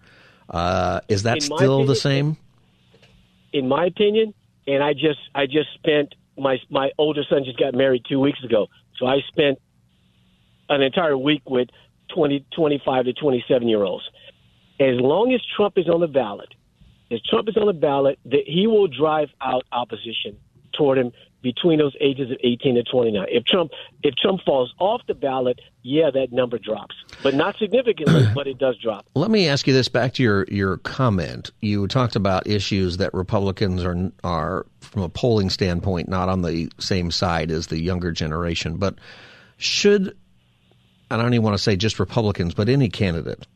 Uh, 0.48 1.00
is 1.08 1.22
that 1.22 1.42
still 1.42 1.56
opinion, 1.56 1.86
the 1.86 1.94
same? 1.94 2.36
In 3.52 3.68
my 3.68 3.86
opinion, 3.86 4.34
and 4.66 4.82
I 4.82 4.92
just 4.92 5.18
I 5.34 5.46
just 5.46 5.72
spent 5.74 6.14
my 6.38 6.58
my 6.70 6.90
older 6.98 7.22
son 7.28 7.44
just 7.44 7.58
got 7.58 7.74
married 7.74 8.04
two 8.08 8.20
weeks 8.20 8.42
ago, 8.44 8.68
so 8.98 9.06
I 9.06 9.20
spent 9.28 9.58
an 10.68 10.82
entire 10.82 11.18
week 11.18 11.42
with 11.48 11.68
20, 12.14 12.46
25 12.54 13.06
to 13.06 13.12
27 13.12 13.68
year 13.68 13.82
olds. 13.82 14.04
As 14.78 14.94
long 14.98 15.32
as 15.34 15.40
Trump 15.56 15.76
is 15.76 15.88
on 15.88 16.00
the 16.00 16.08
ballot, 16.08 16.54
as 17.10 17.20
Trump 17.22 17.48
is 17.48 17.56
on 17.56 17.66
the 17.66 17.72
ballot, 17.72 18.18
that 18.26 18.44
he 18.46 18.66
will 18.66 18.86
drive 18.86 19.28
out 19.40 19.64
opposition 19.72 20.36
toward 20.72 20.98
him 20.98 21.12
between 21.42 21.78
those 21.78 21.94
ages 22.00 22.30
of 22.30 22.36
18 22.42 22.76
and 22.76 22.86
29. 22.86 23.26
If 23.30 23.44
Trump 23.44 23.72
if 24.02 24.14
Trump 24.16 24.42
falls 24.44 24.74
off 24.78 25.02
the 25.06 25.14
ballot, 25.14 25.60
yeah, 25.82 26.10
that 26.10 26.32
number 26.32 26.58
drops, 26.58 26.94
but 27.22 27.34
not 27.34 27.56
significantly, 27.56 28.26
but 28.34 28.46
it 28.46 28.58
does 28.58 28.76
drop. 28.78 29.06
Let 29.14 29.30
me 29.30 29.48
ask 29.48 29.66
you 29.66 29.72
this: 29.72 29.88
back 29.88 30.14
to 30.14 30.22
your 30.22 30.44
your 30.48 30.78
comment, 30.78 31.50
you 31.60 31.86
talked 31.88 32.16
about 32.16 32.46
issues 32.46 32.98
that 32.98 33.14
Republicans 33.14 33.84
are 33.84 34.10
are 34.24 34.66
from 34.80 35.02
a 35.02 35.08
polling 35.08 35.50
standpoint 35.50 36.08
not 36.08 36.28
on 36.28 36.42
the 36.42 36.70
same 36.78 37.10
side 37.10 37.50
as 37.50 37.68
the 37.68 37.80
younger 37.80 38.12
generation, 38.12 38.76
but 38.76 38.96
should 39.56 40.16
I 41.10 41.16
don't 41.16 41.34
even 41.34 41.44
want 41.44 41.54
to 41.54 41.62
say 41.62 41.76
just 41.76 41.98
Republicans, 41.98 42.54
but 42.54 42.68
any 42.68 42.88
candidate, 42.88 43.46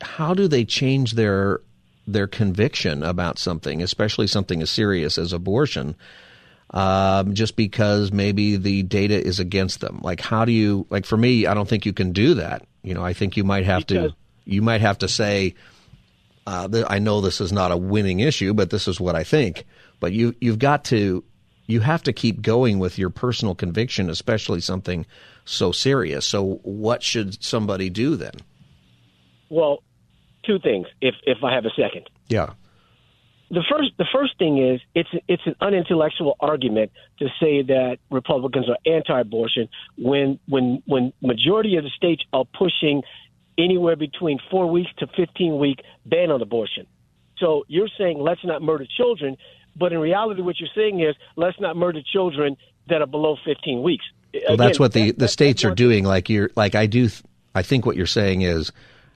how 0.00 0.34
do 0.34 0.46
they 0.46 0.64
change 0.64 1.12
their 1.12 1.60
their 2.06 2.26
conviction 2.26 3.02
about 3.02 3.38
something, 3.38 3.82
especially 3.82 4.26
something 4.26 4.62
as 4.62 4.70
serious 4.70 5.18
as 5.18 5.32
abortion, 5.32 5.96
um, 6.70 7.34
just 7.34 7.56
because 7.56 8.12
maybe 8.12 8.56
the 8.56 8.82
data 8.82 9.14
is 9.24 9.38
against 9.40 9.80
them. 9.80 10.00
Like, 10.02 10.20
how 10.20 10.44
do 10.44 10.52
you 10.52 10.86
like? 10.90 11.06
For 11.06 11.16
me, 11.16 11.46
I 11.46 11.54
don't 11.54 11.68
think 11.68 11.86
you 11.86 11.92
can 11.92 12.12
do 12.12 12.34
that. 12.34 12.66
You 12.82 12.94
know, 12.94 13.04
I 13.04 13.12
think 13.12 13.36
you 13.36 13.44
might 13.44 13.64
have 13.64 13.86
Because- 13.86 14.10
to. 14.12 14.16
You 14.48 14.62
might 14.62 14.80
have 14.80 14.98
to 14.98 15.08
say, 15.08 15.54
uh, 16.46 16.68
th- 16.68 16.86
I 16.88 17.00
know 17.00 17.20
this 17.20 17.40
is 17.40 17.52
not 17.52 17.72
a 17.72 17.76
winning 17.76 18.20
issue, 18.20 18.54
but 18.54 18.70
this 18.70 18.86
is 18.86 19.00
what 19.00 19.16
I 19.16 19.24
think. 19.24 19.64
But 19.98 20.12
you 20.12 20.34
you've 20.40 20.60
got 20.60 20.84
to 20.86 21.24
you 21.66 21.80
have 21.80 22.04
to 22.04 22.12
keep 22.12 22.42
going 22.42 22.78
with 22.78 22.96
your 22.96 23.10
personal 23.10 23.56
conviction, 23.56 24.08
especially 24.08 24.60
something 24.60 25.04
so 25.44 25.72
serious. 25.72 26.24
So, 26.26 26.60
what 26.62 27.02
should 27.02 27.42
somebody 27.42 27.90
do 27.90 28.14
then? 28.14 28.34
Well, 29.48 29.82
two 30.44 30.58
things. 30.60 30.86
If 31.00 31.16
if 31.24 31.38
I 31.42 31.52
have 31.54 31.64
a 31.64 31.70
second, 31.70 32.08
Yeah. 32.28 32.50
The 33.50 33.62
first 33.70 33.90
the 33.96 34.06
first 34.12 34.36
thing 34.38 34.58
is 34.58 34.80
it's 34.94 35.08
it's 35.28 35.42
an 35.46 35.54
unintellectual 35.60 36.36
argument 36.40 36.90
to 37.18 37.26
say 37.40 37.62
that 37.62 37.98
Republicans 38.10 38.68
are 38.68 38.76
anti-abortion 38.90 39.68
when 39.98 40.38
when 40.48 40.82
when 40.86 41.12
majority 41.22 41.76
of 41.76 41.84
the 41.84 41.90
states 41.90 42.22
are 42.32 42.44
pushing 42.44 43.02
anywhere 43.58 43.96
between 43.96 44.38
four 44.50 44.66
weeks 44.70 44.90
to 44.98 45.06
fifteen 45.16 45.58
week 45.58 45.80
ban 46.04 46.30
on 46.30 46.42
abortion. 46.42 46.86
So 47.38 47.64
you're 47.68 47.88
saying 47.98 48.18
let's 48.18 48.44
not 48.44 48.62
murder 48.62 48.86
children, 48.96 49.36
but 49.76 49.92
in 49.92 49.98
reality, 49.98 50.42
what 50.42 50.58
you're 50.58 50.68
saying 50.74 51.00
is 51.00 51.14
let's 51.36 51.60
not 51.60 51.76
murder 51.76 52.00
children 52.12 52.56
that 52.88 53.00
are 53.02 53.06
below 53.06 53.36
fifteen 53.44 53.82
weeks. 53.82 54.04
Well, 54.48 54.56
that's 54.56 54.78
what 54.80 54.92
the, 54.92 55.12
that- 55.12 55.18
the 55.18 55.28
states 55.28 55.64
are 55.64 55.74
doing. 55.74 56.04
Like 56.04 56.28
you're, 56.28 56.50
like 56.56 56.74
I 56.74 56.86
do. 56.86 57.08
th- 57.08 57.22
I 57.54 57.62
think 57.62 57.86
what 57.86 57.96
you're 57.96 58.04
saying 58.06 58.42
is, 58.42 58.70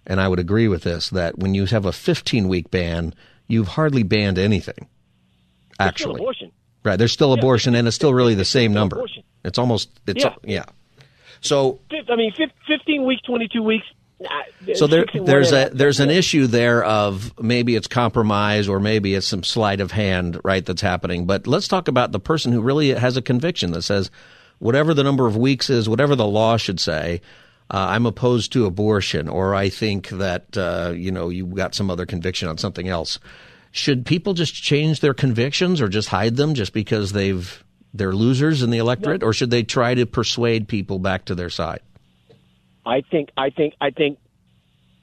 and 0.07 0.19
I 0.19 0.27
would 0.29 0.39
agree 0.39 0.67
with 0.67 0.83
this, 0.83 1.11
that 1.11 1.39
when 1.39 1.53
you 1.53 1.67
have 1.67 1.85
a 1.85 1.93
15 1.93 2.49
week 2.49 2.71
ban, 2.71 3.13
you've 3.51 3.69
hardly 3.69 4.03
banned 4.03 4.39
anything. 4.39 4.89
Actually, 5.79 6.17
abortion. 6.17 6.53
right? 6.85 6.97
There's 6.97 7.13
still 7.13 7.33
abortion, 7.33 7.75
and 7.75 7.87
it's 7.87 7.97
still 7.97 8.13
really 8.13 8.35
the 8.35 8.45
same 8.45 8.73
number. 8.73 8.97
abortion. 8.97 9.23
It's 9.45 9.59
almost. 9.59 9.89
It's 10.07 10.23
Yeah. 10.25 10.35
yeah. 10.45 10.65
So 11.41 11.81
I 12.11 12.17
mean, 12.17 12.33
15 12.67 13.07
weeks, 13.07 13.23
22 13.23 13.63
weeks. 13.63 13.87
So 14.75 14.87
there, 14.87 15.07
there's 15.15 15.51
a 15.53 15.71
there's 15.73 15.99
an 16.01 16.11
issue 16.11 16.47
there 16.47 16.85
of 16.85 17.33
maybe 17.41 17.75
it's 17.75 17.87
compromise 17.87 18.69
or 18.69 18.79
maybe 18.79 19.15
it's 19.15 19.27
some 19.27 19.43
sleight 19.43 19.81
of 19.81 19.93
hand, 19.93 20.39
right? 20.45 20.65
That's 20.65 20.83
happening. 20.83 21.25
But 21.25 21.47
let's 21.47 21.67
talk 21.67 21.89
about 21.89 22.13
the 22.13 22.21
person 22.21 22.53
who 22.53 22.61
really 22.61 22.91
has 22.91 23.17
a 23.17 23.23
conviction 23.23 23.73
that 23.73 23.81
says, 23.83 24.11
whatever 24.59 24.93
the 24.93 25.03
number 25.03 25.27
of 25.27 25.39
weeks 25.39 25.71
is, 25.71 25.89
whatever 25.89 26.15
the 26.15 26.27
law 26.27 26.59
should 26.59 26.79
say, 26.79 27.23
uh, 27.71 27.87
I'm 27.91 28.05
opposed 28.05 28.53
to 28.53 28.67
abortion, 28.67 29.29
or 29.29 29.55
I 29.55 29.69
think 29.69 30.09
that 30.09 30.57
uh, 30.57 30.93
you 30.95 31.13
know 31.13 31.29
you've 31.29 31.55
got 31.55 31.75
some 31.75 31.91
other 31.91 32.05
conviction 32.05 32.49
on 32.49 32.59
something 32.59 32.89
else. 32.89 33.19
Should 33.71 34.05
people 34.05 34.35
just 34.35 34.55
change 34.55 34.99
their 34.99 35.15
convictions 35.15 35.81
or 35.81 35.89
just 35.89 36.09
hide 36.09 36.37
them 36.37 36.55
just 36.55 36.73
because 36.73 37.13
they've 37.13 37.65
they're 37.95 38.13
losers 38.13 38.63
in 38.63 38.71
the 38.71 38.79
electorate, 38.79 39.23
or 39.23 39.33
should 39.33 39.51
they 39.51 39.63
try 39.63 39.95
to 39.95 40.07
persuade 40.07 40.67
people 40.67 40.99
back 40.99 41.27
to 41.27 41.35
their 41.35 41.51
side? 41.51 41.81
I 42.85 43.03
think 43.09 43.31
I 43.37 43.51
think 43.51 43.75
I 43.81 43.91
think 43.91 44.19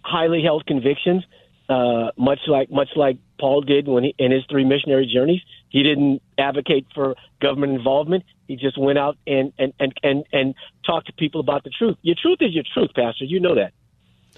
highly 0.02 0.42
held 0.44 0.66
convictions, 0.66 1.24
uh, 1.70 2.12
much 2.18 2.40
like 2.48 2.70
much 2.70 2.90
like 2.98 3.18
Paul 3.40 3.62
did 3.62 3.88
when 3.88 4.04
he 4.04 4.16
in 4.18 4.32
his 4.32 4.44
three 4.50 4.66
missionary 4.66 5.10
journeys. 5.14 5.42
He 5.70 5.84
didn't 5.84 6.22
advocate 6.38 6.88
for 6.94 7.16
government 7.42 7.74
involvement. 7.74 8.24
He 8.48 8.56
just 8.56 8.78
went 8.78 8.98
out 8.98 9.18
and 9.28 9.52
and 9.60 9.74
and 9.80 9.94
and, 10.04 10.24
and 10.32 10.56
talked 10.86 11.08
to 11.08 11.14
people 11.14 11.42
about 11.42 11.64
the 11.64 11.70
truth. 11.70 11.98
Your 12.02 12.16
truth 12.22 12.38
is 12.42 12.54
your 12.54 12.64
truth, 12.74 12.92
Pastor. 12.96 13.26
You 13.26 13.40
know 13.40 13.56
that. 13.56 13.74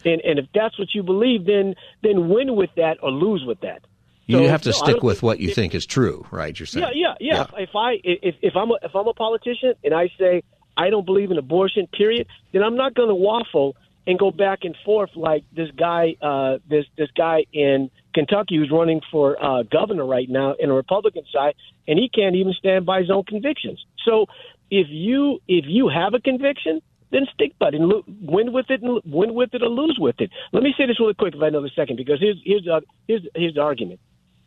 And 0.05 0.21
and 0.21 0.39
if 0.39 0.45
that's 0.53 0.77
what 0.79 0.89
you 0.93 1.03
believe, 1.03 1.45
then 1.45 1.75
then 2.01 2.29
win 2.29 2.55
with 2.55 2.71
that 2.77 2.97
or 3.01 3.11
lose 3.11 3.43
with 3.45 3.59
that. 3.61 3.81
You 4.25 4.37
So, 4.37 4.47
have 4.47 4.61
to 4.63 4.69
no, 4.69 4.73
stick 4.73 5.03
with 5.03 5.23
what 5.23 5.39
you 5.39 5.53
think 5.53 5.73
is 5.73 5.85
true, 5.85 6.25
right? 6.31 6.57
You're 6.57 6.67
saying. 6.67 6.87
Yeah, 6.93 7.15
yeah, 7.19 7.45
yeah. 7.53 7.61
If 7.61 7.75
I 7.75 7.99
if 8.03 8.35
if 8.41 8.55
I'm 8.55 8.71
a, 8.71 8.77
if 8.83 8.95
I'm 8.95 9.07
a 9.07 9.13
politician 9.13 9.73
and 9.83 9.93
I 9.93 10.09
say 10.19 10.43
I 10.77 10.89
don't 10.89 11.05
believe 11.05 11.31
in 11.31 11.37
abortion, 11.37 11.87
period, 11.87 12.27
then 12.53 12.63
I'm 12.63 12.75
not 12.75 12.93
going 12.93 13.09
to 13.09 13.15
waffle 13.15 13.75
and 14.07 14.17
go 14.17 14.31
back 14.31 14.59
and 14.63 14.75
forth 14.85 15.11
like 15.15 15.43
this 15.51 15.69
guy, 15.75 16.15
uh, 16.21 16.57
this 16.69 16.85
this 16.97 17.09
guy 17.15 17.45
in 17.53 17.91
Kentucky 18.13 18.57
who's 18.57 18.71
running 18.71 19.01
for 19.11 19.41
uh, 19.43 19.63
governor 19.63 20.05
right 20.05 20.29
now 20.29 20.55
in 20.59 20.69
a 20.69 20.73
Republican 20.73 21.23
side, 21.31 21.53
and 21.87 21.99
he 21.99 22.09
can't 22.09 22.35
even 22.35 22.53
stand 22.53 22.85
by 22.85 22.99
his 22.99 23.11
own 23.11 23.23
convictions. 23.23 23.83
So 24.05 24.25
if 24.71 24.87
you 24.89 25.39
if 25.47 25.65
you 25.67 25.89
have 25.89 26.13
a 26.13 26.19
conviction, 26.19 26.81
then 27.11 27.25
stick 27.33 27.57
by 27.59 27.69
it 27.69 27.75
and 27.75 27.87
lo- 27.87 28.03
win 28.21 28.51
with 28.51 28.69
it, 28.69 28.81
and 28.81 29.01
win 29.05 29.33
with 29.33 29.53
it 29.53 29.61
or 29.61 29.69
lose 29.69 29.97
with 29.99 30.19
it. 30.19 30.31
Let 30.51 30.63
me 30.63 30.73
say 30.77 30.85
this 30.85 30.99
really 30.99 31.13
quick, 31.13 31.35
if 31.35 31.41
I 31.41 31.45
have 31.45 31.53
another 31.53 31.71
second, 31.75 31.97
because 31.97 32.19
here's 32.19 32.41
here's 32.43 32.63
the, 32.63 32.81
here's 33.07 33.21
here's 33.35 33.53
the 33.55 33.61
argument: 33.61 33.99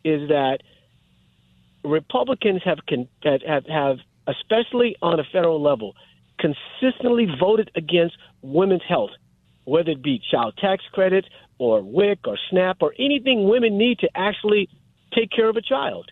is 0.03 0.29
that 0.29 0.59
Republicans 1.83 2.61
have, 2.63 2.79
con- 2.87 3.09
have 3.23 3.65
have 3.65 3.97
especially 4.27 4.95
on 5.01 5.19
a 5.19 5.23
federal 5.31 5.61
level 5.61 5.93
consistently 6.39 7.27
voted 7.39 7.69
against 7.75 8.17
women's 8.41 8.81
health, 8.87 9.11
whether 9.65 9.91
it 9.91 10.01
be 10.01 10.21
child 10.31 10.53
tax 10.57 10.83
credits 10.91 11.27
or 11.63 11.81
WIC 11.81 12.19
or 12.27 12.37
SNAP 12.49 12.77
or 12.81 12.93
anything 12.99 13.47
women 13.47 13.77
need 13.77 13.99
to 13.99 14.09
actually 14.13 14.67
take 15.15 15.31
care 15.31 15.47
of 15.47 15.55
a 15.55 15.61
child. 15.61 16.11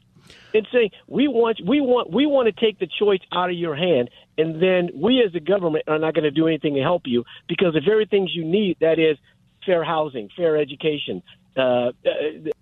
And 0.54 0.66
say 0.72 0.92
we 1.08 1.28
want 1.28 1.60
we 1.66 1.82
want 1.82 2.12
we 2.12 2.26
want 2.26 2.46
to 2.48 2.54
take 2.54 2.80
the 2.80 2.88
choice 2.88 3.20
out 3.34 3.50
of 3.50 3.56
your 3.56 3.76
hand, 3.76 4.10
and 4.38 4.62
then 4.62 4.90
we 4.96 5.22
as 5.26 5.34
the 5.34 5.42
government 5.42 5.86
are 5.88 6.00
not 6.00 6.14
going 6.14 6.24
to 6.24 6.32
do 6.32 6.48
anything 6.48 6.76
to 6.76 6.82
help 6.82 7.04
you 7.06 7.26
because 7.50 7.74
the 7.74 7.82
very 7.82 8.06
things 8.06 8.32
you 8.34 8.46
need 8.46 8.78
that 8.80 8.98
is 8.98 9.18
fair 9.66 9.84
housing, 9.84 10.30
fair 10.36 10.56
education, 10.56 11.22
uh, 11.58 11.62
uh, 11.62 11.92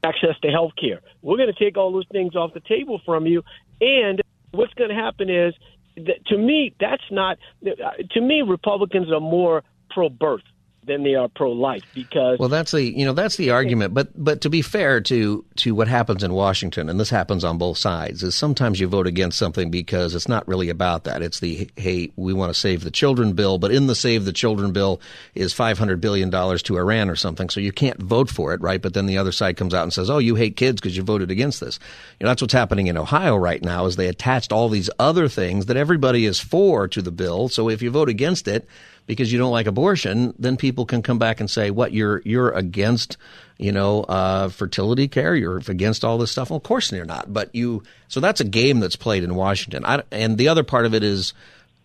access 0.03 0.35
to 0.41 0.49
health 0.49 0.71
care. 0.81 1.01
We're 1.21 1.37
going 1.37 1.53
to 1.53 1.63
take 1.63 1.77
all 1.77 1.91
those 1.91 2.07
things 2.11 2.35
off 2.35 2.53
the 2.53 2.59
table 2.61 3.01
from 3.05 3.27
you. 3.27 3.43
And 3.81 4.21
what's 4.51 4.73
going 4.73 4.89
to 4.89 4.95
happen 4.95 5.29
is, 5.29 5.53
that, 5.95 6.25
to 6.27 6.37
me, 6.37 6.73
that's 6.79 7.03
not, 7.11 7.37
to 7.63 8.21
me, 8.21 8.41
Republicans 8.41 9.11
are 9.11 9.19
more 9.19 9.63
pro 9.91 10.09
birth 10.09 10.43
than 10.89 11.03
they 11.03 11.15
are 11.15 11.29
pro 11.29 11.51
life 11.51 11.83
because. 11.93 12.37
Well, 12.39 12.49
that's 12.49 12.71
the 12.71 12.83
you 12.83 13.05
know 13.05 13.13
that's 13.13 13.37
the 13.37 13.51
argument, 13.51 13.93
but 13.93 14.09
but 14.21 14.41
to 14.41 14.49
be 14.49 14.61
fair 14.61 14.99
to 15.01 15.45
to 15.57 15.73
what 15.73 15.87
happens 15.87 16.23
in 16.23 16.33
Washington, 16.33 16.89
and 16.89 16.99
this 16.99 17.09
happens 17.09 17.43
on 17.43 17.57
both 17.57 17.77
sides, 17.77 18.23
is 18.23 18.35
sometimes 18.35 18.79
you 18.79 18.87
vote 18.87 19.07
against 19.07 19.37
something 19.37 19.71
because 19.71 20.15
it's 20.15 20.27
not 20.27 20.47
really 20.47 20.69
about 20.69 21.05
that. 21.05 21.21
It's 21.21 21.39
the 21.39 21.69
hey, 21.77 22.11
we 22.17 22.33
want 22.33 22.53
to 22.53 22.59
save 22.59 22.83
the 22.83 22.91
children 22.91 23.33
bill, 23.33 23.57
but 23.57 23.71
in 23.71 23.87
the 23.87 23.95
save 23.95 24.25
the 24.25 24.33
children 24.33 24.73
bill 24.73 24.99
is 25.35 25.53
five 25.53 25.77
hundred 25.77 26.01
billion 26.01 26.29
dollars 26.29 26.61
to 26.63 26.77
Iran 26.77 27.09
or 27.09 27.15
something, 27.15 27.49
so 27.49 27.59
you 27.59 27.71
can't 27.71 28.01
vote 28.01 28.29
for 28.29 28.53
it, 28.53 28.61
right? 28.61 28.81
But 28.81 28.93
then 28.93 29.05
the 29.05 29.17
other 29.17 29.31
side 29.31 29.55
comes 29.55 29.73
out 29.73 29.83
and 29.83 29.93
says, 29.93 30.09
oh, 30.09 30.17
you 30.17 30.35
hate 30.35 30.57
kids 30.57 30.81
because 30.81 30.97
you 30.97 31.03
voted 31.03 31.31
against 31.31 31.59
this. 31.61 31.79
You 32.19 32.25
know 32.25 32.29
that's 32.31 32.41
what's 32.41 32.53
happening 32.53 32.87
in 32.87 32.97
Ohio 32.97 33.37
right 33.37 33.63
now 33.63 33.85
is 33.85 33.95
they 33.95 34.07
attached 34.07 34.51
all 34.51 34.69
these 34.69 34.89
other 34.99 35.27
things 35.27 35.67
that 35.67 35.77
everybody 35.77 36.25
is 36.25 36.39
for 36.39 36.87
to 36.87 37.01
the 37.01 37.11
bill. 37.11 37.47
So 37.47 37.69
if 37.69 37.81
you 37.81 37.91
vote 37.91 38.09
against 38.09 38.47
it 38.47 38.67
because 39.09 39.31
you 39.31 39.39
don't 39.39 39.51
like 39.51 39.65
abortion, 39.65 40.35
then 40.37 40.55
people 40.55 40.85
can 40.85 41.01
come 41.01 41.17
back 41.17 41.39
and 41.39 41.49
say, 41.49 41.71
"What 41.71 41.93
you're 41.93 42.21
you're 42.25 42.51
against, 42.51 43.17
you 43.57 43.71
know, 43.71 44.03
uh, 44.03 44.49
fertility 44.49 45.07
care? 45.07 45.35
You're 45.35 45.57
against 45.67 46.05
all 46.05 46.19
this 46.19 46.29
stuff." 46.29 46.51
Well, 46.51 46.57
of 46.57 46.63
course 46.63 46.91
you're 46.91 47.05
not. 47.05 47.33
But 47.33 47.49
you, 47.55 47.81
so 48.07 48.19
that's 48.19 48.39
a 48.39 48.43
game 48.43 48.79
that's 48.79 48.95
played 48.95 49.23
in 49.23 49.33
Washington. 49.33 49.83
I, 49.83 50.03
and 50.11 50.37
the 50.37 50.47
other 50.47 50.63
part 50.63 50.85
of 50.85 50.93
it 50.93 51.01
is 51.01 51.33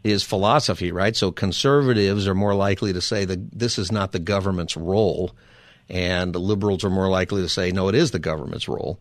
is 0.04 0.22
philosophy, 0.22 0.92
right? 0.92 1.16
So 1.16 1.32
conservatives 1.32 2.28
are 2.28 2.34
more 2.34 2.54
likely 2.54 2.92
to 2.92 3.00
say 3.00 3.24
that 3.24 3.58
this 3.58 3.78
is 3.78 3.90
not 3.90 4.12
the 4.12 4.18
government's 4.18 4.76
role, 4.76 5.32
and 5.88 6.34
the 6.34 6.40
liberals 6.40 6.84
are 6.84 6.90
more 6.90 7.08
likely 7.08 7.40
to 7.40 7.48
say, 7.48 7.70
"No, 7.70 7.88
it 7.88 7.94
is 7.94 8.10
the 8.10 8.18
government's 8.18 8.68
role." 8.68 8.98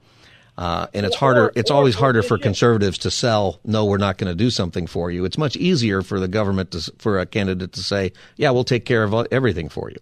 Uh, 0.57 0.87
and 0.93 1.05
it's 1.05 1.15
harder. 1.15 1.51
It's 1.55 1.71
always 1.71 1.95
harder 1.95 2.21
for 2.21 2.37
conservatives 2.37 2.99
to 2.99 3.11
sell. 3.11 3.59
No, 3.65 3.85
we're 3.85 3.97
not 3.97 4.17
going 4.17 4.31
to 4.31 4.35
do 4.35 4.51
something 4.51 4.85
for 4.85 5.09
you. 5.09 5.25
It's 5.25 5.37
much 5.37 5.55
easier 5.55 6.03
for 6.03 6.19
the 6.19 6.27
government 6.27 6.71
to, 6.71 6.91
for 6.99 7.19
a 7.19 7.25
candidate 7.25 7.73
to 7.73 7.81
say, 7.81 8.13
"Yeah, 8.37 8.51
we'll 8.51 8.63
take 8.63 8.85
care 8.85 9.03
of 9.03 9.13
everything 9.31 9.69
for 9.69 9.89
you." 9.89 9.97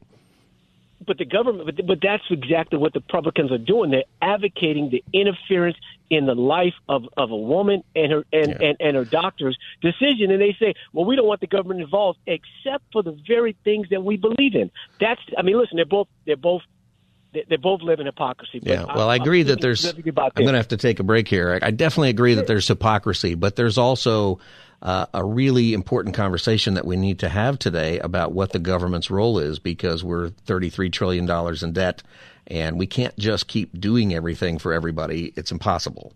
But 1.05 1.17
the 1.17 1.25
government, 1.25 1.65
but, 1.65 1.87
but 1.87 1.99
that's 2.01 2.23
exactly 2.29 2.77
what 2.77 2.93
the 2.93 2.99
Republicans 2.99 3.51
are 3.51 3.57
doing. 3.57 3.91
They're 3.91 4.03
advocating 4.21 4.89
the 4.89 5.03
interference 5.13 5.77
in 6.09 6.25
the 6.25 6.35
life 6.35 6.75
of, 6.89 7.05
of 7.15 7.31
a 7.31 7.37
woman 7.37 7.83
and 7.95 8.11
her 8.11 8.25
and, 8.33 8.61
and, 8.61 8.77
and 8.79 8.97
her 8.97 9.05
doctor's 9.05 9.57
decision, 9.81 10.31
and 10.31 10.41
they 10.41 10.55
say, 10.59 10.73
"Well, 10.91 11.05
we 11.05 11.15
don't 11.15 11.25
want 11.25 11.39
the 11.39 11.47
government 11.47 11.79
involved, 11.79 12.19
except 12.27 12.83
for 12.91 13.01
the 13.01 13.17
very 13.25 13.55
things 13.63 13.87
that 13.89 14.03
we 14.03 14.17
believe 14.17 14.53
in." 14.53 14.69
That's, 14.99 15.21
I 15.37 15.43
mean, 15.43 15.57
listen, 15.57 15.77
they're 15.77 15.85
both 15.85 16.09
they're 16.25 16.35
both 16.35 16.63
they, 17.33 17.45
they 17.49 17.55
both 17.55 17.81
live 17.81 17.99
in 17.99 18.05
hypocrisy. 18.05 18.59
But 18.59 18.69
Yeah, 18.69 18.85
well, 18.95 19.09
I 19.09 19.15
agree 19.15 19.41
I'm 19.41 19.47
that 19.47 19.61
there's. 19.61 19.85
I'm 19.85 20.01
going 20.01 20.47
to 20.47 20.57
have 20.57 20.69
to 20.69 20.77
take 20.77 20.99
a 20.99 21.03
break 21.03 21.27
here. 21.27 21.59
I 21.61 21.71
definitely 21.71 22.09
agree 22.09 22.35
that 22.35 22.47
there's 22.47 22.67
hypocrisy, 22.67 23.35
but 23.35 23.55
there's 23.55 23.77
also 23.77 24.39
uh, 24.81 25.05
a 25.13 25.23
really 25.23 25.73
important 25.73 26.15
conversation 26.15 26.73
that 26.73 26.85
we 26.85 26.95
need 26.95 27.19
to 27.19 27.29
have 27.29 27.59
today 27.59 27.99
about 27.99 28.33
what 28.33 28.51
the 28.51 28.59
government's 28.59 29.09
role 29.11 29.39
is 29.39 29.59
because 29.59 30.03
we're 30.03 30.29
33 30.29 30.89
trillion 30.89 31.25
dollars 31.25 31.63
in 31.63 31.73
debt, 31.73 32.03
and 32.47 32.77
we 32.77 32.87
can't 32.87 33.17
just 33.17 33.47
keep 33.47 33.79
doing 33.79 34.13
everything 34.13 34.57
for 34.57 34.73
everybody. 34.73 35.33
It's 35.35 35.51
impossible. 35.51 36.13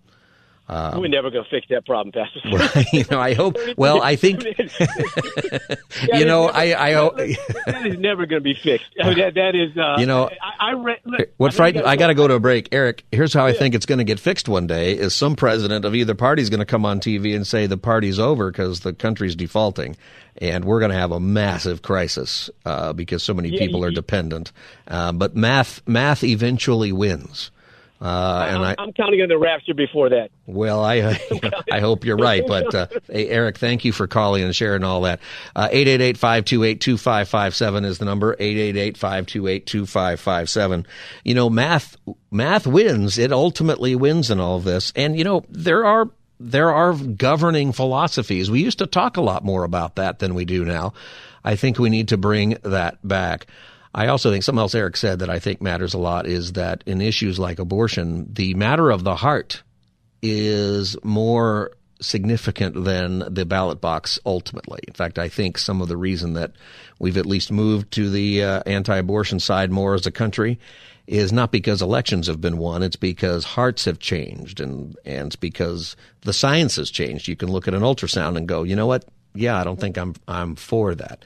Um, 0.67 0.99
We're 0.99 1.09
never 1.09 1.29
going 1.29 1.43
to 1.43 1.49
fix 1.49 1.67
that 1.69 1.85
problem, 1.85 2.11
Pastor. 2.11 2.39
Well, 2.51 2.85
you 2.91 3.03
know, 3.11 3.19
I 3.19 3.33
hope. 3.33 3.57
Well, 3.77 4.01
I 4.01 4.15
think. 4.15 4.43
you 6.13 6.25
know, 6.25 6.45
I, 6.45 6.87
I 6.89 6.93
hope 6.93 7.17
that 7.17 7.85
is 7.85 7.97
never 7.99 8.25
going 8.25 8.41
to 8.41 8.43
be 8.43 8.53
fixed. 8.55 8.87
I 9.01 9.09
mean, 9.09 9.17
that, 9.19 9.33
that 9.35 9.55
is. 9.55 9.77
Uh, 9.77 9.97
you 9.99 10.05
know, 10.05 10.29
I, 10.41 10.69
I 10.69 10.73
read. 10.73 10.99
Look, 11.03 11.29
what 11.37 11.53
frightened? 11.53 11.85
I 11.85 11.95
got 11.97 12.07
to 12.07 12.13
go 12.13 12.27
to 12.27 12.35
a 12.35 12.39
break, 12.39 12.69
Eric. 12.71 13.03
Here's 13.11 13.33
how 13.33 13.45
I 13.45 13.53
think 13.53 13.75
it's 13.75 13.85
going 13.85 13.97
to 13.97 14.03
get 14.03 14.19
fixed 14.19 14.47
one 14.47 14.65
day: 14.67 14.93
is 14.93 15.13
some 15.13 15.35
president 15.35 15.85
of 15.85 15.93
either 15.93 16.15
party 16.15 16.41
is 16.41 16.49
going 16.49 16.59
to 16.59 16.65
come 16.65 16.85
on 16.85 16.99
TV 16.99 17.35
and 17.35 17.45
say 17.45 17.67
the 17.67 17.77
party's 17.77 18.19
over 18.19 18.49
because 18.49 18.79
the 18.79 18.93
country's 18.93 19.35
defaulting, 19.35 19.97
and 20.37 20.65
we're 20.65 20.79
going 20.79 20.91
to 20.91 20.97
have 20.97 21.11
a 21.11 21.19
massive 21.19 21.81
crisis 21.81 22.49
uh, 22.65 22.93
because 22.93 23.23
so 23.23 23.33
many 23.33 23.49
yeah, 23.49 23.59
people 23.59 23.83
are 23.83 23.91
dependent. 23.91 24.51
Uh, 24.87 25.11
but 25.11 25.35
math, 25.35 25.85
math 25.87 26.23
eventually 26.23 26.91
wins. 26.91 27.51
Uh, 28.01 28.47
and 28.49 28.65
I, 28.65 28.75
am 28.77 28.91
counting 28.91 29.21
on 29.21 29.29
the 29.29 29.37
rapture 29.37 29.73
before 29.73 30.09
that. 30.09 30.29
Well, 30.45 30.83
I 30.83 31.17
I 31.71 31.79
hope 31.79 32.03
you're 32.03 32.17
right. 32.17 32.43
But 32.45 32.75
uh, 32.75 32.87
hey, 33.07 33.29
Eric, 33.29 33.57
thank 33.57 33.85
you 33.85 33.93
for 33.93 34.05
calling 34.05 34.43
and 34.43 34.55
sharing 34.55 34.83
all 34.83 35.01
that. 35.01 35.21
Uh, 35.55 35.69
eight 35.71 35.87
eight 35.87 36.01
eight 36.01 36.17
five 36.17 36.43
two 36.43 36.63
eight 36.63 36.81
two 36.81 36.97
five 36.97 37.29
five 37.29 37.55
seven 37.55 37.85
is 37.85 37.97
the 37.97 38.05
number. 38.05 38.35
Eight 38.37 38.57
eight 38.57 38.75
eight 38.75 38.97
five 38.97 39.25
two 39.27 39.47
eight 39.47 39.65
two 39.65 39.85
five 39.85 40.19
five 40.19 40.49
seven. 40.49 40.85
You 41.23 41.35
know, 41.35 41.49
math 41.49 41.95
math 42.31 42.67
wins. 42.67 43.17
It 43.17 43.31
ultimately 43.31 43.95
wins 43.95 44.29
in 44.29 44.41
all 44.41 44.57
of 44.57 44.65
this. 44.65 44.91
And 44.95 45.17
you 45.17 45.23
know, 45.23 45.45
there 45.49 45.85
are 45.85 46.09
there 46.39 46.71
are 46.71 46.93
governing 46.93 47.71
philosophies. 47.71 48.51
We 48.51 48.61
used 48.61 48.79
to 48.79 48.87
talk 48.87 49.15
a 49.15 49.21
lot 49.21 49.45
more 49.45 49.63
about 49.63 49.95
that 49.95 50.19
than 50.19 50.35
we 50.35 50.43
do 50.43 50.65
now. 50.65 50.93
I 51.45 51.55
think 51.55 51.79
we 51.79 51.89
need 51.89 52.09
to 52.09 52.17
bring 52.17 52.57
that 52.63 53.07
back. 53.07 53.47
I 53.95 54.07
also 54.07 54.29
think 54.29 54.43
something 54.43 54.59
else 54.59 54.75
Eric 54.75 54.97
said 54.97 55.19
that 55.19 55.29
I 55.29 55.39
think 55.39 55.61
matters 55.61 55.93
a 55.93 55.97
lot 55.97 56.27
is 56.27 56.53
that 56.53 56.83
in 56.85 56.99
issues 56.99 57.39
like 57.39 57.59
abortion, 57.59 58.27
the 58.33 58.53
matter 58.53 58.91
of 58.91 59.05
the 59.05 59.15
heart 59.15 59.63
is 60.21 60.97
more 61.01 61.71
significant 62.01 62.83
than 62.83 63.19
the 63.33 63.45
ballot 63.45 63.79
box 63.79 64.19
ultimately. 64.25 64.81
In 64.85 64.93
fact, 64.93 65.17
I 65.17 65.29
think 65.29 65.57
some 65.57 65.81
of 65.81 65.87
the 65.87 65.95
reason 65.95 66.33
that 66.33 66.51
we've 66.99 67.15
at 67.15 67.25
least 67.25 67.53
moved 67.53 67.91
to 67.91 68.09
the 68.09 68.43
uh, 68.43 68.63
anti-abortion 68.65 69.39
side 69.39 69.71
more 69.71 69.93
as 69.93 70.05
a 70.05 70.11
country 70.11 70.59
is 71.07 71.31
not 71.31 71.53
because 71.53 71.81
elections 71.81 72.27
have 72.27 72.41
been 72.41 72.57
won. 72.57 72.83
It's 72.83 72.97
because 72.97 73.45
hearts 73.45 73.85
have 73.85 73.99
changed 73.99 74.59
and, 74.59 74.97
and 75.05 75.27
it's 75.27 75.37
because 75.37 75.95
the 76.21 76.33
science 76.33 76.75
has 76.75 76.91
changed. 76.91 77.29
You 77.29 77.37
can 77.37 77.49
look 77.49 77.67
at 77.67 77.73
an 77.73 77.81
ultrasound 77.81 78.35
and 78.35 78.45
go, 78.45 78.63
you 78.63 78.75
know 78.75 78.87
what? 78.87 79.05
Yeah, 79.35 79.59
I 79.59 79.63
don't 79.63 79.79
think 79.79 79.97
I'm, 79.97 80.13
I'm 80.27 80.55
for 80.55 80.95
that. 80.95 81.23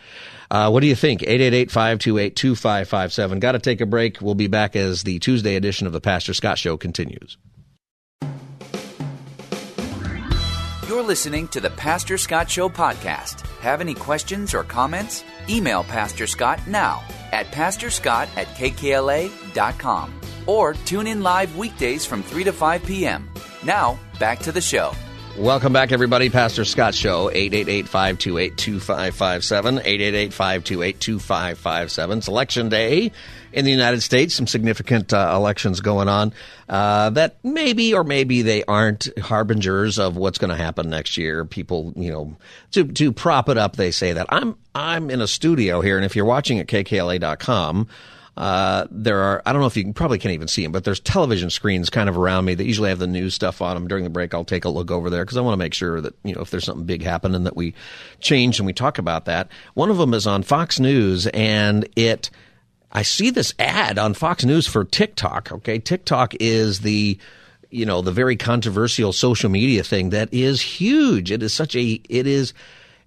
Uh, 0.52 0.70
what 0.70 0.82
do 0.82 0.88
you 0.88 0.96
think? 0.96 1.22
888-528-2557. 1.22 3.40
Got 3.40 3.54
to 3.54 3.60
take 3.60 3.80
a 3.82 3.86
break. 3.86 4.20
We'll 4.22 4.36
be 4.36 4.48
back 4.48 4.76
as 4.76 5.04
the 5.04 5.20
Tuesday 5.20 5.56
edition 5.56 5.88
of 5.88 5.94
the 5.94 6.02
Pastor 6.02 6.34
Scott 6.34 6.58
Show 6.58 6.76
continues. 6.78 7.38
You're 10.88 11.04
listening 11.04 11.48
to 11.50 11.62
the 11.62 11.70
Pastor 11.70 12.18
Scott 12.18 12.50
Show 12.50 12.68
podcast. 12.68 13.42
Have 13.60 13.80
any 13.80 13.94
questions 13.94 14.56
or 14.56 14.64
comments? 14.64 15.24
Email 15.48 15.84
Pastor 15.84 16.26
Scott 16.26 16.60
now 16.68 17.04
at 17.32 17.46
pastorscott 17.48 18.28
at 18.36 18.48
kkla.com 18.48 20.20
or 20.48 20.74
tune 20.74 21.06
in 21.06 21.22
live 21.22 21.56
weekdays 21.56 22.06
from 22.06 22.24
3 22.24 22.44
to 22.46 22.52
5 22.52 22.84
p.m. 22.84 23.30
Now, 23.64 24.00
back 24.20 24.40
to 24.40 24.52
the 24.52 24.62
show. 24.62 24.94
Welcome 25.40 25.72
back, 25.72 25.94
everybody. 25.94 26.30
Pastor 26.30 26.66
Scott 26.66 26.94
Show, 26.94 27.30
888-528-2557, 27.30 30.30
888-528-2557. 30.30 32.18
It's 32.18 32.28
election 32.28 32.68
day 32.68 33.14
in 33.54 33.64
the 33.64 33.72
United 33.72 34.02
States. 34.02 34.36
Some 34.36 34.48
significant 34.48 35.14
uh, 35.14 35.32
elections 35.34 35.80
going 35.80 36.10
on 36.10 36.34
uh, 36.68 37.12
that 37.12 37.38
maybe 37.42 37.94
or 37.94 38.04
maybe 38.04 38.42
they 38.42 38.66
aren't 38.66 39.18
harbingers 39.18 39.98
of 39.98 40.18
what's 40.18 40.40
going 40.40 40.50
to 40.50 40.62
happen 40.62 40.90
next 40.90 41.16
year. 41.16 41.46
People, 41.46 41.94
you 41.96 42.12
know, 42.12 42.36
to, 42.72 42.84
to 42.84 43.14
prop 43.14 43.48
it 43.48 43.58
up, 43.58 43.78
they 43.78 43.92
say 43.92 44.12
that. 44.12 44.26
I'm, 44.28 44.58
I'm 44.76 45.10
in 45.10 45.22
a 45.22 45.28
studio 45.28 45.80
here, 45.80 45.96
and 45.96 46.04
if 46.04 46.18
you're 46.18 46.26
watching 46.26 46.60
at 46.60 46.68
kkla.com, 46.68 47.88
uh, 48.40 48.88
there 48.90 49.20
are, 49.20 49.42
I 49.46 49.52
don't 49.52 49.60
know 49.60 49.68
if 49.68 49.76
you 49.76 49.84
can, 49.84 49.94
probably 49.94 50.18
can't 50.18 50.34
even 50.34 50.48
see 50.48 50.64
them, 50.64 50.72
but 50.72 50.86
there's 50.86 51.02
television 51.02 51.50
screens 51.50 51.90
kind 51.90 52.08
of 52.08 52.18
around 52.18 52.46
me 52.46 52.56
that 52.56 52.64
usually 52.64 52.88
have 52.88 52.98
the 52.98 53.06
news 53.06 53.34
stuff 53.34 53.62
on 53.62 53.76
them. 53.76 53.86
During 53.90 54.06
the 54.06 54.10
break, 54.10 54.34
I'll 54.34 54.46
take 54.46 54.64
a 54.64 54.70
look 54.70 54.92
over 54.92 55.10
there 55.10 55.26
because 55.26 55.36
I 55.36 55.42
want 55.42 55.56
to 55.56 55.58
make 55.58 55.74
sure 55.74 56.00
that, 56.00 56.16
you 56.24 56.34
know, 56.34 56.40
if 56.40 56.50
there's 56.50 56.64
something 56.64 56.86
big 56.86 57.04
happening 57.04 57.44
that 57.44 57.58
we 57.58 57.74
change 58.22 58.58
and 58.58 58.66
we 58.66 58.72
talk 58.72 58.98
about 58.98 59.26
that. 59.26 59.50
One 59.74 59.90
of 59.90 59.98
them 59.98 60.14
is 60.14 60.26
on 60.26 60.44
Fox 60.44 60.80
News 60.80 61.28
and 61.28 61.86
it, 61.98 62.30
I 62.94 63.02
see 63.02 63.30
this 63.30 63.54
ad 63.60 64.00
on 64.00 64.14
Fox 64.14 64.46
News 64.46 64.68
for 64.68 64.86
TikTok. 64.86 65.52
Okay. 65.52 65.78
TikTok 65.78 66.34
is 66.40 66.80
the, 66.80 67.18
you 67.70 67.86
know, 67.86 68.02
the 68.02 68.14
very 68.14 68.38
controversial 68.38 69.12
social 69.12 69.50
media 69.50 69.84
thing 69.84 70.12
that 70.12 70.34
is 70.34 70.62
huge. 70.62 71.30
It 71.30 71.44
is 71.44 71.54
such 71.54 71.76
a, 71.76 72.02
it 72.08 72.26
is, 72.26 72.54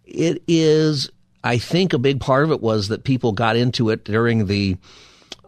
it 0.04 0.42
is, 0.46 1.10
I 1.42 1.56
think 1.56 1.94
a 1.94 1.98
big 1.98 2.20
part 2.20 2.44
of 2.44 2.50
it 2.50 2.60
was 2.60 2.88
that 2.88 3.04
people 3.04 3.32
got 3.32 3.56
into 3.56 3.88
it 3.88 4.04
during 4.04 4.44
the, 4.44 4.76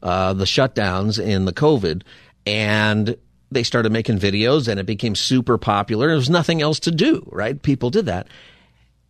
uh, 0.05 0.35
the 0.35 0.45
shutdowns 0.45 1.19
in 1.19 1.47
the 1.47 1.53
COVID, 1.53 2.03
and 2.47 3.17
they 3.51 3.63
started 3.63 3.91
making 3.91 4.19
videos, 4.19 4.69
and 4.69 4.79
it 4.79 4.87
became 4.87 5.15
super 5.15 5.59
popular. 5.59 6.09
There 6.09 6.17
was 6.17 6.31
nothing 6.31 6.61
else 6.63 6.79
to 6.81 6.91
do, 6.91 7.27
right? 7.33 7.61
People 7.61 7.91
did 7.91 8.07
that. 8.07 8.29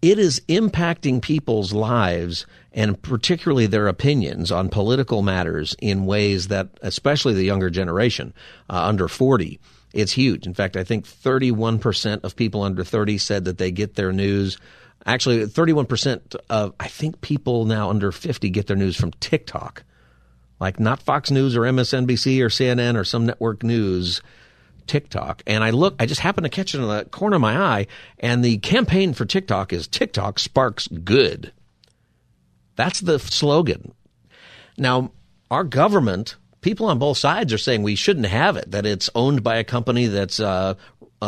It 0.00 0.18
is 0.18 0.40
impacting 0.48 1.20
people's 1.20 1.72
lives 1.72 2.46
and 2.72 3.00
particularly 3.00 3.66
their 3.66 3.88
opinions 3.88 4.52
on 4.52 4.68
political 4.68 5.22
matters 5.22 5.74
in 5.80 6.04
ways 6.06 6.48
that, 6.48 6.68
especially 6.82 7.32
the 7.32 7.44
younger 7.44 7.70
generation 7.70 8.34
uh, 8.68 8.84
under 8.84 9.08
40, 9.08 9.58
it's 9.94 10.12
huge. 10.12 10.46
In 10.46 10.54
fact, 10.54 10.76
I 10.76 10.84
think 10.84 11.06
31% 11.06 12.24
of 12.24 12.36
people 12.36 12.62
under 12.62 12.84
30 12.84 13.16
said 13.16 13.44
that 13.46 13.58
they 13.58 13.70
get 13.70 13.94
their 13.94 14.12
news. 14.12 14.58
Actually, 15.06 15.46
31% 15.46 16.36
of, 16.50 16.74
I 16.78 16.88
think 16.88 17.20
people 17.20 17.64
now 17.64 17.90
under 17.90 18.12
50 18.12 18.50
get 18.50 18.66
their 18.66 18.76
news 18.76 18.96
from 18.96 19.12
TikTok 19.12 19.84
like 20.60 20.80
not 20.80 21.02
Fox 21.02 21.30
News 21.30 21.56
or 21.56 21.62
MSNBC 21.62 22.40
or 22.40 22.48
CNN 22.48 22.96
or 22.96 23.04
some 23.04 23.26
network 23.26 23.62
news, 23.62 24.20
TikTok. 24.86 25.42
And 25.46 25.64
I 25.64 25.70
look, 25.70 25.94
I 25.98 26.06
just 26.06 26.20
happened 26.20 26.44
to 26.44 26.50
catch 26.50 26.74
it 26.74 26.80
in 26.80 26.88
the 26.88 27.04
corner 27.06 27.36
of 27.36 27.42
my 27.42 27.58
eye, 27.58 27.86
and 28.18 28.44
the 28.44 28.58
campaign 28.58 29.14
for 29.14 29.24
TikTok 29.24 29.72
is 29.72 29.88
TikTok 29.88 30.38
sparks 30.38 30.88
good. 30.88 31.52
That's 32.76 33.00
the 33.00 33.18
slogan. 33.18 33.94
Now, 34.76 35.12
our 35.50 35.64
government, 35.64 36.36
people 36.60 36.86
on 36.86 36.98
both 36.98 37.18
sides 37.18 37.52
are 37.52 37.58
saying 37.58 37.82
we 37.82 37.94
shouldn't 37.94 38.26
have 38.26 38.56
it, 38.56 38.70
that 38.72 38.86
it's 38.86 39.10
owned 39.14 39.42
by 39.42 39.56
a 39.56 39.64
company 39.64 40.06
that's 40.06 40.40
uh, 40.40 40.74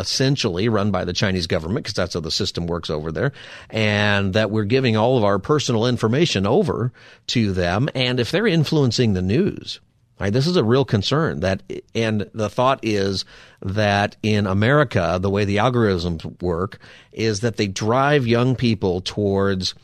essentially 0.00 0.68
run 0.68 0.90
by 0.90 1.04
the 1.04 1.12
Chinese 1.12 1.46
government 1.46 1.84
because 1.84 1.94
that's 1.94 2.14
how 2.14 2.20
the 2.20 2.30
system 2.30 2.66
works 2.66 2.90
over 2.90 3.12
there, 3.12 3.32
and 3.70 4.34
that 4.34 4.50
we're 4.50 4.64
giving 4.64 4.96
all 4.96 5.16
of 5.16 5.24
our 5.24 5.38
personal 5.38 5.86
information 5.86 6.46
over 6.46 6.92
to 7.28 7.52
them. 7.52 7.88
And 7.94 8.20
if 8.20 8.30
they're 8.30 8.46
influencing 8.46 9.12
the 9.12 9.22
news, 9.22 9.80
right, 10.20 10.32
this 10.32 10.46
is 10.46 10.56
a 10.56 10.64
real 10.64 10.84
concern. 10.84 11.40
That 11.40 11.62
and 11.94 12.30
the 12.34 12.50
thought 12.50 12.80
is 12.82 13.24
that 13.62 14.16
in 14.22 14.46
America, 14.46 15.18
the 15.20 15.30
way 15.30 15.44
the 15.44 15.56
algorithms 15.56 16.42
work 16.42 16.78
is 17.12 17.40
that 17.40 17.56
they 17.56 17.66
drive 17.66 18.26
young 18.26 18.56
people 18.56 19.00
towards 19.00 19.74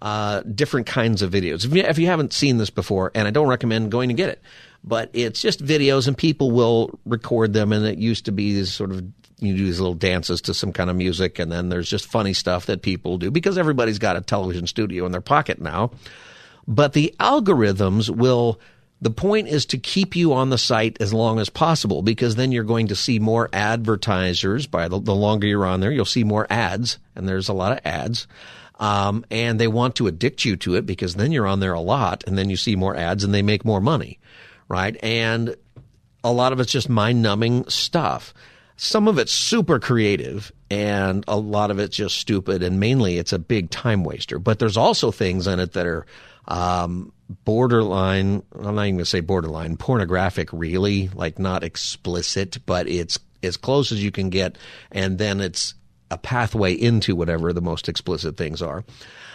uh, 0.00 0.40
different 0.42 0.86
kinds 0.86 1.22
of 1.22 1.30
videos. 1.30 1.64
If 1.64 1.74
you, 1.74 1.82
if 1.82 1.98
you 1.98 2.06
haven't 2.06 2.32
seen 2.32 2.56
this 2.56 2.70
before, 2.70 3.10
and 3.14 3.28
I 3.28 3.30
don't 3.30 3.48
recommend 3.48 3.90
going 3.90 4.08
to 4.08 4.14
get 4.14 4.30
it, 4.30 4.42
but 4.82 5.10
it's 5.12 5.42
just 5.42 5.64
videos 5.64 6.08
and 6.08 6.16
people 6.16 6.50
will 6.50 6.98
record 7.04 7.52
them 7.52 7.72
and 7.72 7.84
it 7.84 7.98
used 7.98 8.24
to 8.26 8.32
be 8.32 8.54
these 8.54 8.72
sort 8.72 8.92
of 8.92 9.04
you 9.46 9.56
do 9.56 9.64
these 9.64 9.80
little 9.80 9.94
dances 9.94 10.40
to 10.42 10.54
some 10.54 10.72
kind 10.72 10.90
of 10.90 10.96
music, 10.96 11.38
and 11.38 11.50
then 11.50 11.68
there's 11.68 11.88
just 11.88 12.06
funny 12.06 12.32
stuff 12.32 12.66
that 12.66 12.82
people 12.82 13.18
do 13.18 13.30
because 13.30 13.58
everybody's 13.58 13.98
got 13.98 14.16
a 14.16 14.20
television 14.20 14.66
studio 14.66 15.06
in 15.06 15.12
their 15.12 15.20
pocket 15.20 15.60
now. 15.60 15.90
But 16.66 16.92
the 16.92 17.14
algorithms 17.18 18.10
will. 18.10 18.60
The 19.02 19.10
point 19.10 19.48
is 19.48 19.64
to 19.66 19.78
keep 19.78 20.14
you 20.14 20.34
on 20.34 20.50
the 20.50 20.58
site 20.58 20.98
as 21.00 21.14
long 21.14 21.38
as 21.38 21.48
possible 21.48 22.02
because 22.02 22.36
then 22.36 22.52
you're 22.52 22.64
going 22.64 22.88
to 22.88 22.94
see 22.94 23.18
more 23.18 23.48
advertisers. 23.50 24.66
By 24.66 24.88
the, 24.88 25.00
the 25.00 25.14
longer 25.14 25.46
you're 25.46 25.64
on 25.64 25.80
there, 25.80 25.90
you'll 25.90 26.04
see 26.04 26.22
more 26.22 26.46
ads, 26.50 26.98
and 27.16 27.26
there's 27.26 27.48
a 27.48 27.54
lot 27.54 27.72
of 27.72 27.80
ads. 27.86 28.26
Um, 28.78 29.24
and 29.30 29.58
they 29.58 29.68
want 29.68 29.96
to 29.96 30.06
addict 30.06 30.44
you 30.44 30.56
to 30.58 30.74
it 30.74 30.84
because 30.84 31.14
then 31.14 31.32
you're 31.32 31.46
on 31.46 31.60
there 31.60 31.72
a 31.72 31.80
lot, 31.80 32.24
and 32.26 32.36
then 32.36 32.50
you 32.50 32.56
see 32.56 32.76
more 32.76 32.94
ads, 32.94 33.24
and 33.24 33.32
they 33.32 33.40
make 33.40 33.64
more 33.64 33.80
money, 33.80 34.18
right? 34.68 34.96
And 35.02 35.56
a 36.24 36.32
lot 36.32 36.52
of 36.52 36.60
it's 36.60 36.72
just 36.72 36.88
mind 36.88 37.22
numbing 37.22 37.68
stuff. 37.68 38.34
Some 38.82 39.08
of 39.08 39.18
it's 39.18 39.30
super 39.30 39.78
creative 39.78 40.50
and 40.70 41.22
a 41.28 41.36
lot 41.36 41.70
of 41.70 41.78
it's 41.78 41.94
just 41.94 42.16
stupid 42.16 42.62
and 42.62 42.80
mainly 42.80 43.18
it's 43.18 43.34
a 43.34 43.38
big 43.38 43.68
time 43.68 44.04
waster. 44.04 44.38
But 44.38 44.58
there's 44.58 44.78
also 44.78 45.10
things 45.10 45.46
in 45.46 45.60
it 45.60 45.74
that 45.74 45.86
are 45.86 46.06
um, 46.48 47.12
borderline, 47.44 48.42
I'm 48.54 48.74
not 48.74 48.84
even 48.84 48.94
going 48.94 48.98
to 49.00 49.04
say 49.04 49.20
borderline, 49.20 49.76
pornographic 49.76 50.48
really, 50.50 51.10
like 51.10 51.38
not 51.38 51.62
explicit, 51.62 52.56
but 52.64 52.88
it's 52.88 53.18
as 53.42 53.58
close 53.58 53.92
as 53.92 54.02
you 54.02 54.10
can 54.10 54.30
get. 54.30 54.56
And 54.90 55.18
then 55.18 55.42
it's 55.42 55.74
a 56.10 56.16
pathway 56.16 56.72
into 56.72 57.14
whatever 57.14 57.52
the 57.52 57.60
most 57.60 57.86
explicit 57.86 58.38
things 58.38 58.62
are. 58.62 58.82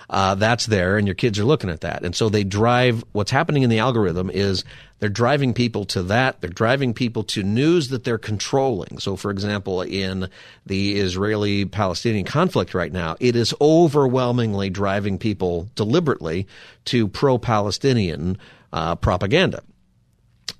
Uh, 0.09 0.35
that's 0.35 0.65
there, 0.65 0.97
and 0.97 1.07
your 1.07 1.15
kids 1.15 1.39
are 1.39 1.45
looking 1.45 1.69
at 1.69 1.81
that, 1.81 2.03
and 2.03 2.15
so 2.15 2.29
they 2.29 2.43
drive. 2.43 3.03
What's 3.11 3.31
happening 3.31 3.63
in 3.63 3.69
the 3.69 3.79
algorithm 3.79 4.29
is 4.29 4.63
they're 4.99 5.09
driving 5.09 5.53
people 5.53 5.85
to 5.85 6.03
that. 6.03 6.41
They're 6.41 6.49
driving 6.49 6.93
people 6.93 7.23
to 7.25 7.43
news 7.43 7.89
that 7.89 8.03
they're 8.03 8.17
controlling. 8.17 8.99
So, 8.99 9.15
for 9.15 9.31
example, 9.31 9.81
in 9.81 10.29
the 10.65 10.99
Israeli-Palestinian 10.99 12.25
conflict 12.25 12.73
right 12.73 12.93
now, 12.93 13.15
it 13.19 13.35
is 13.35 13.53
overwhelmingly 13.59 14.69
driving 14.69 15.17
people 15.17 15.69
deliberately 15.75 16.47
to 16.85 17.07
pro-Palestinian 17.07 18.37
uh, 18.71 18.95
propaganda 18.95 19.63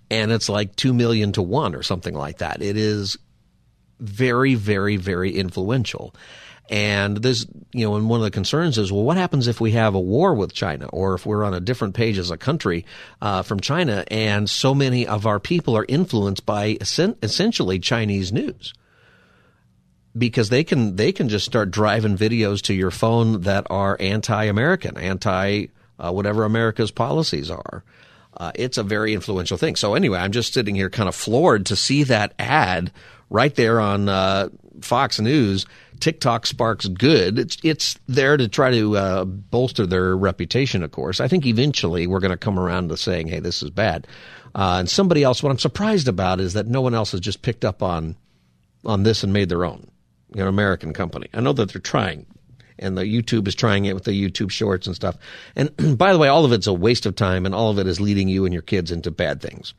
and 0.09 0.31
it's 0.31 0.49
like 0.49 0.75
2 0.75 0.93
million 0.93 1.31
to 1.33 1.41
1 1.41 1.75
or 1.75 1.83
something 1.83 2.13
like 2.13 2.39
that. 2.39 2.61
It 2.61 2.77
is 2.77 3.17
very, 3.99 4.55
very, 4.55 4.97
very 4.97 5.31
influential. 5.31 6.13
And 6.69 7.17
there's, 7.17 7.45
you 7.73 7.85
know, 7.85 7.95
and 7.95 8.09
one 8.09 8.19
of 8.19 8.23
the 8.23 8.31
concerns 8.31 8.77
is, 8.77 8.91
well, 8.91 9.03
what 9.03 9.17
happens 9.17 9.47
if 9.47 9.61
we 9.61 9.71
have 9.71 9.93
a 9.93 9.99
war 9.99 10.33
with 10.33 10.53
China 10.53 10.87
or 10.87 11.13
if 11.13 11.25
we're 11.25 11.43
on 11.43 11.53
a 11.53 11.59
different 11.59 11.93
page 11.93 12.17
as 12.17 12.31
a 12.31 12.37
country 12.37 12.85
uh, 13.21 13.43
from 13.43 13.59
China 13.59 14.03
and 14.09 14.49
so 14.49 14.73
many 14.73 15.05
of 15.05 15.27
our 15.27 15.39
people 15.39 15.77
are 15.77 15.85
influenced 15.87 16.45
by 16.45 16.77
essentially 16.81 17.77
Chinese 17.77 18.33
news? 18.33 18.73
Because 20.17 20.49
they 20.49 20.63
can, 20.63 20.95
they 20.95 21.11
can 21.11 21.29
just 21.29 21.45
start 21.45 21.69
driving 21.69 22.17
videos 22.17 22.61
to 22.63 22.73
your 22.73 22.91
phone 22.91 23.41
that 23.41 23.67
are 23.69 23.97
anti-American, 23.99 24.97
anti, 24.97 25.67
uh, 25.99 26.11
whatever 26.11 26.45
America's 26.45 26.89
policies 26.89 27.51
are. 27.51 27.83
Uh, 28.37 28.51
it's 28.55 28.77
a 28.77 28.83
very 28.83 29.13
influential 29.13 29.57
thing. 29.57 29.75
So 29.75 29.93
anyway, 29.93 30.19
I'm 30.19 30.31
just 30.31 30.53
sitting 30.53 30.75
here 30.75 30.89
kind 30.89 31.07
of 31.07 31.15
floored 31.15 31.67
to 31.67 31.75
see 31.75 32.03
that 32.03 32.33
ad 32.39 32.91
right 33.29 33.53
there 33.55 33.79
on 33.79 34.09
uh, 34.09 34.49
Fox 34.81 35.19
News. 35.19 35.65
TikTok 35.99 36.45
sparks 36.45 36.87
good. 36.87 37.39
It's 37.39 37.57
it's 37.63 37.97
there 38.07 38.37
to 38.37 38.47
try 38.47 38.71
to 38.71 38.97
uh, 38.97 39.25
bolster 39.25 39.85
their 39.85 40.15
reputation. 40.15 40.83
Of 40.83 40.91
course, 40.91 41.19
I 41.19 41.27
think 41.27 41.45
eventually 41.45 42.07
we're 42.07 42.19
going 42.19 42.31
to 42.31 42.37
come 42.37 42.59
around 42.59 42.89
to 42.89 42.97
saying, 42.97 43.27
"Hey, 43.27 43.39
this 43.39 43.63
is 43.63 43.69
bad." 43.69 44.07
Uh, 44.53 44.77
and 44.79 44.89
somebody 44.89 45.23
else. 45.23 45.43
What 45.43 45.51
I'm 45.51 45.59
surprised 45.59 46.07
about 46.07 46.39
is 46.39 46.53
that 46.53 46.67
no 46.67 46.81
one 46.81 46.93
else 46.93 47.11
has 47.11 47.21
just 47.21 47.41
picked 47.41 47.65
up 47.65 47.83
on 47.83 48.15
on 48.85 49.03
this 49.03 49.23
and 49.23 49.33
made 49.33 49.49
their 49.49 49.65
own. 49.65 49.89
You 50.33 50.41
know, 50.41 50.49
American 50.49 50.93
company. 50.93 51.27
I 51.33 51.41
know 51.41 51.53
that 51.53 51.71
they're 51.71 51.81
trying 51.81 52.25
and 52.79 52.97
the 52.97 53.03
YouTube 53.03 53.47
is 53.47 53.55
trying 53.55 53.85
it 53.85 53.93
with 53.93 54.03
the 54.03 54.11
YouTube 54.11 54.51
shorts 54.51 54.87
and 54.87 54.95
stuff. 54.95 55.17
And 55.55 55.71
by 55.97 56.13
the 56.13 56.19
way, 56.19 56.27
all 56.27 56.45
of 56.45 56.51
it's 56.51 56.67
a 56.67 56.73
waste 56.73 57.05
of 57.05 57.15
time 57.15 57.45
and 57.45 57.55
all 57.55 57.71
of 57.71 57.79
it 57.79 57.87
is 57.87 57.99
leading 58.01 58.27
you 58.27 58.45
and 58.45 58.53
your 58.53 58.63
kids 58.63 58.91
into 58.91 59.11
bad 59.11 59.41
things. 59.41 59.73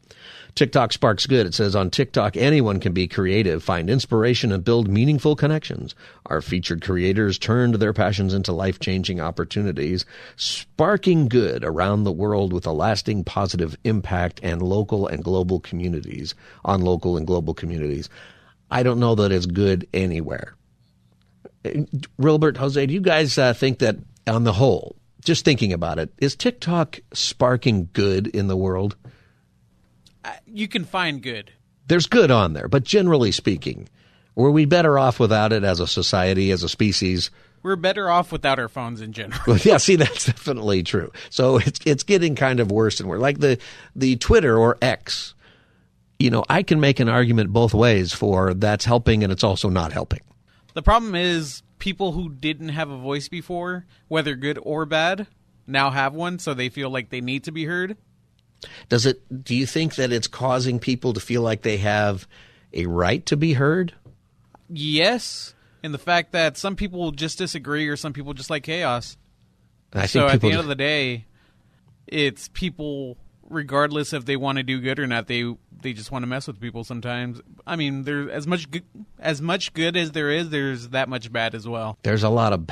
TikTok 0.57 0.94
sparks 0.94 1.26
good. 1.26 1.46
It 1.46 1.52
says 1.52 1.76
on 1.76 1.90
TikTok, 1.90 2.34
anyone 2.34 2.80
can 2.80 2.94
be 2.94 3.07
creative, 3.07 3.62
find 3.62 3.90
inspiration, 3.90 4.52
and 4.52 4.64
build 4.64 4.88
meaningful 4.88 5.36
connections. 5.36 5.94
Our 6.24 6.40
featured 6.40 6.80
creators 6.80 7.38
turned 7.38 7.74
their 7.74 7.92
passions 7.92 8.32
into 8.32 8.52
life 8.52 8.80
changing 8.80 9.20
opportunities, 9.20 10.07
sparking 10.36 11.28
good 11.28 11.62
around 11.62 12.04
the 12.04 12.12
world 12.12 12.54
with 12.54 12.66
a 12.66 12.72
lasting 12.72 13.24
positive 13.24 13.76
impact 13.84 14.40
and 14.42 14.62
local 14.62 15.07
and 15.07 15.22
global 15.22 15.61
communities 15.61 16.34
on 16.64 16.80
local 16.80 17.18
and 17.18 17.26
global 17.26 17.52
communities. 17.52 18.09
I 18.70 18.82
don't 18.82 18.98
know 18.98 19.14
that 19.14 19.32
it's 19.32 19.44
good 19.44 19.86
anywhere. 19.92 20.54
Wilbert, 22.16 22.57
Jose, 22.57 22.86
do 22.86 22.94
you 22.94 23.02
guys 23.02 23.36
uh, 23.36 23.52
think 23.52 23.80
that 23.80 23.96
on 24.26 24.44
the 24.44 24.54
whole, 24.54 24.96
just 25.22 25.44
thinking 25.44 25.74
about 25.74 25.98
it, 25.98 26.14
is 26.16 26.34
TikTok 26.34 27.00
sparking 27.12 27.90
good 27.92 28.28
in 28.28 28.46
the 28.46 28.57
world? 28.57 28.96
You 30.47 30.68
can 30.68 30.85
find 30.85 31.22
good. 31.22 31.53
There's 31.89 32.07
good 32.07 32.31
on 32.31 32.53
there, 32.53 32.68
but 32.68 32.85
generally 32.85 33.33
speaking, 33.33 33.89
were 34.35 34.51
we 34.51 34.64
better 34.64 34.99
off 34.99 35.20
without 35.20 35.53
it 35.53 35.64
as 35.64 35.81
a 35.81 35.87
society, 35.87 36.51
as 36.51 36.62
a 36.62 36.68
species? 36.68 37.31
We're 37.62 37.77
better 37.77 38.11
off 38.11 38.33
without 38.33 38.59
our 38.59 38.68
phones 38.68 39.01
in 39.01 39.12
general. 39.12 39.41
well, 39.47 39.59
yeah, 39.59 39.79
see, 39.79 39.97
that's 39.97 40.27
definitely 40.27 40.83
true. 40.83 41.11
So 41.31 41.57
it's 41.59 41.81
it's 41.85 42.03
getting 42.03 42.35
kind 42.35 42.61
of 42.61 42.70
worse 42.70 43.01
and 43.01 43.09
worse. 43.09 43.20
Like 43.20 43.39
the 43.39 43.59
the 43.95 44.16
Twitter 44.16 44.57
or 44.57 44.79
X, 44.83 45.35
you 46.18 46.31
know, 46.31 46.45
I 46.49 46.62
can 46.62 46.81
make 46.81 47.01
an 47.01 47.09
argument 47.09 47.53
both 47.53 47.74
ways 47.74 48.12
for 48.12 48.55
that's 48.55 48.85
helping 48.85 49.22
and 49.22 49.33
it's 49.33 49.45
also 49.45 49.68
not 49.68 49.93
helping. 49.93 50.20
The 50.74 50.83
problem 50.83 51.14
is 51.14 51.62
people 51.79 52.12
who 52.12 52.29
didn't 52.29 52.68
have 52.70 52.91
a 52.91 52.99
voice 52.99 53.29
before, 53.29 53.87
whether 54.09 54.35
good 54.35 54.59
or 54.62 54.85
bad, 54.85 55.27
now 55.66 55.91
have 55.91 56.14
one, 56.14 56.39
so 56.39 56.55
they 56.55 56.68
feel 56.68 56.91
like 56.91 57.11
they 57.11 57.20
need 57.20 57.45
to 57.45 57.53
be 57.53 57.64
heard. 57.64 57.97
Does 58.88 59.07
it? 59.07 59.44
Do 59.44 59.54
you 59.54 59.66
think 59.66 59.96
that 59.96 60.12
it's 60.12 60.26
causing 60.26 60.78
people 60.78 61.12
to 61.12 61.20
feel 61.20 61.42
like 61.42 61.62
they 61.62 61.76
have 61.78 62.26
a 62.72 62.86
right 62.86 63.24
to 63.26 63.36
be 63.36 63.54
heard? 63.54 63.94
Yes, 64.68 65.54
and 65.82 65.94
the 65.94 65.98
fact 65.98 66.32
that 66.32 66.57
some 66.57 66.76
people 66.76 67.12
just 67.12 67.38
disagree, 67.38 67.88
or 67.88 67.96
some 67.96 68.12
people 68.12 68.34
just 68.34 68.50
like 68.50 68.62
chaos. 68.62 69.16
I 69.92 70.07
so 70.07 70.26
at 70.26 70.40
the 70.40 70.50
end 70.50 70.61
of 70.61 70.66
the 70.66 70.74
day, 70.74 71.26
it's 72.07 72.48
people 72.48 73.16
regardless 73.49 74.12
if 74.12 74.24
they 74.24 74.36
want 74.36 74.59
to 74.59 74.64
do 74.64 74.80
good 74.80 74.99
or 74.99 75.07
not. 75.07 75.26
They 75.26 75.55
they 75.82 75.92
just 75.92 76.11
want 76.11 76.22
to 76.22 76.26
mess 76.26 76.47
with 76.47 76.61
people 76.61 76.84
sometimes. 76.84 77.40
I 77.66 77.76
mean, 77.76 78.05
there's 78.05 78.30
as 78.30 78.47
much 78.47 78.70
good, 78.70 78.84
as 79.18 79.42
much 79.42 79.72
good 79.72 79.97
as 79.97 80.12
there 80.12 80.30
is. 80.30 80.51
There's 80.51 80.88
that 80.88 81.09
much 81.09 81.32
bad 81.32 81.55
as 81.55 81.66
well. 81.66 81.99
There's 82.03 82.22
a 82.22 82.28
lot 82.28 82.53
of 82.53 82.68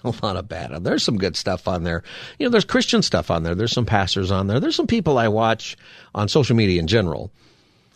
a 0.04 0.14
lot 0.24 0.36
of 0.36 0.48
bad. 0.48 0.84
There's 0.84 1.02
some 1.02 1.18
good 1.18 1.36
stuff 1.36 1.68
on 1.68 1.84
there. 1.84 2.02
You 2.38 2.46
know, 2.46 2.50
there's 2.50 2.64
Christian 2.64 3.02
stuff 3.02 3.30
on 3.30 3.42
there. 3.42 3.54
There's 3.54 3.72
some 3.72 3.86
pastors 3.86 4.30
on 4.30 4.46
there. 4.46 4.60
There's 4.60 4.76
some 4.76 4.86
people 4.86 5.18
I 5.18 5.28
watch 5.28 5.76
on 6.14 6.28
social 6.28 6.56
media 6.56 6.80
in 6.80 6.86
general 6.86 7.32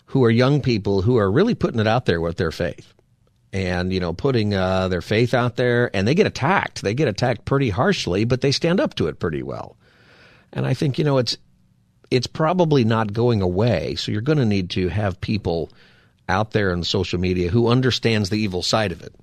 who 0.06 0.24
are 0.24 0.30
young 0.30 0.60
people 0.60 1.02
who 1.02 1.16
are 1.18 1.30
really 1.30 1.54
putting 1.54 1.80
it 1.80 1.86
out 1.86 2.04
there 2.06 2.20
with 2.20 2.36
their 2.36 2.50
faith 2.50 2.92
and 3.52 3.92
you 3.92 4.00
know 4.00 4.12
putting 4.12 4.54
uh, 4.54 4.88
their 4.88 5.00
faith 5.00 5.34
out 5.34 5.56
there 5.56 5.94
and 5.94 6.06
they 6.06 6.14
get 6.14 6.26
attacked 6.26 6.82
they 6.82 6.94
get 6.94 7.08
attacked 7.08 7.44
pretty 7.44 7.70
harshly 7.70 8.24
but 8.24 8.40
they 8.40 8.52
stand 8.52 8.80
up 8.80 8.94
to 8.94 9.06
it 9.08 9.18
pretty 9.18 9.42
well 9.42 9.76
and 10.52 10.66
i 10.66 10.74
think 10.74 10.98
you 10.98 11.04
know 11.04 11.18
it's 11.18 11.36
it's 12.10 12.26
probably 12.26 12.84
not 12.84 13.12
going 13.12 13.42
away. 13.42 13.94
So 13.94 14.12
you're 14.12 14.20
going 14.20 14.38
to 14.38 14.44
need 14.44 14.70
to 14.70 14.88
have 14.88 15.20
people 15.20 15.70
out 16.28 16.52
there 16.52 16.72
in 16.72 16.84
social 16.84 17.18
media 17.18 17.50
who 17.50 17.68
understands 17.68 18.30
the 18.30 18.38
evil 18.38 18.62
side 18.62 18.92
of 18.92 19.02
it, 19.02 19.14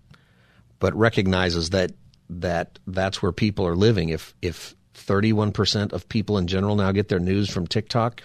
but 0.80 0.96
recognizes 0.96 1.72
that 1.72 1.92
that 2.30 2.80
that's 2.88 3.22
where 3.22 3.32
people 3.32 3.66
are 3.66 3.76
living. 3.76 4.10
If 4.10 4.34
if 4.42 4.76
31% 4.96 5.94
of 5.94 6.10
people 6.10 6.38
in 6.38 6.48
general 6.48 6.76
now 6.76 6.92
get 6.92 7.08
their 7.08 7.20
news 7.20 7.50
from 7.50 7.68
TikTok, 7.68 8.24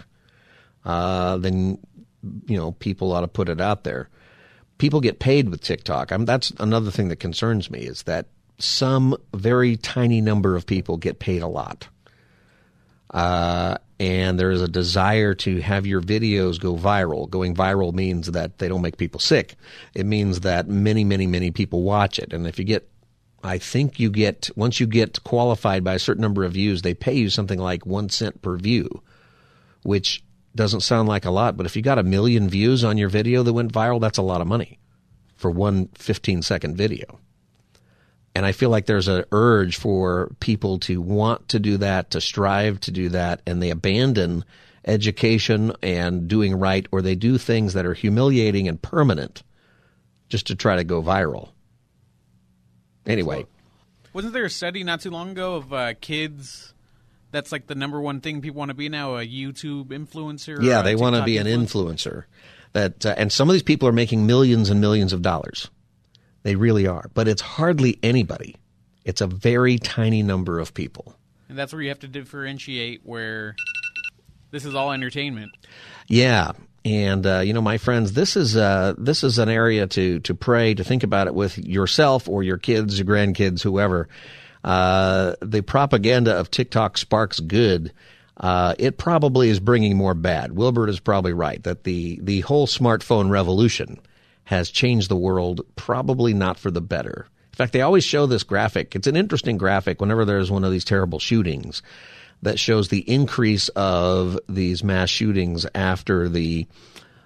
uh, 0.84 1.36
then 1.38 1.78
you 2.46 2.56
know 2.56 2.72
people 2.72 3.12
ought 3.12 3.20
to 3.20 3.28
put 3.28 3.48
it 3.48 3.60
out 3.60 3.84
there. 3.84 4.08
People 4.78 5.00
get 5.00 5.20
paid 5.20 5.48
with 5.48 5.60
TikTok. 5.60 6.10
I'm, 6.10 6.24
that's 6.24 6.50
another 6.58 6.90
thing 6.90 7.08
that 7.08 7.20
concerns 7.20 7.70
me 7.70 7.80
is 7.80 8.02
that 8.04 8.26
some 8.58 9.16
very 9.32 9.76
tiny 9.76 10.20
number 10.20 10.56
of 10.56 10.66
people 10.66 10.96
get 10.96 11.18
paid 11.18 11.42
a 11.42 11.46
lot. 11.46 11.88
Uh, 13.10 13.76
and 14.02 14.36
there 14.36 14.50
is 14.50 14.60
a 14.60 14.66
desire 14.66 15.32
to 15.32 15.60
have 15.60 15.86
your 15.86 16.00
videos 16.00 16.58
go 16.58 16.74
viral. 16.74 17.30
Going 17.30 17.54
viral 17.54 17.94
means 17.94 18.26
that 18.32 18.58
they 18.58 18.66
don't 18.66 18.82
make 18.82 18.96
people 18.96 19.20
sick. 19.20 19.54
It 19.94 20.06
means 20.06 20.40
that 20.40 20.66
many, 20.66 21.04
many, 21.04 21.28
many 21.28 21.52
people 21.52 21.84
watch 21.84 22.18
it. 22.18 22.32
And 22.32 22.44
if 22.44 22.58
you 22.58 22.64
get, 22.64 22.90
I 23.44 23.58
think 23.58 24.00
you 24.00 24.10
get, 24.10 24.50
once 24.56 24.80
you 24.80 24.88
get 24.88 25.22
qualified 25.22 25.84
by 25.84 25.94
a 25.94 26.00
certain 26.00 26.20
number 26.20 26.42
of 26.42 26.54
views, 26.54 26.82
they 26.82 26.94
pay 26.94 27.12
you 27.12 27.30
something 27.30 27.60
like 27.60 27.86
one 27.86 28.08
cent 28.08 28.42
per 28.42 28.56
view, 28.56 28.88
which 29.84 30.24
doesn't 30.56 30.80
sound 30.80 31.08
like 31.08 31.24
a 31.24 31.30
lot, 31.30 31.56
but 31.56 31.64
if 31.64 31.76
you 31.76 31.82
got 31.82 32.00
a 32.00 32.02
million 32.02 32.48
views 32.48 32.82
on 32.82 32.98
your 32.98 33.08
video 33.08 33.44
that 33.44 33.52
went 33.52 33.72
viral, 33.72 34.00
that's 34.00 34.18
a 34.18 34.22
lot 34.22 34.40
of 34.40 34.48
money 34.48 34.80
for 35.36 35.48
one 35.48 35.88
15 35.94 36.42
second 36.42 36.76
video. 36.76 37.20
And 38.34 38.46
I 38.46 38.52
feel 38.52 38.70
like 38.70 38.86
there's 38.86 39.08
an 39.08 39.24
urge 39.30 39.76
for 39.76 40.32
people 40.40 40.78
to 40.80 41.00
want 41.00 41.48
to 41.48 41.58
do 41.58 41.76
that, 41.78 42.10
to 42.12 42.20
strive 42.20 42.80
to 42.80 42.90
do 42.90 43.10
that, 43.10 43.42
and 43.46 43.62
they 43.62 43.70
abandon 43.70 44.44
education 44.84 45.72
and 45.82 46.28
doing 46.28 46.58
right, 46.58 46.86
or 46.90 47.02
they 47.02 47.14
do 47.14 47.38
things 47.38 47.74
that 47.74 47.86
are 47.86 47.94
humiliating 47.94 48.68
and 48.68 48.80
permanent 48.80 49.42
just 50.28 50.46
to 50.46 50.54
try 50.54 50.76
to 50.76 50.84
go 50.84 51.02
viral. 51.02 51.50
Anyway. 53.06 53.46
Wasn't 54.12 54.32
there 54.32 54.44
a 54.44 54.50
study 54.50 54.82
not 54.84 55.00
too 55.00 55.10
long 55.10 55.30
ago 55.30 55.56
of 55.56 55.72
uh, 55.72 55.94
kids? 56.00 56.72
That's 57.32 57.50
like 57.50 57.66
the 57.66 57.74
number 57.74 58.00
one 58.00 58.20
thing 58.20 58.40
people 58.40 58.58
want 58.58 58.70
to 58.70 58.74
be 58.74 58.88
now 58.88 59.16
a 59.16 59.26
YouTube 59.26 59.86
influencer. 59.86 60.62
Yeah, 60.62 60.82
they 60.82 60.94
want 60.94 61.16
to 61.16 61.24
be 61.24 61.38
an 61.38 61.46
influencer. 61.46 62.24
That 62.74 63.04
uh, 63.04 63.14
and 63.16 63.32
some 63.32 63.48
of 63.48 63.54
these 63.54 63.62
people 63.62 63.88
are 63.88 63.92
making 63.92 64.26
millions 64.26 64.70
and 64.70 64.80
millions 64.80 65.12
of 65.12 65.22
dollars. 65.22 65.70
They 66.42 66.56
really 66.56 66.86
are. 66.86 67.10
But 67.14 67.28
it's 67.28 67.42
hardly 67.42 67.98
anybody. 68.02 68.56
It's 69.04 69.20
a 69.20 69.26
very 69.26 69.78
tiny 69.78 70.22
number 70.22 70.58
of 70.58 70.74
people. 70.74 71.14
And 71.48 71.58
that's 71.58 71.72
where 71.72 71.82
you 71.82 71.88
have 71.88 72.00
to 72.00 72.08
differentiate 72.08 73.02
where 73.04 73.54
this 74.50 74.64
is 74.64 74.74
all 74.74 74.92
entertainment. 74.92 75.52
Yeah. 76.08 76.52
And 76.84 77.26
uh, 77.26 77.40
you 77.40 77.52
know, 77.52 77.62
my 77.62 77.78
friends, 77.78 78.12
this 78.12 78.36
is 78.36 78.56
uh, 78.56 78.94
this 78.98 79.22
is 79.22 79.38
an 79.38 79.48
area 79.48 79.86
to 79.88 80.20
to 80.20 80.34
pray, 80.34 80.74
to 80.74 80.82
think 80.82 81.02
about 81.02 81.26
it 81.26 81.34
with 81.34 81.58
yourself 81.58 82.28
or 82.28 82.42
your 82.42 82.58
kids, 82.58 82.98
your 82.98 83.06
grandkids, 83.06 83.62
whoever. 83.62 84.08
Uh, 84.64 85.34
the 85.40 85.62
propaganda 85.62 86.38
of 86.38 86.50
TikTok 86.50 86.98
sparks 86.98 87.40
good. 87.40 87.92
Uh, 88.36 88.74
it 88.78 88.98
probably 88.98 89.48
is 89.48 89.60
bringing 89.60 89.96
more 89.96 90.14
bad. 90.14 90.52
Wilbert 90.52 90.88
is 90.88 90.98
probably 90.98 91.32
right 91.32 91.62
that 91.62 91.84
the 91.84 92.18
the 92.22 92.40
whole 92.40 92.66
smartphone 92.66 93.30
revolution 93.30 94.00
has 94.44 94.70
changed 94.70 95.08
the 95.08 95.16
world, 95.16 95.62
probably 95.76 96.34
not 96.34 96.58
for 96.58 96.70
the 96.70 96.80
better. 96.80 97.26
In 97.52 97.56
fact, 97.56 97.72
they 97.72 97.82
always 97.82 98.04
show 98.04 98.26
this 98.26 98.42
graphic. 98.42 98.96
It's 98.96 99.06
an 99.06 99.16
interesting 99.16 99.58
graphic 99.58 100.00
whenever 100.00 100.24
there's 100.24 100.50
one 100.50 100.64
of 100.64 100.72
these 100.72 100.84
terrible 100.84 101.18
shootings 101.18 101.82
that 102.42 102.58
shows 102.58 102.88
the 102.88 103.08
increase 103.08 103.68
of 103.70 104.38
these 104.48 104.82
mass 104.82 105.10
shootings 105.10 105.66
after 105.74 106.28
the 106.28 106.66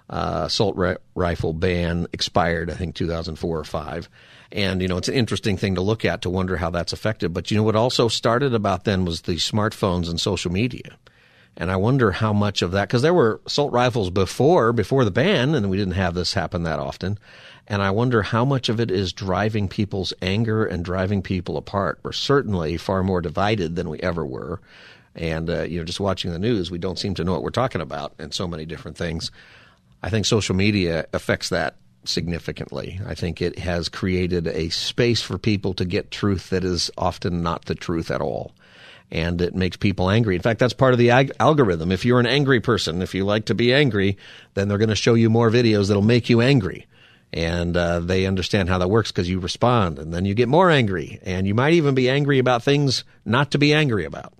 uh, 0.09 0.43
assault 0.45 0.75
ri- 0.75 0.97
rifle 1.15 1.53
ban 1.53 2.07
expired, 2.13 2.69
I 2.69 2.75
think 2.75 2.95
2004 2.95 3.59
or 3.59 3.63
5. 3.63 4.09
And, 4.51 4.81
you 4.81 4.87
know, 4.87 4.97
it's 4.97 5.09
an 5.09 5.15
interesting 5.15 5.57
thing 5.57 5.75
to 5.75 5.81
look 5.81 6.05
at 6.05 6.21
to 6.21 6.29
wonder 6.29 6.55
how 6.55 6.69
that's 6.69 6.93
affected. 6.93 7.33
But, 7.33 7.51
you 7.51 7.57
know, 7.57 7.63
what 7.63 7.75
also 7.75 8.07
started 8.07 8.53
about 8.53 8.85
then 8.85 9.03
was 9.03 9.21
the 9.21 9.35
smartphones 9.35 10.09
and 10.09 10.19
social 10.19 10.51
media. 10.51 10.97
And 11.59 11.71
I 11.71 11.75
wonder 11.75 12.11
how 12.11 12.33
much 12.33 12.61
of 12.61 12.71
that, 12.71 12.87
because 12.87 13.01
there 13.01 13.15
were 13.15 13.41
assault 13.47 13.73
rifles 13.73 14.11
before, 14.11 14.71
before 14.71 15.03
the 15.03 15.11
ban, 15.11 15.55
and 15.55 15.69
we 15.71 15.77
didn't 15.77 15.95
have 15.95 16.13
this 16.13 16.33
happen 16.33 16.63
that 16.63 16.79
often. 16.79 17.17
And 17.65 17.81
I 17.81 17.89
wonder 17.89 18.21
how 18.21 18.45
much 18.45 18.69
of 18.69 18.79
it 18.79 18.91
is 18.91 19.11
driving 19.11 19.67
people's 19.67 20.13
anger 20.21 20.65
and 20.65 20.85
driving 20.85 21.23
people 21.23 21.57
apart. 21.57 21.99
We're 22.03 22.11
certainly 22.11 22.77
far 22.77 23.01
more 23.01 23.21
divided 23.21 23.75
than 23.75 23.89
we 23.89 23.99
ever 23.99 24.23
were. 24.23 24.61
And, 25.15 25.49
uh, 25.49 25.63
you 25.63 25.79
know, 25.79 25.83
just 25.83 25.99
watching 25.99 26.31
the 26.31 26.37
news, 26.39 26.69
we 26.69 26.77
don't 26.77 26.99
seem 26.99 27.15
to 27.15 27.23
know 27.23 27.33
what 27.33 27.41
we're 27.41 27.49
talking 27.49 27.81
about 27.81 28.13
and 28.19 28.31
so 28.31 28.47
many 28.47 28.65
different 28.65 28.95
things. 28.95 29.31
I 30.03 30.11
think 30.11 30.27
social 30.27 30.55
media 30.55 31.07
affects 31.11 31.49
that 31.49 31.75
significantly. 32.05 33.01
I 33.05 33.15
think 33.15 33.41
it 33.41 33.57
has 33.59 33.89
created 33.89 34.47
a 34.47 34.69
space 34.69 35.23
for 35.23 35.39
people 35.39 35.73
to 35.73 35.85
get 35.85 36.11
truth 36.11 36.51
that 36.51 36.63
is 36.63 36.91
often 36.97 37.41
not 37.41 37.65
the 37.65 37.75
truth 37.75 38.11
at 38.11 38.21
all. 38.21 38.53
And 39.09 39.41
it 39.41 39.55
makes 39.55 39.77
people 39.77 40.09
angry. 40.09 40.35
In 40.35 40.41
fact, 40.41 40.59
that's 40.59 40.73
part 40.73 40.93
of 40.93 40.99
the 40.99 41.11
ag- 41.11 41.31
algorithm. 41.39 41.91
If 41.91 42.03
you're 42.03 42.19
an 42.19 42.25
angry 42.25 42.59
person, 42.59 43.01
if 43.01 43.15
you 43.15 43.23
like 43.23 43.45
to 43.45 43.55
be 43.55 43.73
angry, 43.73 44.17
then 44.53 44.67
they're 44.67 44.77
going 44.77 44.89
to 44.89 44.95
show 44.95 45.13
you 45.13 45.29
more 45.29 45.49
videos 45.49 45.87
that'll 45.87 46.01
make 46.01 46.29
you 46.29 46.41
angry. 46.41 46.87
And 47.31 47.75
uh, 47.75 48.01
they 48.01 48.25
understand 48.25 48.69
how 48.69 48.79
that 48.79 48.89
works 48.89 49.11
because 49.11 49.29
you 49.29 49.39
respond 49.39 49.99
and 49.99 50.13
then 50.13 50.25
you 50.25 50.33
get 50.33 50.49
more 50.49 50.69
angry. 50.69 51.19
And 51.23 51.47
you 51.47 51.55
might 51.55 51.73
even 51.73 51.95
be 51.95 52.09
angry 52.09 52.39
about 52.39 52.63
things 52.63 53.03
not 53.25 53.51
to 53.51 53.57
be 53.57 53.73
angry 53.73 54.05
about. 54.05 54.33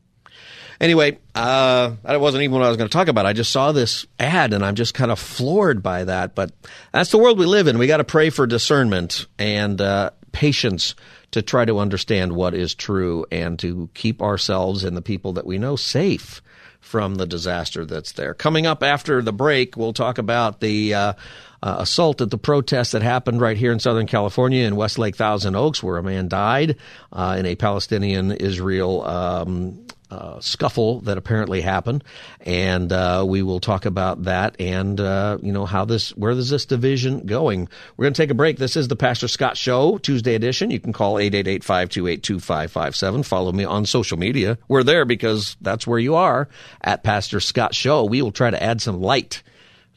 Anyway, 0.80 1.18
uh, 1.34 1.93
that 2.03 2.22
wasn't 2.22 2.43
even 2.43 2.53
what 2.53 2.63
I 2.63 2.68
was 2.68 2.78
going 2.78 2.88
to 2.88 2.93
talk 2.93 3.07
about. 3.07 3.26
I 3.26 3.34
just 3.34 3.51
saw 3.51 3.72
this 3.72 4.05
ad 4.20 4.53
and 4.53 4.63
I'm 4.63 4.76
just 4.76 4.93
kind 4.93 5.11
of 5.11 5.20
floored 5.20 5.82
by 5.82 6.03
that. 6.03 6.36
But 6.36 6.51
that's 6.91 7.09
the 7.09 7.18
world 7.18 7.39
we 7.39 7.45
live 7.45 7.68
in. 7.68 7.78
We 7.78 7.88
got 7.88 7.97
to 7.97 8.03
pray 8.03 8.30
for 8.30 8.45
discernment 8.45 9.26
and 9.39 9.82
uh, 9.82 10.11
patience 10.32 10.93
to 11.32 11.41
try 11.41 11.65
to 11.65 11.80
understand 11.80 12.34
what 12.34 12.53
is 12.53 12.73
true 12.73 13.25
and 13.32 13.59
to 13.59 13.89
keep 13.93 14.21
ourselves 14.21 14.84
and 14.84 14.95
the 14.95 15.01
people 15.01 15.34
that 15.34 15.45
we 15.45 15.57
know 15.57 15.75
safe 15.75 16.41
from 16.80 17.15
the 17.15 17.25
disaster 17.25 17.86
that's 17.86 18.13
there. 18.13 18.34
Coming 18.34 18.65
up 18.65 18.82
after 18.82 19.21
the 19.21 19.34
break, 19.34 19.75
we'll 19.75 19.93
talk 19.93 20.17
about 20.17 20.61
the 20.61 20.93
uh, 20.93 21.13
uh, 21.61 21.75
assault 21.80 22.21
at 22.21 22.32
the 22.32 22.38
protest 22.38 22.93
that 22.93 23.01
happened 23.01 23.41
right 23.41 23.57
here 23.57 23.71
in 23.71 23.80
Southern 23.80 24.07
California 24.07 24.65
in 24.65 24.75
Westlake 24.75 25.15
Thousand 25.15 25.55
Oaks, 25.55 25.84
where 25.84 25.97
a 25.97 26.03
man 26.03 26.28
died 26.28 26.78
uh, 27.11 27.36
in 27.38 27.45
a 27.45 27.55
Palestinian 27.55 28.32
Israel 28.32 29.05
um, 29.05 29.86
uh, 30.10 30.39
scuffle 30.39 31.01
that 31.01 31.18
apparently 31.18 31.62
happened, 31.62 32.03
and 32.41 32.91
uh, 32.91 33.24
we 33.28 33.41
will 33.41 33.60
talk 33.60 33.86
about 33.86 34.24
that 34.24 34.55
and 34.60 34.99
uh, 34.99 35.38
you 35.41 35.51
know 35.51 35.66
how 35.66 35.86
this 35.86 36.10
where 36.12 36.32
is 36.32 36.49
this 36.49 36.66
division 36.66 37.26
going. 37.26 37.68
We're 37.95 38.05
going 38.05 38.14
to 38.14 38.22
take 38.22 38.32
a 38.32 38.36
break. 38.36 38.58
This 38.58 38.76
is 38.76 38.88
the 38.88 38.95
Pastor 38.95 39.28
Scott 39.28 39.58
Show 39.58 39.97
Tuesday 39.97 40.36
edition. 40.36 40.72
You 40.72 40.80
can 40.80 40.93
call 40.93 41.16
888-528-2557. 41.16 43.26
Follow 43.26 43.51
me 43.51 43.66
on 43.66 43.86
social 43.86 44.18
media. 44.18 44.58
We're 44.68 44.84
there 44.84 45.05
because 45.05 45.58
that's 45.62 45.86
where 45.86 45.99
you 45.99 46.16
are 46.16 46.49
at 46.82 47.03
Pastor 47.03 47.39
Scott 47.39 47.76
Show. 47.76 48.05
We 48.05 48.22
will 48.22 48.32
try 48.32 48.49
to 48.49 48.62
add 48.62 48.82
some 48.82 49.01
light 49.01 49.43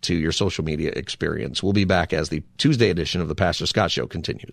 to 0.03 0.15
your 0.15 0.33
social 0.33 0.65
media 0.65 0.93
experience. 0.95 1.63
We'll 1.63 1.73
be 1.73 1.85
back 1.85 2.13
as 2.13 2.31
the 2.31 2.43
Tuesday 2.59 2.91
edition 2.91 3.21
of 3.21 3.29
the 3.29 3.35
Pastor 3.35 3.67
Scott 3.67 3.91
Show 3.91 4.07
continues. 4.07 4.53